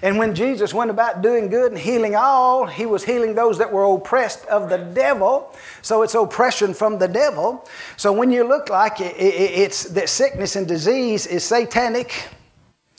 And 0.01 0.17
when 0.17 0.35
Jesus 0.35 0.73
went 0.73 0.91
about 0.91 1.21
doing 1.21 1.49
good 1.49 1.71
and 1.71 1.79
healing 1.79 2.15
all, 2.15 2.65
he 2.65 2.85
was 2.85 3.03
healing 3.03 3.35
those 3.35 3.57
that 3.57 3.71
were 3.71 3.83
oppressed 3.83 4.45
of 4.45 4.69
the 4.69 4.77
devil. 4.77 5.53
So 5.81 6.01
it's 6.01 6.15
oppression 6.15 6.73
from 6.73 6.99
the 6.99 7.07
devil. 7.07 7.67
So 7.97 8.11
when 8.13 8.31
you 8.31 8.47
look 8.47 8.69
like 8.69 8.99
it, 9.01 9.15
it's 9.17 9.85
that 9.85 10.09
sickness 10.09 10.55
and 10.55 10.67
disease 10.67 11.25
is 11.25 11.43
satanic, 11.43 12.27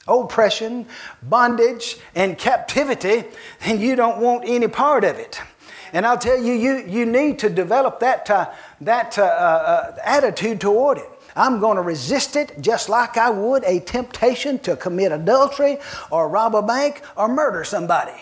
oppression, 0.09 0.87
bondage, 1.23 1.99
and 2.15 2.39
captivity, 2.39 3.25
then 3.65 3.81
you 3.81 3.97
don't 3.97 4.19
want 4.19 4.45
any 4.47 4.69
part 4.69 5.05
of 5.05 5.19
it. 5.19 5.41
And 5.93 6.07
I'll 6.07 6.19
tell 6.19 6.41
you, 6.41 6.53
you, 6.53 6.85
you 6.87 7.07
need 7.07 7.39
to 7.41 7.51
develop 7.51 8.01
that, 8.01 8.29
uh, 8.31 8.51
that 8.81 9.19
uh, 9.19 9.23
uh, 9.23 9.97
attitude 10.03 10.61
toward 10.61 10.99
it. 10.99 11.11
I'm 11.37 11.61
going 11.61 11.77
to 11.77 11.83
resist 11.83 12.35
it 12.35 12.61
just 12.61 12.89
like 12.89 13.19
I 13.19 13.31
would 13.31 13.63
a 13.65 13.81
temptation 13.81 14.59
to 14.61 14.75
commit 14.77 15.13
adultery 15.13 15.79
or 16.11 16.29
rob 16.29 16.55
a 16.55 16.63
bank 16.63 17.03
or 17.17 17.29
murder 17.29 17.63
somebody. 17.63 18.17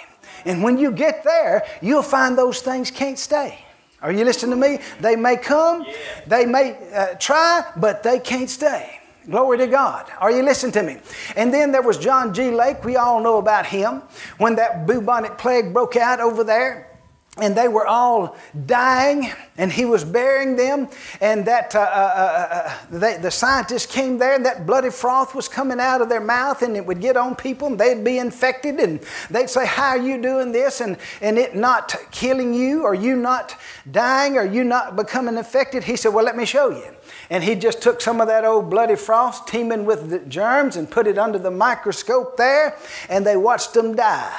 And 0.44 0.62
when 0.62 0.78
you 0.78 0.90
get 0.90 1.22
there, 1.22 1.64
you'll 1.80 2.02
find 2.02 2.36
those 2.36 2.60
things 2.60 2.90
can't 2.90 3.18
stay. 3.18 3.64
Are 4.02 4.12
you 4.12 4.24
listening 4.24 4.60
to 4.60 4.68
me? 4.68 4.80
They 5.00 5.16
may 5.16 5.36
come, 5.36 5.86
they 6.26 6.44
may 6.44 6.76
uh, 6.92 7.14
try, 7.14 7.64
but 7.76 8.02
they 8.02 8.18
can't 8.18 8.50
stay. 8.50 9.00
Glory 9.30 9.56
to 9.56 9.66
God. 9.66 10.10
Are 10.20 10.30
you 10.30 10.42
listening 10.42 10.72
to 10.72 10.82
me? 10.82 10.98
And 11.36 11.54
then 11.54 11.72
there 11.72 11.80
was 11.80 11.96
John 11.96 12.34
G. 12.34 12.50
Lake. 12.50 12.84
We 12.84 12.96
all 12.96 13.22
know 13.22 13.38
about 13.38 13.64
him. 13.64 14.02
When 14.36 14.56
that 14.56 14.86
bubonic 14.86 15.38
plague 15.38 15.72
broke 15.72 15.96
out 15.96 16.20
over 16.20 16.44
there, 16.44 16.93
and 17.38 17.56
they 17.56 17.66
were 17.66 17.86
all 17.86 18.36
dying, 18.64 19.28
and 19.58 19.72
he 19.72 19.84
was 19.84 20.04
burying 20.04 20.54
them. 20.54 20.88
And 21.20 21.44
that 21.46 21.74
uh, 21.74 21.80
uh, 21.80 21.82
uh, 21.82 22.52
uh, 22.54 22.76
they, 22.90 23.16
the 23.16 23.30
scientists 23.30 23.86
came 23.86 24.18
there, 24.18 24.36
and 24.36 24.46
that 24.46 24.66
bloody 24.66 24.90
froth 24.90 25.34
was 25.34 25.48
coming 25.48 25.80
out 25.80 26.00
of 26.00 26.08
their 26.08 26.20
mouth, 26.20 26.62
and 26.62 26.76
it 26.76 26.86
would 26.86 27.00
get 27.00 27.16
on 27.16 27.34
people, 27.34 27.66
and 27.66 27.78
they'd 27.78 28.04
be 28.04 28.18
infected, 28.18 28.78
and 28.78 29.00
they'd 29.30 29.50
say, 29.50 29.66
"How 29.66 29.90
are 29.90 29.98
you 29.98 30.22
doing 30.22 30.52
this?" 30.52 30.80
and 30.80 30.96
and 31.20 31.36
it 31.36 31.56
not 31.56 31.96
killing 32.12 32.54
you, 32.54 32.84
or 32.84 32.94
you 32.94 33.16
not 33.16 33.56
dying, 33.90 34.38
or 34.38 34.44
you 34.44 34.62
not 34.62 34.94
becoming 34.94 35.36
infected. 35.36 35.82
He 35.82 35.96
said, 35.96 36.14
"Well, 36.14 36.24
let 36.24 36.36
me 36.36 36.44
show 36.44 36.70
you." 36.70 36.94
And 37.30 37.42
he 37.42 37.56
just 37.56 37.82
took 37.82 38.00
some 38.00 38.20
of 38.20 38.28
that 38.28 38.44
old 38.44 38.70
bloody 38.70 38.96
frost, 38.96 39.48
teeming 39.48 39.86
with 39.86 40.08
the 40.08 40.20
germs, 40.20 40.76
and 40.76 40.88
put 40.88 41.08
it 41.08 41.18
under 41.18 41.40
the 41.40 41.50
microscope 41.50 42.36
there, 42.36 42.76
and 43.08 43.26
they 43.26 43.36
watched 43.36 43.74
them 43.74 43.96
die. 43.96 44.32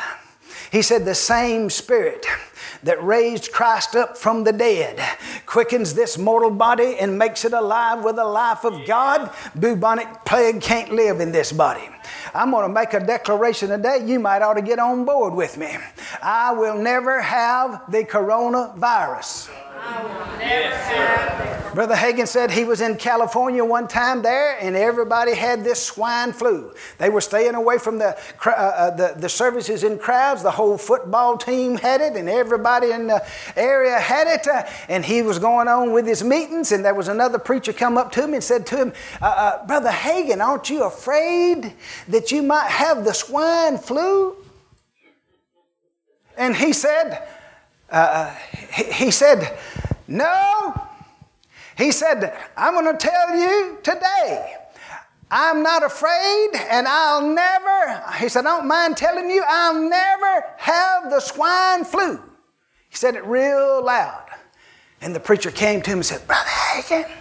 He 0.71 0.81
said, 0.81 1.03
"The 1.03 1.15
same 1.15 1.69
spirit." 1.69 2.25
That 2.85 3.03
raised 3.03 3.51
Christ 3.51 3.95
up 3.95 4.15
from 4.15 4.43
the 4.43 4.53
dead, 4.53 5.01
quickens 5.47 5.95
this 5.95 6.19
mortal 6.19 6.51
body 6.51 6.97
and 6.99 7.17
makes 7.17 7.43
it 7.43 7.51
alive 7.51 8.03
with 8.03 8.15
the 8.15 8.23
life 8.23 8.63
of 8.63 8.85
God, 8.85 9.31
bubonic 9.59 10.07
plague 10.23 10.61
can't 10.61 10.91
live 10.91 11.19
in 11.19 11.31
this 11.31 11.51
body. 11.51 11.89
I'm 12.33 12.51
going 12.51 12.67
to 12.67 12.73
make 12.73 12.93
a 12.93 12.99
declaration 12.99 13.69
today. 13.69 14.03
You 14.05 14.19
might 14.19 14.43
ought 14.43 14.53
to 14.53 14.61
get 14.61 14.77
on 14.77 15.03
board 15.03 15.33
with 15.33 15.57
me. 15.57 15.75
I 16.21 16.51
will 16.53 16.77
never 16.77 17.21
have 17.21 17.91
the 17.91 18.03
coronavirus. 18.03 19.49
Brother 21.75 21.95
Hagin 21.95 22.25
said 22.25 22.51
he 22.51 22.63
was 22.63 22.79
in 22.79 22.95
California 22.95 23.63
one 23.63 23.89
time 23.89 24.21
there, 24.21 24.57
and 24.61 24.77
everybody 24.77 25.35
had 25.35 25.65
this 25.65 25.83
swine 25.83 26.31
flu. 26.31 26.73
They 26.97 27.09
were 27.09 27.19
staying 27.19 27.53
away 27.53 27.79
from 27.79 27.97
the, 27.97 28.17
uh, 28.45 28.49
uh, 28.49 28.89
the, 28.95 29.19
the 29.19 29.27
services 29.27 29.83
in 29.83 29.99
crowds. 29.99 30.41
The 30.41 30.51
whole 30.51 30.77
football 30.77 31.37
team 31.37 31.75
had 31.75 31.99
it, 31.99 32.15
and 32.15 32.29
everybody 32.29 32.91
in 32.91 33.07
the 33.07 33.27
area 33.57 33.99
had 33.99 34.25
it. 34.27 34.47
Uh, 34.47 34.65
and 34.87 35.03
he 35.03 35.21
was 35.21 35.37
going 35.37 35.67
on 35.67 35.91
with 35.91 36.07
his 36.07 36.23
meetings, 36.23 36.71
and 36.71 36.83
there 36.85 36.95
was 36.95 37.09
another 37.09 37.37
preacher 37.37 37.73
come 37.73 37.97
up 37.97 38.09
to 38.13 38.23
him 38.23 38.33
and 38.33 38.43
said 38.43 38.65
to 38.67 38.77
him, 38.77 38.93
uh, 39.21 39.25
uh 39.25 39.67
Brother 39.67 39.91
Hagin, 39.91 40.39
aren't 40.39 40.69
you 40.69 40.85
afraid 40.85 41.73
that 42.07 42.31
you 42.31 42.41
might 42.41 42.69
have 42.69 43.03
the 43.03 43.13
swine 43.13 43.77
flu? 43.77 44.37
And 46.37 46.55
he 46.55 46.71
said, 46.71 47.27
uh, 47.89 48.33
he, 48.73 49.05
he 49.05 49.11
said, 49.11 49.57
No. 50.07 50.73
He 51.77 51.91
said, 51.91 52.33
I'm 52.55 52.73
going 52.73 52.97
to 52.97 52.97
tell 52.97 53.35
you 53.35 53.77
today. 53.83 54.55
I'm 55.29 55.63
not 55.63 55.83
afraid, 55.83 56.49
and 56.69 56.87
I'll 56.87 57.27
never, 57.27 58.03
he 58.19 58.29
said, 58.29 58.45
I 58.45 58.57
don't 58.57 58.67
mind 58.67 58.95
telling 58.95 59.29
you, 59.29 59.43
I'll 59.47 59.81
never 59.81 60.45
have 60.57 61.09
the 61.09 61.19
swine 61.19 61.83
flu. 61.83 62.21
He 62.89 62.95
said 62.95 63.15
it 63.15 63.25
real 63.25 63.83
loud. 63.83 64.29
And 65.01 65.15
the 65.15 65.19
preacher 65.19 65.51
came 65.51 65.81
to 65.81 65.89
him 65.89 65.97
and 65.97 66.05
said, 66.05 66.25
Brother 66.27 66.47
Hagin, 66.47 67.11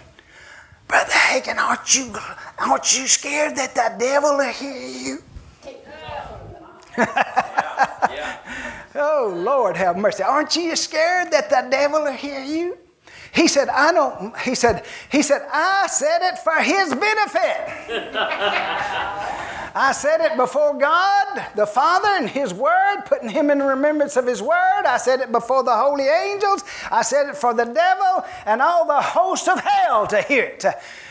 Brother 0.87 1.11
Hagin, 1.11 1.57
aren't 1.57 1.95
you, 1.95 2.13
aren't 2.59 2.97
you 2.97 3.07
scared 3.07 3.55
that 3.57 3.73
the 3.75 3.95
devil 3.99 4.37
will 4.37 4.53
hear 4.53 4.87
you? 4.87 5.23
oh, 8.95 9.33
Lord, 9.35 9.77
have 9.77 9.97
mercy. 9.97 10.23
Aren't 10.23 10.55
you 10.55 10.75
scared 10.75 11.31
that 11.31 11.49
the 11.49 11.67
devil 11.69 12.03
will 12.03 12.13
hear 12.13 12.43
you? 12.43 12.77
He 13.33 13.47
said, 13.49 13.67
I 13.67 13.91
don't, 13.91 14.37
he 14.39 14.55
said, 14.55 14.85
he 15.11 15.21
said, 15.21 15.45
I 15.51 15.87
said 15.87 16.19
it 16.21 16.39
for 16.39 16.55
his 16.61 16.95
benefit. 16.95 17.89
I 19.77 19.91
said 19.91 20.21
it 20.21 20.37
before 20.37 20.77
God, 20.77 21.47
the 21.53 21.67
Father, 21.67 22.07
and 22.07 22.29
His 22.29 22.53
Word, 22.53 23.01
putting 23.07 23.27
Him 23.27 23.49
in 23.49 23.61
remembrance 23.61 24.15
of 24.15 24.25
His 24.25 24.41
Word. 24.41 24.83
I 24.85 24.95
said 24.95 25.19
it 25.19 25.33
before 25.33 25.65
the 25.65 25.75
holy 25.75 26.07
angels. 26.07 26.63
I 26.89 27.01
said 27.01 27.27
it 27.27 27.35
for 27.35 27.53
the 27.53 27.65
devil 27.65 28.23
and 28.45 28.61
all 28.61 28.87
the 28.87 29.01
host 29.01 29.49
of 29.49 29.59
hell 29.59 30.07
to 30.07 30.21
hear 30.21 30.45
it. 30.45 30.63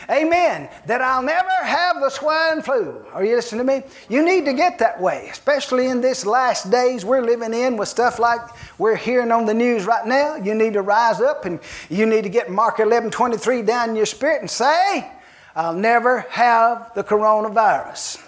Amen. 0.09 0.67
That 0.87 0.99
I'll 1.01 1.21
never 1.21 1.47
have 1.61 2.01
the 2.01 2.09
swine 2.09 2.63
flu. 2.63 3.05
Are 3.13 3.23
you 3.23 3.35
listening 3.35 3.67
to 3.67 3.71
me? 3.71 3.83
You 4.09 4.25
need 4.25 4.45
to 4.45 4.53
get 4.53 4.79
that 4.79 4.99
way, 4.99 5.27
especially 5.31 5.85
in 5.85 6.01
this 6.01 6.25
last 6.25 6.71
days 6.71 7.05
we're 7.05 7.21
living 7.21 7.53
in 7.53 7.77
with 7.77 7.89
stuff 7.89 8.17
like 8.17 8.41
we're 8.79 8.95
hearing 8.95 9.31
on 9.31 9.45
the 9.45 9.53
news 9.53 9.85
right 9.85 10.07
now. 10.07 10.37
You 10.37 10.55
need 10.55 10.73
to 10.73 10.81
rise 10.81 11.21
up 11.21 11.45
and 11.45 11.59
you 11.89 12.07
need 12.07 12.23
to 12.23 12.29
get 12.29 12.49
Mark 12.49 12.79
11 12.79 13.11
23 13.11 13.61
down 13.61 13.91
in 13.91 13.95
your 13.95 14.07
spirit 14.07 14.41
and 14.41 14.49
say, 14.49 15.11
I'll 15.55 15.75
never 15.75 16.21
have 16.31 16.95
the 16.95 17.03
coronavirus. 17.03 18.24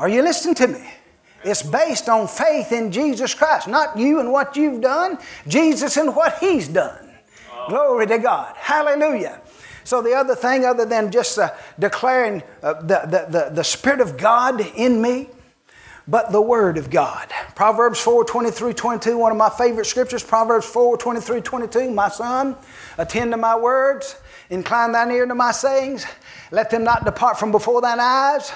Are 0.00 0.08
you 0.08 0.22
listening 0.22 0.54
to 0.54 0.66
me? 0.66 0.90
It's 1.44 1.62
based 1.62 2.08
on 2.08 2.26
faith 2.26 2.72
in 2.72 2.90
Jesus 2.90 3.34
Christ, 3.34 3.68
not 3.68 3.98
you 3.98 4.18
and 4.18 4.32
what 4.32 4.56
you've 4.56 4.80
done, 4.80 5.18
Jesus 5.46 5.98
and 5.98 6.16
what 6.16 6.38
He's 6.38 6.68
done. 6.68 7.10
Glory 7.68 8.06
to 8.06 8.16
God. 8.16 8.56
Hallelujah. 8.56 9.42
So, 9.84 10.00
the 10.00 10.14
other 10.14 10.34
thing, 10.34 10.64
other 10.64 10.86
than 10.86 11.12
just 11.12 11.38
uh, 11.38 11.50
declaring 11.78 12.42
uh, 12.62 12.80
the, 12.80 13.00
the, 13.00 13.26
the, 13.28 13.50
the 13.56 13.64
Spirit 13.64 14.00
of 14.00 14.16
God 14.16 14.62
in 14.74 15.02
me, 15.02 15.28
but 16.08 16.32
the 16.32 16.40
Word 16.40 16.78
of 16.78 16.88
God. 16.88 17.28
Proverbs 17.54 18.00
4 18.00 18.24
23 18.24 18.72
22, 18.72 19.18
one 19.18 19.32
of 19.32 19.38
my 19.38 19.50
favorite 19.50 19.84
scriptures. 19.84 20.22
Proverbs 20.22 20.64
4 20.64 20.96
23 20.96 21.42
22. 21.42 21.90
My 21.90 22.08
son, 22.08 22.56
attend 22.96 23.32
to 23.32 23.36
my 23.36 23.54
words, 23.54 24.16
incline 24.48 24.92
thine 24.92 25.10
ear 25.10 25.26
to 25.26 25.34
my 25.34 25.52
sayings. 25.52 26.06
Let 26.50 26.70
them 26.70 26.84
not 26.84 27.04
depart 27.04 27.38
from 27.38 27.52
before 27.52 27.80
thine 27.80 28.00
eyes. 28.00 28.52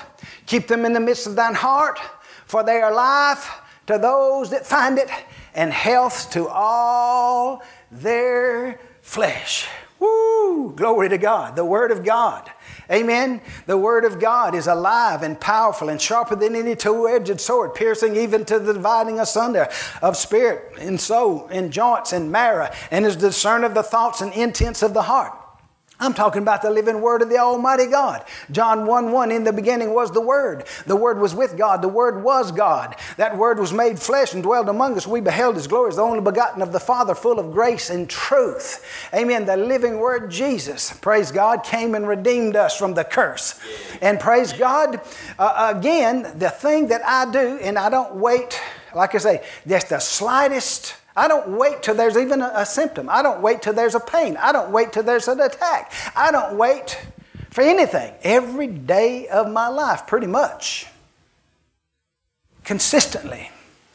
Keep 0.46 0.66
them 0.66 0.84
in 0.84 0.92
the 0.92 1.00
midst 1.00 1.26
of 1.26 1.36
thine 1.36 1.54
heart, 1.54 1.98
for 2.46 2.62
they 2.62 2.80
are 2.80 2.92
life 2.92 3.50
to 3.86 3.98
those 3.98 4.50
that 4.50 4.66
find 4.66 4.98
it, 4.98 5.10
and 5.54 5.72
health 5.72 6.30
to 6.32 6.48
all 6.48 7.62
their 7.90 8.80
flesh. 9.02 9.68
Woo! 10.00 10.72
Glory 10.74 11.08
to 11.08 11.18
God. 11.18 11.54
The 11.54 11.64
Word 11.64 11.90
of 11.90 12.04
God. 12.04 12.50
Amen. 12.90 13.40
The 13.66 13.78
Word 13.78 14.04
of 14.04 14.18
God 14.18 14.54
is 14.54 14.66
alive 14.66 15.22
and 15.22 15.40
powerful 15.40 15.88
and 15.88 16.00
sharper 16.00 16.36
than 16.36 16.56
any 16.56 16.74
two 16.74 17.08
edged 17.08 17.40
sword, 17.40 17.74
piercing 17.74 18.16
even 18.16 18.44
to 18.46 18.58
the 18.58 18.74
dividing 18.74 19.20
asunder 19.20 19.68
of 20.02 20.16
spirit 20.16 20.74
and 20.78 21.00
soul 21.00 21.46
and 21.50 21.72
joints 21.72 22.12
and 22.12 22.30
marrow, 22.30 22.70
and 22.90 23.06
is 23.06 23.16
the 23.16 23.28
discern 23.28 23.64
of 23.64 23.74
the 23.74 23.82
thoughts 23.82 24.20
and 24.20 24.32
intents 24.32 24.82
of 24.82 24.92
the 24.92 25.02
heart. 25.02 25.32
I'm 26.04 26.14
talking 26.14 26.42
about 26.42 26.60
the 26.60 26.70
living 26.70 27.00
Word 27.00 27.22
of 27.22 27.30
the 27.30 27.38
Almighty 27.38 27.86
God. 27.86 28.24
John 28.50 28.86
1 28.86 29.10
1, 29.10 29.30
in 29.30 29.44
the 29.44 29.52
beginning 29.52 29.94
was 29.94 30.10
the 30.10 30.20
Word. 30.20 30.64
The 30.86 30.96
Word 30.96 31.18
was 31.18 31.34
with 31.34 31.56
God. 31.56 31.80
The 31.80 31.88
Word 31.88 32.22
was 32.22 32.52
God. 32.52 32.96
That 33.16 33.36
Word 33.36 33.58
was 33.58 33.72
made 33.72 33.98
flesh 33.98 34.34
and 34.34 34.42
dwelled 34.42 34.68
among 34.68 34.96
us. 34.96 35.06
We 35.06 35.20
beheld 35.20 35.56
His 35.56 35.66
glory 35.66 35.88
as 35.88 35.96
the 35.96 36.02
only 36.02 36.20
begotten 36.20 36.60
of 36.60 36.72
the 36.72 36.80
Father, 36.80 37.14
full 37.14 37.38
of 37.38 37.52
grace 37.52 37.88
and 37.88 38.08
truth. 38.08 38.84
Amen. 39.14 39.46
The 39.46 39.56
living 39.56 39.98
Word, 39.98 40.30
Jesus, 40.30 40.92
praise 40.92 41.32
God, 41.32 41.64
came 41.64 41.94
and 41.94 42.06
redeemed 42.06 42.54
us 42.54 42.76
from 42.76 42.92
the 42.92 43.04
curse. 43.04 43.58
And 44.02 44.20
praise 44.20 44.52
God, 44.52 45.00
uh, 45.38 45.72
again, 45.74 46.38
the 46.38 46.50
thing 46.50 46.88
that 46.88 47.00
I 47.06 47.30
do, 47.30 47.58
and 47.62 47.78
I 47.78 47.88
don't 47.88 48.16
wait, 48.16 48.60
like 48.94 49.14
I 49.14 49.18
say, 49.18 49.44
just 49.66 49.88
the 49.88 49.98
slightest 49.98 50.96
I 51.16 51.28
don't 51.28 51.56
wait 51.56 51.82
till 51.82 51.94
there's 51.94 52.16
even 52.16 52.40
a, 52.42 52.52
a, 52.56 52.66
symptom. 52.66 53.08
I 53.08 53.22
don't 53.22 53.40
wait 53.40 53.62
till 53.62 53.72
there's 53.72 53.94
a 53.94 54.00
pain. 54.00 54.36
I 54.36 54.52
don't 54.52 54.72
wait 54.72 54.92
till 54.92 55.04
there's 55.04 55.28
an 55.28 55.40
attack. 55.40 55.92
I 56.16 56.32
don't 56.32 56.56
wait 56.58 56.98
for 57.50 57.62
anything. 57.62 58.12
Every 58.22 58.66
day 58.66 59.28
of 59.28 59.50
my 59.50 59.68
life, 59.68 60.06
pretty 60.08 60.26
much, 60.26 60.86
consistently, 62.64 63.50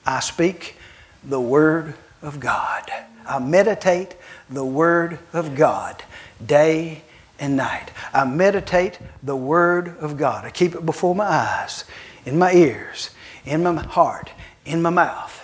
I 0.05 0.21
speak 0.21 0.77
the 1.23 1.41
Word 1.41 1.95
of 2.21 2.39
God. 2.39 2.89
I 3.27 3.39
meditate 3.39 4.15
the 4.49 4.65
Word 4.65 5.19
of 5.33 5.55
God 5.55 6.01
day 6.43 7.03
and 7.37 7.57
night. 7.57 7.91
I 8.13 8.23
meditate 8.23 8.97
the 9.21 9.35
Word 9.35 9.97
of 9.99 10.15
God. 10.17 10.45
I 10.45 10.51
keep 10.51 10.73
it 10.73 10.85
before 10.85 11.13
my 11.13 11.25
eyes, 11.25 11.83
in 12.25 12.39
my 12.39 12.53
ears, 12.53 13.09
in 13.45 13.63
my 13.63 13.83
heart, 13.83 14.31
in 14.65 14.81
my 14.81 14.89
mouth. 14.89 15.38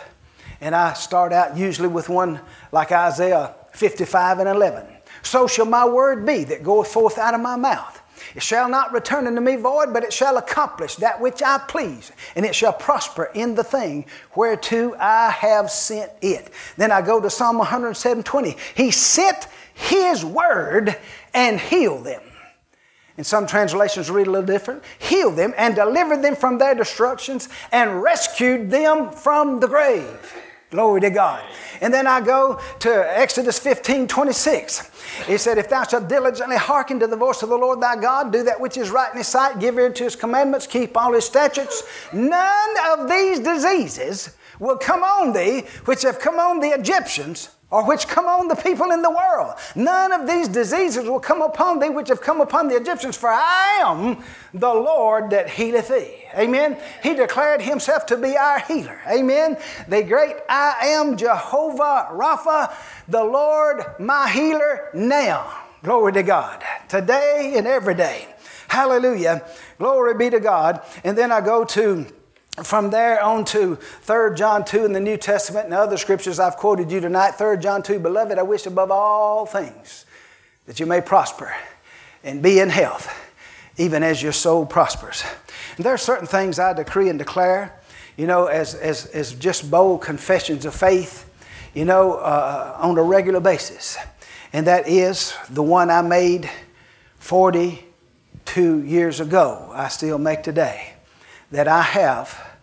And 0.62 0.76
I 0.76 0.94
start 0.94 1.34
out 1.34 1.58
usually 1.58 1.88
with 1.88 2.10
one 2.10 2.40
like 2.72 2.92
Isaiah 2.92 3.56
55 3.74 4.40
and 4.40 4.50
11. 4.50 4.86
So 5.22 5.48
shall 5.48 5.66
my 5.66 5.88
word 5.88 6.26
be 6.26 6.44
that 6.46 6.64
goeth 6.64 6.88
forth 6.88 7.18
out 7.18 7.34
of 7.34 7.42
my 7.42 7.56
mouth. 7.56 8.02
It 8.34 8.44
shall 8.44 8.70
not 8.70 8.94
return 8.94 9.28
unto 9.28 9.42
me 9.42 9.56
void, 9.56 9.94
but 9.94 10.04
it 10.04 10.12
shall 10.12 10.38
accomplish 10.38 10.96
that 10.98 11.22
which 11.22 11.42
I 11.44 11.58
please, 11.68 12.12
and 12.36 12.46
it 12.46 12.56
shall 12.56 12.74
prosper 12.74 13.32
in 13.34 13.56
the 13.56 13.64
thing 13.64 14.06
whereto 14.36 14.96
I 15.00 15.30
have 15.32 15.70
sent 15.72 16.12
it. 16.22 16.52
Then 16.78 16.92
I 16.92 17.02
go 17.02 17.22
to 17.22 17.30
Psalm 17.30 17.60
107:20. 17.60 18.58
He 18.76 18.92
sent 18.92 19.48
his 19.74 20.24
word 20.26 20.98
and 21.34 21.60
healed 21.60 22.06
them. 22.06 22.22
In 23.18 23.24
some 23.24 23.48
translations, 23.48 24.12
read 24.12 24.28
a 24.28 24.32
little 24.32 24.46
different. 24.46 24.84
Healed 25.00 25.38
them 25.38 25.54
and 25.58 25.74
delivered 25.74 26.22
them 26.22 26.36
from 26.36 26.58
their 26.58 26.76
destructions 26.76 27.48
and 27.72 28.02
rescued 28.04 28.70
them 28.70 29.12
from 29.12 29.62
the 29.62 29.68
grave. 29.68 30.34
Glory 30.76 31.00
to 31.00 31.10
God. 31.10 31.42
And 31.80 31.94
then 31.94 32.06
I 32.06 32.20
go 32.20 32.60
to 32.80 33.18
Exodus 33.18 33.58
15 33.58 34.08
26. 34.08 34.92
He 35.26 35.38
said, 35.38 35.58
If 35.58 35.70
thou 35.70 35.84
shalt 35.84 36.10
diligently 36.10 36.58
hearken 36.58 37.00
to 37.00 37.08
the 37.08 37.16
voice 37.16 37.42
of 37.44 37.48
the 37.48 37.58
Lord 37.58 37.80
thy 37.80 37.96
God, 37.96 38.34
do 38.34 38.44
that 38.44 38.60
which 38.60 38.76
is 38.76 38.90
right 38.90 39.10
in 39.10 39.18
his 39.18 39.28
sight, 39.28 39.60
give 39.60 39.78
ear 39.78 39.90
to 39.90 40.04
his 40.04 40.18
commandments, 40.18 40.68
keep 40.68 40.98
all 40.98 41.14
his 41.14 41.24
statutes, 41.24 41.84
none 42.12 42.76
of 42.90 43.08
these 43.10 43.40
diseases 43.40 44.36
will 44.60 44.76
come 44.76 45.02
on 45.02 45.32
thee, 45.32 45.62
which 45.86 46.02
have 46.02 46.20
come 46.20 46.40
on 46.40 46.60
the 46.60 46.78
Egyptians 46.78 47.55
or 47.72 47.86
which 47.86 48.08
come 48.08 48.26
on 48.26 48.48
the 48.48 48.56
people 48.56 48.92
in 48.92 49.02
the 49.02 49.10
world. 49.10 49.54
None 49.76 50.12
of 50.12 50.28
these 50.28 50.48
diseases 50.48 51.06
will 51.06 51.20
come 51.20 51.42
upon 51.42 51.80
thee 51.80 51.90
which 51.90 52.10
have 52.10 52.22
come 52.22 52.40
upon 52.40 52.68
the 52.68 52.76
Egyptians, 52.76 53.18
for 53.18 53.30
I 53.30 53.80
am 53.82 54.24
the 54.54 54.74
Lord 54.74 55.32
that 55.32 55.50
healeth 55.50 55.90
thee. 55.90 56.24
Amen. 56.36 56.78
He 57.02 57.16
declared 57.16 57.62
himself 57.62 58.06
to 58.08 58.18
be 58.18 58.38
our 58.38 58.60
healer. 58.60 59.00
Amen. 59.08 59.58
The 59.88 60.04
great 60.04 60.36
I 60.48 60.78
am 60.82 61.18
Jehovah 61.18 62.10
Rapha, 62.12 62.74
the 63.08 63.24
Lord 63.24 63.84
my 64.00 64.30
healer 64.30 64.90
now. 64.94 65.64
Glory 65.84 66.14
to 66.14 66.24
God. 66.24 66.64
Today 66.88 67.54
and 67.58 67.68
every 67.68 67.96
day. 67.96 68.28
Hallelujah. 68.68 69.48
Glory 69.78 70.14
be 70.16 70.30
to 70.30 70.40
God. 70.40 70.82
And 71.04 71.18
then 71.18 71.32
I 71.32 71.42
go 71.42 71.64
to 71.66 72.06
from 72.64 72.90
there 72.90 73.22
on 73.22 73.44
to 73.46 73.76
3 73.76 74.36
John 74.36 74.64
2 74.64 74.86
in 74.86 74.94
the 74.94 75.00
New 75.00 75.18
Testament 75.18 75.66
and 75.66 75.74
other 75.74 75.98
scriptures 75.98 76.40
I've 76.40 76.56
quoted 76.56 76.90
you 76.92 77.02
tonight. 77.02 77.32
3 77.32 77.58
John 77.58 77.84
2, 77.84 78.00
Beloved, 78.00 78.40
I 78.40 78.44
wish 78.44 78.66
above 78.66 78.92
all 78.92 79.46
things 79.46 80.06
that 80.66 80.80
you 80.80 80.86
may 80.86 81.02
prosper 81.02 81.54
and 82.24 82.42
be 82.42 82.60
in 82.60 82.70
health, 82.70 83.14
even 83.78 84.04
as 84.04 84.24
your 84.24 84.32
soul 84.32 84.66
prospers. 84.66 85.24
And 85.76 85.86
there 85.86 85.94
are 85.94 85.98
certain 85.98 86.28
things 86.28 86.58
I 86.58 86.72
decree 86.72 87.10
and 87.10 87.20
declare, 87.20 87.78
you 88.16 88.26
know, 88.26 88.46
as, 88.46 88.74
as, 88.74 89.06
as 89.08 89.34
just 89.34 89.70
bold 89.70 90.02
confessions 90.02 90.66
of 90.66 90.74
faith, 90.74 91.30
you 91.74 91.84
know, 91.84 92.14
uh, 92.14 92.78
on 92.80 92.98
a 92.98 93.04
regular 93.04 93.42
basis. 93.42 93.98
And 94.54 94.66
that 94.68 94.88
is 94.88 95.36
the 95.50 95.62
one 95.62 95.90
I 95.90 96.02
made 96.02 96.50
42 97.20 98.84
years 98.84 99.20
ago, 99.20 99.72
I 99.74 99.90
still 99.90 100.18
make 100.18 100.42
today 100.42 100.95
that 101.52 101.68
I 101.68 101.82
have, 101.82 102.58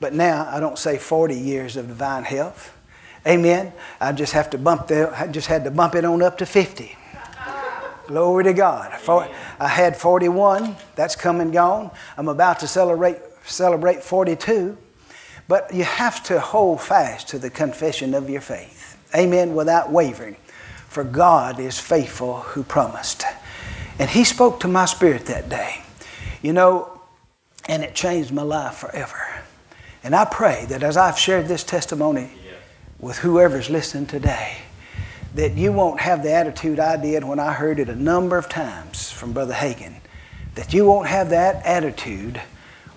but 0.00 0.14
now 0.14 0.48
I 0.50 0.60
don't 0.60 0.78
say 0.78 0.98
40 0.98 1.34
years 1.34 1.76
of 1.76 1.88
divine 1.88 2.24
health. 2.24 2.74
Amen. 3.26 3.72
I 4.00 4.12
just 4.12 4.32
have 4.32 4.50
to 4.50 4.58
bump 4.58 4.86
the, 4.86 5.12
I 5.14 5.26
just 5.26 5.48
had 5.48 5.64
to 5.64 5.70
bump 5.70 5.94
it 5.94 6.04
on 6.04 6.22
up 6.22 6.38
to 6.38 6.46
50. 6.46 6.96
Glory 8.06 8.44
to 8.44 8.54
God. 8.54 8.94
For, 8.94 9.28
I 9.60 9.68
had 9.68 9.96
41. 9.96 10.76
That's 10.96 11.14
come 11.14 11.40
and 11.40 11.52
gone. 11.52 11.90
I'm 12.16 12.28
about 12.28 12.60
to 12.60 12.66
celebrate 12.66 13.18
celebrate 13.44 14.02
42. 14.02 14.76
But 15.46 15.72
you 15.72 15.84
have 15.84 16.22
to 16.24 16.40
hold 16.40 16.80
fast 16.80 17.28
to 17.28 17.38
the 17.38 17.50
confession 17.50 18.14
of 18.14 18.28
your 18.28 18.40
faith. 18.40 18.98
Amen. 19.14 19.54
Without 19.54 19.90
wavering. 19.90 20.36
For 20.88 21.04
God 21.04 21.58
is 21.58 21.78
faithful 21.78 22.40
who 22.40 22.62
promised. 22.62 23.24
And 23.98 24.10
He 24.10 24.24
spoke 24.24 24.60
to 24.60 24.68
my 24.68 24.84
spirit 24.84 25.26
that 25.26 25.48
day. 25.48 25.82
You 26.42 26.52
know, 26.52 26.97
and 27.68 27.84
it 27.84 27.94
changed 27.94 28.32
my 28.32 28.42
life 28.42 28.76
forever. 28.76 29.20
And 30.02 30.16
I 30.16 30.24
pray 30.24 30.64
that 30.70 30.82
as 30.82 30.96
I've 30.96 31.18
shared 31.18 31.46
this 31.46 31.62
testimony 31.62 32.30
with 32.98 33.18
whoever's 33.18 33.68
listening 33.68 34.06
today, 34.06 34.56
that 35.34 35.52
you 35.52 35.70
won't 35.70 36.00
have 36.00 36.22
the 36.22 36.32
attitude 36.32 36.80
I 36.80 36.96
did 36.96 37.22
when 37.24 37.38
I 37.38 37.52
heard 37.52 37.78
it 37.78 37.88
a 37.88 37.94
number 37.94 38.38
of 38.38 38.48
times 38.48 39.10
from 39.10 39.32
Brother 39.32 39.54
Hagin, 39.54 40.00
that 40.54 40.72
you 40.72 40.86
won't 40.86 41.08
have 41.08 41.30
that 41.30 41.64
attitude. 41.66 42.40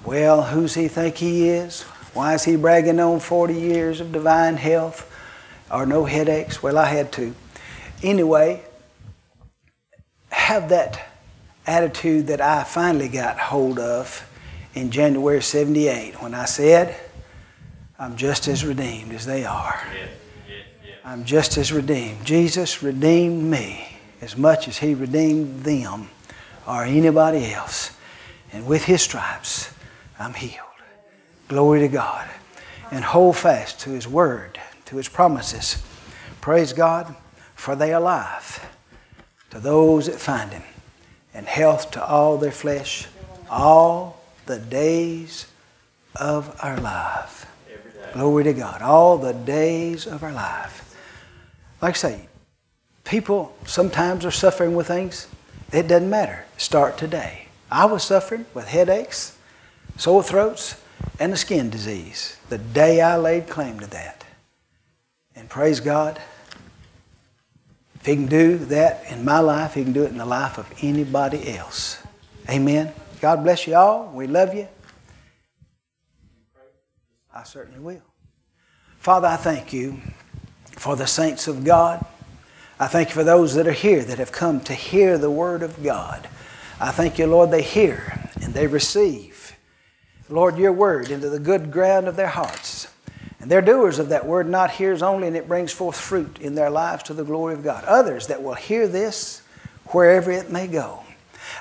Well, 0.05 0.41
who's 0.43 0.74
he 0.74 0.88
think 0.88 1.17
he 1.17 1.49
is? 1.49 1.84
Why 2.13 2.34
is 2.34 2.45
he 2.45 2.55
bragging 2.55 2.99
on 2.99 3.19
40 3.19 3.53
years 3.53 3.99
of 3.99 4.11
divine 4.11 4.55
health 4.55 5.07
or 5.69 5.86
no 5.86 6.05
headaches? 6.05 6.63
Well, 6.63 6.78
I 6.78 6.86
had 6.86 7.11
to. 7.13 7.36
Anyway, 8.01 8.63
have 10.30 10.69
that 10.69 11.09
attitude 11.67 12.28
that 12.28 12.41
I 12.41 12.63
finally 12.63 13.09
got 13.09 13.38
hold 13.38 13.78
of 13.78 14.28
in 14.74 14.91
January 14.91 15.41
78 15.41 16.22
when 16.22 16.34
I 16.34 16.45
said, 16.45 16.95
I'm 17.99 18.15
just 18.15 18.47
as 18.47 18.65
redeemed 18.65 19.11
as 19.13 19.26
they 19.26 19.45
are. 19.45 19.82
I'm 21.03 21.26
just 21.26 21.57
as 21.57 21.72
redeemed. 21.72 22.26
Jesus 22.26 22.82
redeemed 22.82 23.43
me 23.43 23.97
as 24.22 24.38
much 24.38 24.67
as 24.67 24.78
he 24.78 24.93
redeemed 24.93 25.61
them 25.63 26.09
or 26.67 26.84
anybody 26.84 27.53
else. 27.53 27.91
And 28.53 28.65
with 28.65 28.86
his 28.86 29.01
stripes, 29.01 29.74
I'm 30.19 30.34
healed. 30.34 30.67
Glory 31.47 31.80
to 31.82 31.88
God. 31.88 32.28
And 32.91 33.03
hold 33.03 33.38
fast 33.38 33.80
to 33.82 33.91
his 33.91 34.07
word, 34.07 34.59
to 34.86 34.97
his 34.97 35.07
promises. 35.07 35.82
Praise 36.39 36.74
God, 36.74 37.15
for 37.55 37.76
they 37.76 37.93
are 37.93 38.01
life 38.01 38.67
to 39.51 39.59
those 39.59 40.07
that 40.07 40.15
find 40.15 40.51
him, 40.51 40.63
and 41.34 41.45
health 41.45 41.91
to 41.91 42.03
all 42.03 42.38
their 42.38 42.51
flesh, 42.51 43.07
all 43.49 44.20
the 44.52 44.60
days 44.60 45.47
of 46.18 46.54
our 46.62 46.78
life. 46.78 47.45
Glory 48.14 48.43
to 48.43 48.54
God. 48.54 48.82
All 48.82 49.18
the 49.18 49.34
days 49.34 50.06
of 50.06 50.24
our 50.24 50.34
life. 50.34 50.93
Like 51.82 51.95
I 51.95 51.97
say, 51.97 52.28
people 53.06 53.56
sometimes 53.66 54.26
are 54.26 54.32
suffering 54.32 54.76
with 54.76 54.88
things. 54.88 55.30
It 55.72 55.88
doesn't 55.88 56.10
matter. 56.10 56.43
Start 56.58 56.97
today. 56.97 57.47
I 57.72 57.86
was 57.86 58.04
suffering 58.04 58.45
with 58.54 58.68
headaches, 58.68 59.38
sore 59.95 60.22
throats, 60.22 60.76
and 61.18 61.32
a 61.32 61.38
skin 61.38 61.70
disease 61.70 62.36
the 62.49 62.58
day 62.58 62.99
I 62.99 63.16
laid 63.16 63.47
claim 63.47 63.80
to 63.80 63.88
that. 63.88 64.26
And 65.34 65.47
praise 65.49 65.80
God, 65.80 66.20
if 67.95 68.06
He 68.06 68.16
can 68.16 68.26
do 68.26 68.58
that 68.58 69.10
in 69.10 69.24
my 69.24 69.39
life, 69.39 69.76
He 69.76 69.84
can 69.84 69.93
do 69.93 70.04
it 70.04 70.12
in 70.12 70.18
the 70.18 70.26
life 70.26 70.58
of 70.58 70.70
anybody 70.82 71.56
else. 71.56 72.04
Amen. 72.49 72.91
God 73.22 73.43
bless 73.43 73.67
you 73.67 73.76
all. 73.76 74.11
We 74.11 74.26
love 74.26 74.55
you. 74.55 74.67
I 77.32 77.43
certainly 77.43 77.80
will. 77.80 78.01
Father, 78.97 79.28
I 79.28 79.36
thank 79.36 79.72
you 79.72 80.01
for 80.72 80.95
the 80.95 81.05
saints 81.05 81.47
of 81.47 81.63
God. 81.63 82.03
I 82.80 82.88
thank 82.88 83.09
you 83.09 83.13
for 83.13 83.24
those 83.24 83.53
that 83.53 83.67
are 83.67 83.72
here 83.74 84.03
that 84.03 84.17
have 84.17 84.32
come 84.32 84.59
to 84.61 84.74
hear 84.74 85.19
the 85.19 85.30
Word 85.30 85.61
of 85.61 85.84
God. 85.84 86.28
I 86.80 86.89
thank 86.89 87.19
you, 87.19 87.28
Lord, 87.28 87.51
they 87.51 87.61
hear 87.61 88.28
and 88.41 88.55
they 88.55 88.65
receive, 88.65 89.55
Lord, 90.28 90.57
your 90.57 90.74
Word 90.74 91.11
into 91.11 91.30
the 91.30 91.39
good 91.39 91.72
ground 91.72 92.07
of 92.07 92.15
their 92.15 92.28
hearts. 92.28 92.88
And 93.39 93.51
they're 93.51 93.61
doers 93.61 93.99
of 93.99 94.09
that 94.09 94.26
Word, 94.26 94.49
not 94.49 94.72
hearers 94.72 95.03
only, 95.03 95.28
and 95.28 95.38
it 95.38 95.47
brings 95.47 95.72
forth 95.72 95.95
fruit 95.95 96.39
in 96.41 96.55
their 96.55 96.72
lives 96.72 97.03
to 97.03 97.13
the 97.13 97.24
glory 97.24 97.53
of 97.53 97.63
God. 97.63 97.86
Others 97.86 98.28
that 98.28 98.41
will 98.41 98.55
hear 98.55 98.88
this 98.88 99.43
wherever 99.89 100.32
it 100.32 100.49
may 100.49 100.65
go. 100.65 101.03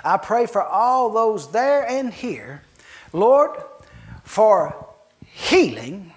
I 0.04 0.16
pray 0.16 0.46
for 0.46 0.62
all 0.62 1.10
those 1.10 1.50
there 1.52 1.88
and 1.88 2.12
here, 2.12 2.62
Lord, 3.12 3.60
for 4.24 4.88
healing 5.20 6.12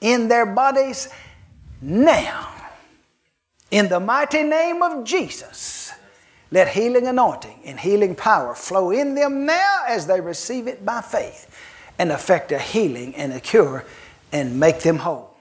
in 0.00 0.28
their 0.28 0.46
bodies 0.46 1.08
now. 1.80 2.52
In 3.70 3.88
the 3.88 4.00
mighty 4.00 4.42
name 4.42 4.82
of 4.82 5.04
Jesus, 5.04 5.92
let 6.50 6.68
healing 6.68 7.06
anointing 7.06 7.60
and 7.64 7.80
healing 7.80 8.14
power 8.14 8.54
flow 8.54 8.90
in 8.90 9.14
them 9.14 9.44
now 9.44 9.82
as 9.88 10.06
they 10.06 10.20
receive 10.20 10.68
it 10.68 10.84
by 10.84 11.00
faith 11.00 11.54
and 11.98 12.12
effect 12.12 12.52
a 12.52 12.58
healing 12.58 13.14
and 13.16 13.32
a 13.32 13.40
cure 13.40 13.84
and 14.32 14.60
make 14.60 14.80
them 14.80 14.98
whole. 14.98 15.36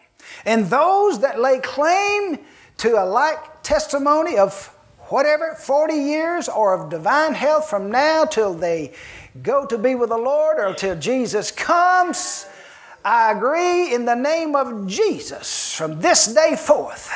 And 0.45 0.65
those 0.65 1.21
that 1.21 1.39
lay 1.39 1.59
claim 1.59 2.39
to 2.77 3.01
a 3.01 3.05
like 3.05 3.63
testimony 3.63 4.37
of 4.37 4.74
whatever, 5.09 5.53
40 5.55 5.93
years 5.93 6.49
or 6.49 6.73
of 6.73 6.89
divine 6.89 7.33
health 7.33 7.69
from 7.69 7.91
now 7.91 8.25
till 8.25 8.53
they 8.53 8.93
go 9.41 9.65
to 9.65 9.77
be 9.77 9.95
with 9.95 10.09
the 10.09 10.17
Lord 10.17 10.59
or 10.59 10.73
till 10.73 10.97
Jesus 10.97 11.51
comes, 11.51 12.45
I 13.03 13.31
agree 13.31 13.93
in 13.93 14.05
the 14.05 14.15
name 14.15 14.55
of 14.55 14.87
Jesus 14.87 15.75
from 15.75 16.01
this 16.01 16.33
day 16.33 16.55
forth. 16.55 17.11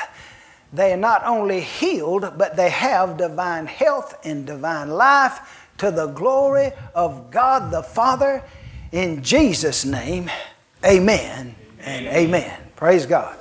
They 0.72 0.94
are 0.94 0.98
not 0.98 1.26
only 1.26 1.62
healed, 1.62 2.34
but 2.38 2.56
they 2.56 2.70
have 2.70 3.18
divine 3.18 3.66
health 3.66 4.14
and 4.24 4.46
divine 4.46 4.90
life 4.90 5.68
to 5.80 5.90
the 5.90 6.08
glory 6.08 6.72
of 6.94 7.32
God 7.32 7.72
the 7.72 7.82
Father. 7.82 8.44
In 8.92 9.24
Jesus' 9.24 9.84
name, 9.84 10.30
amen 10.86 11.56
and 11.80 12.06
amen. 12.06 12.62
Praise 12.76 13.08
God. 13.08 13.39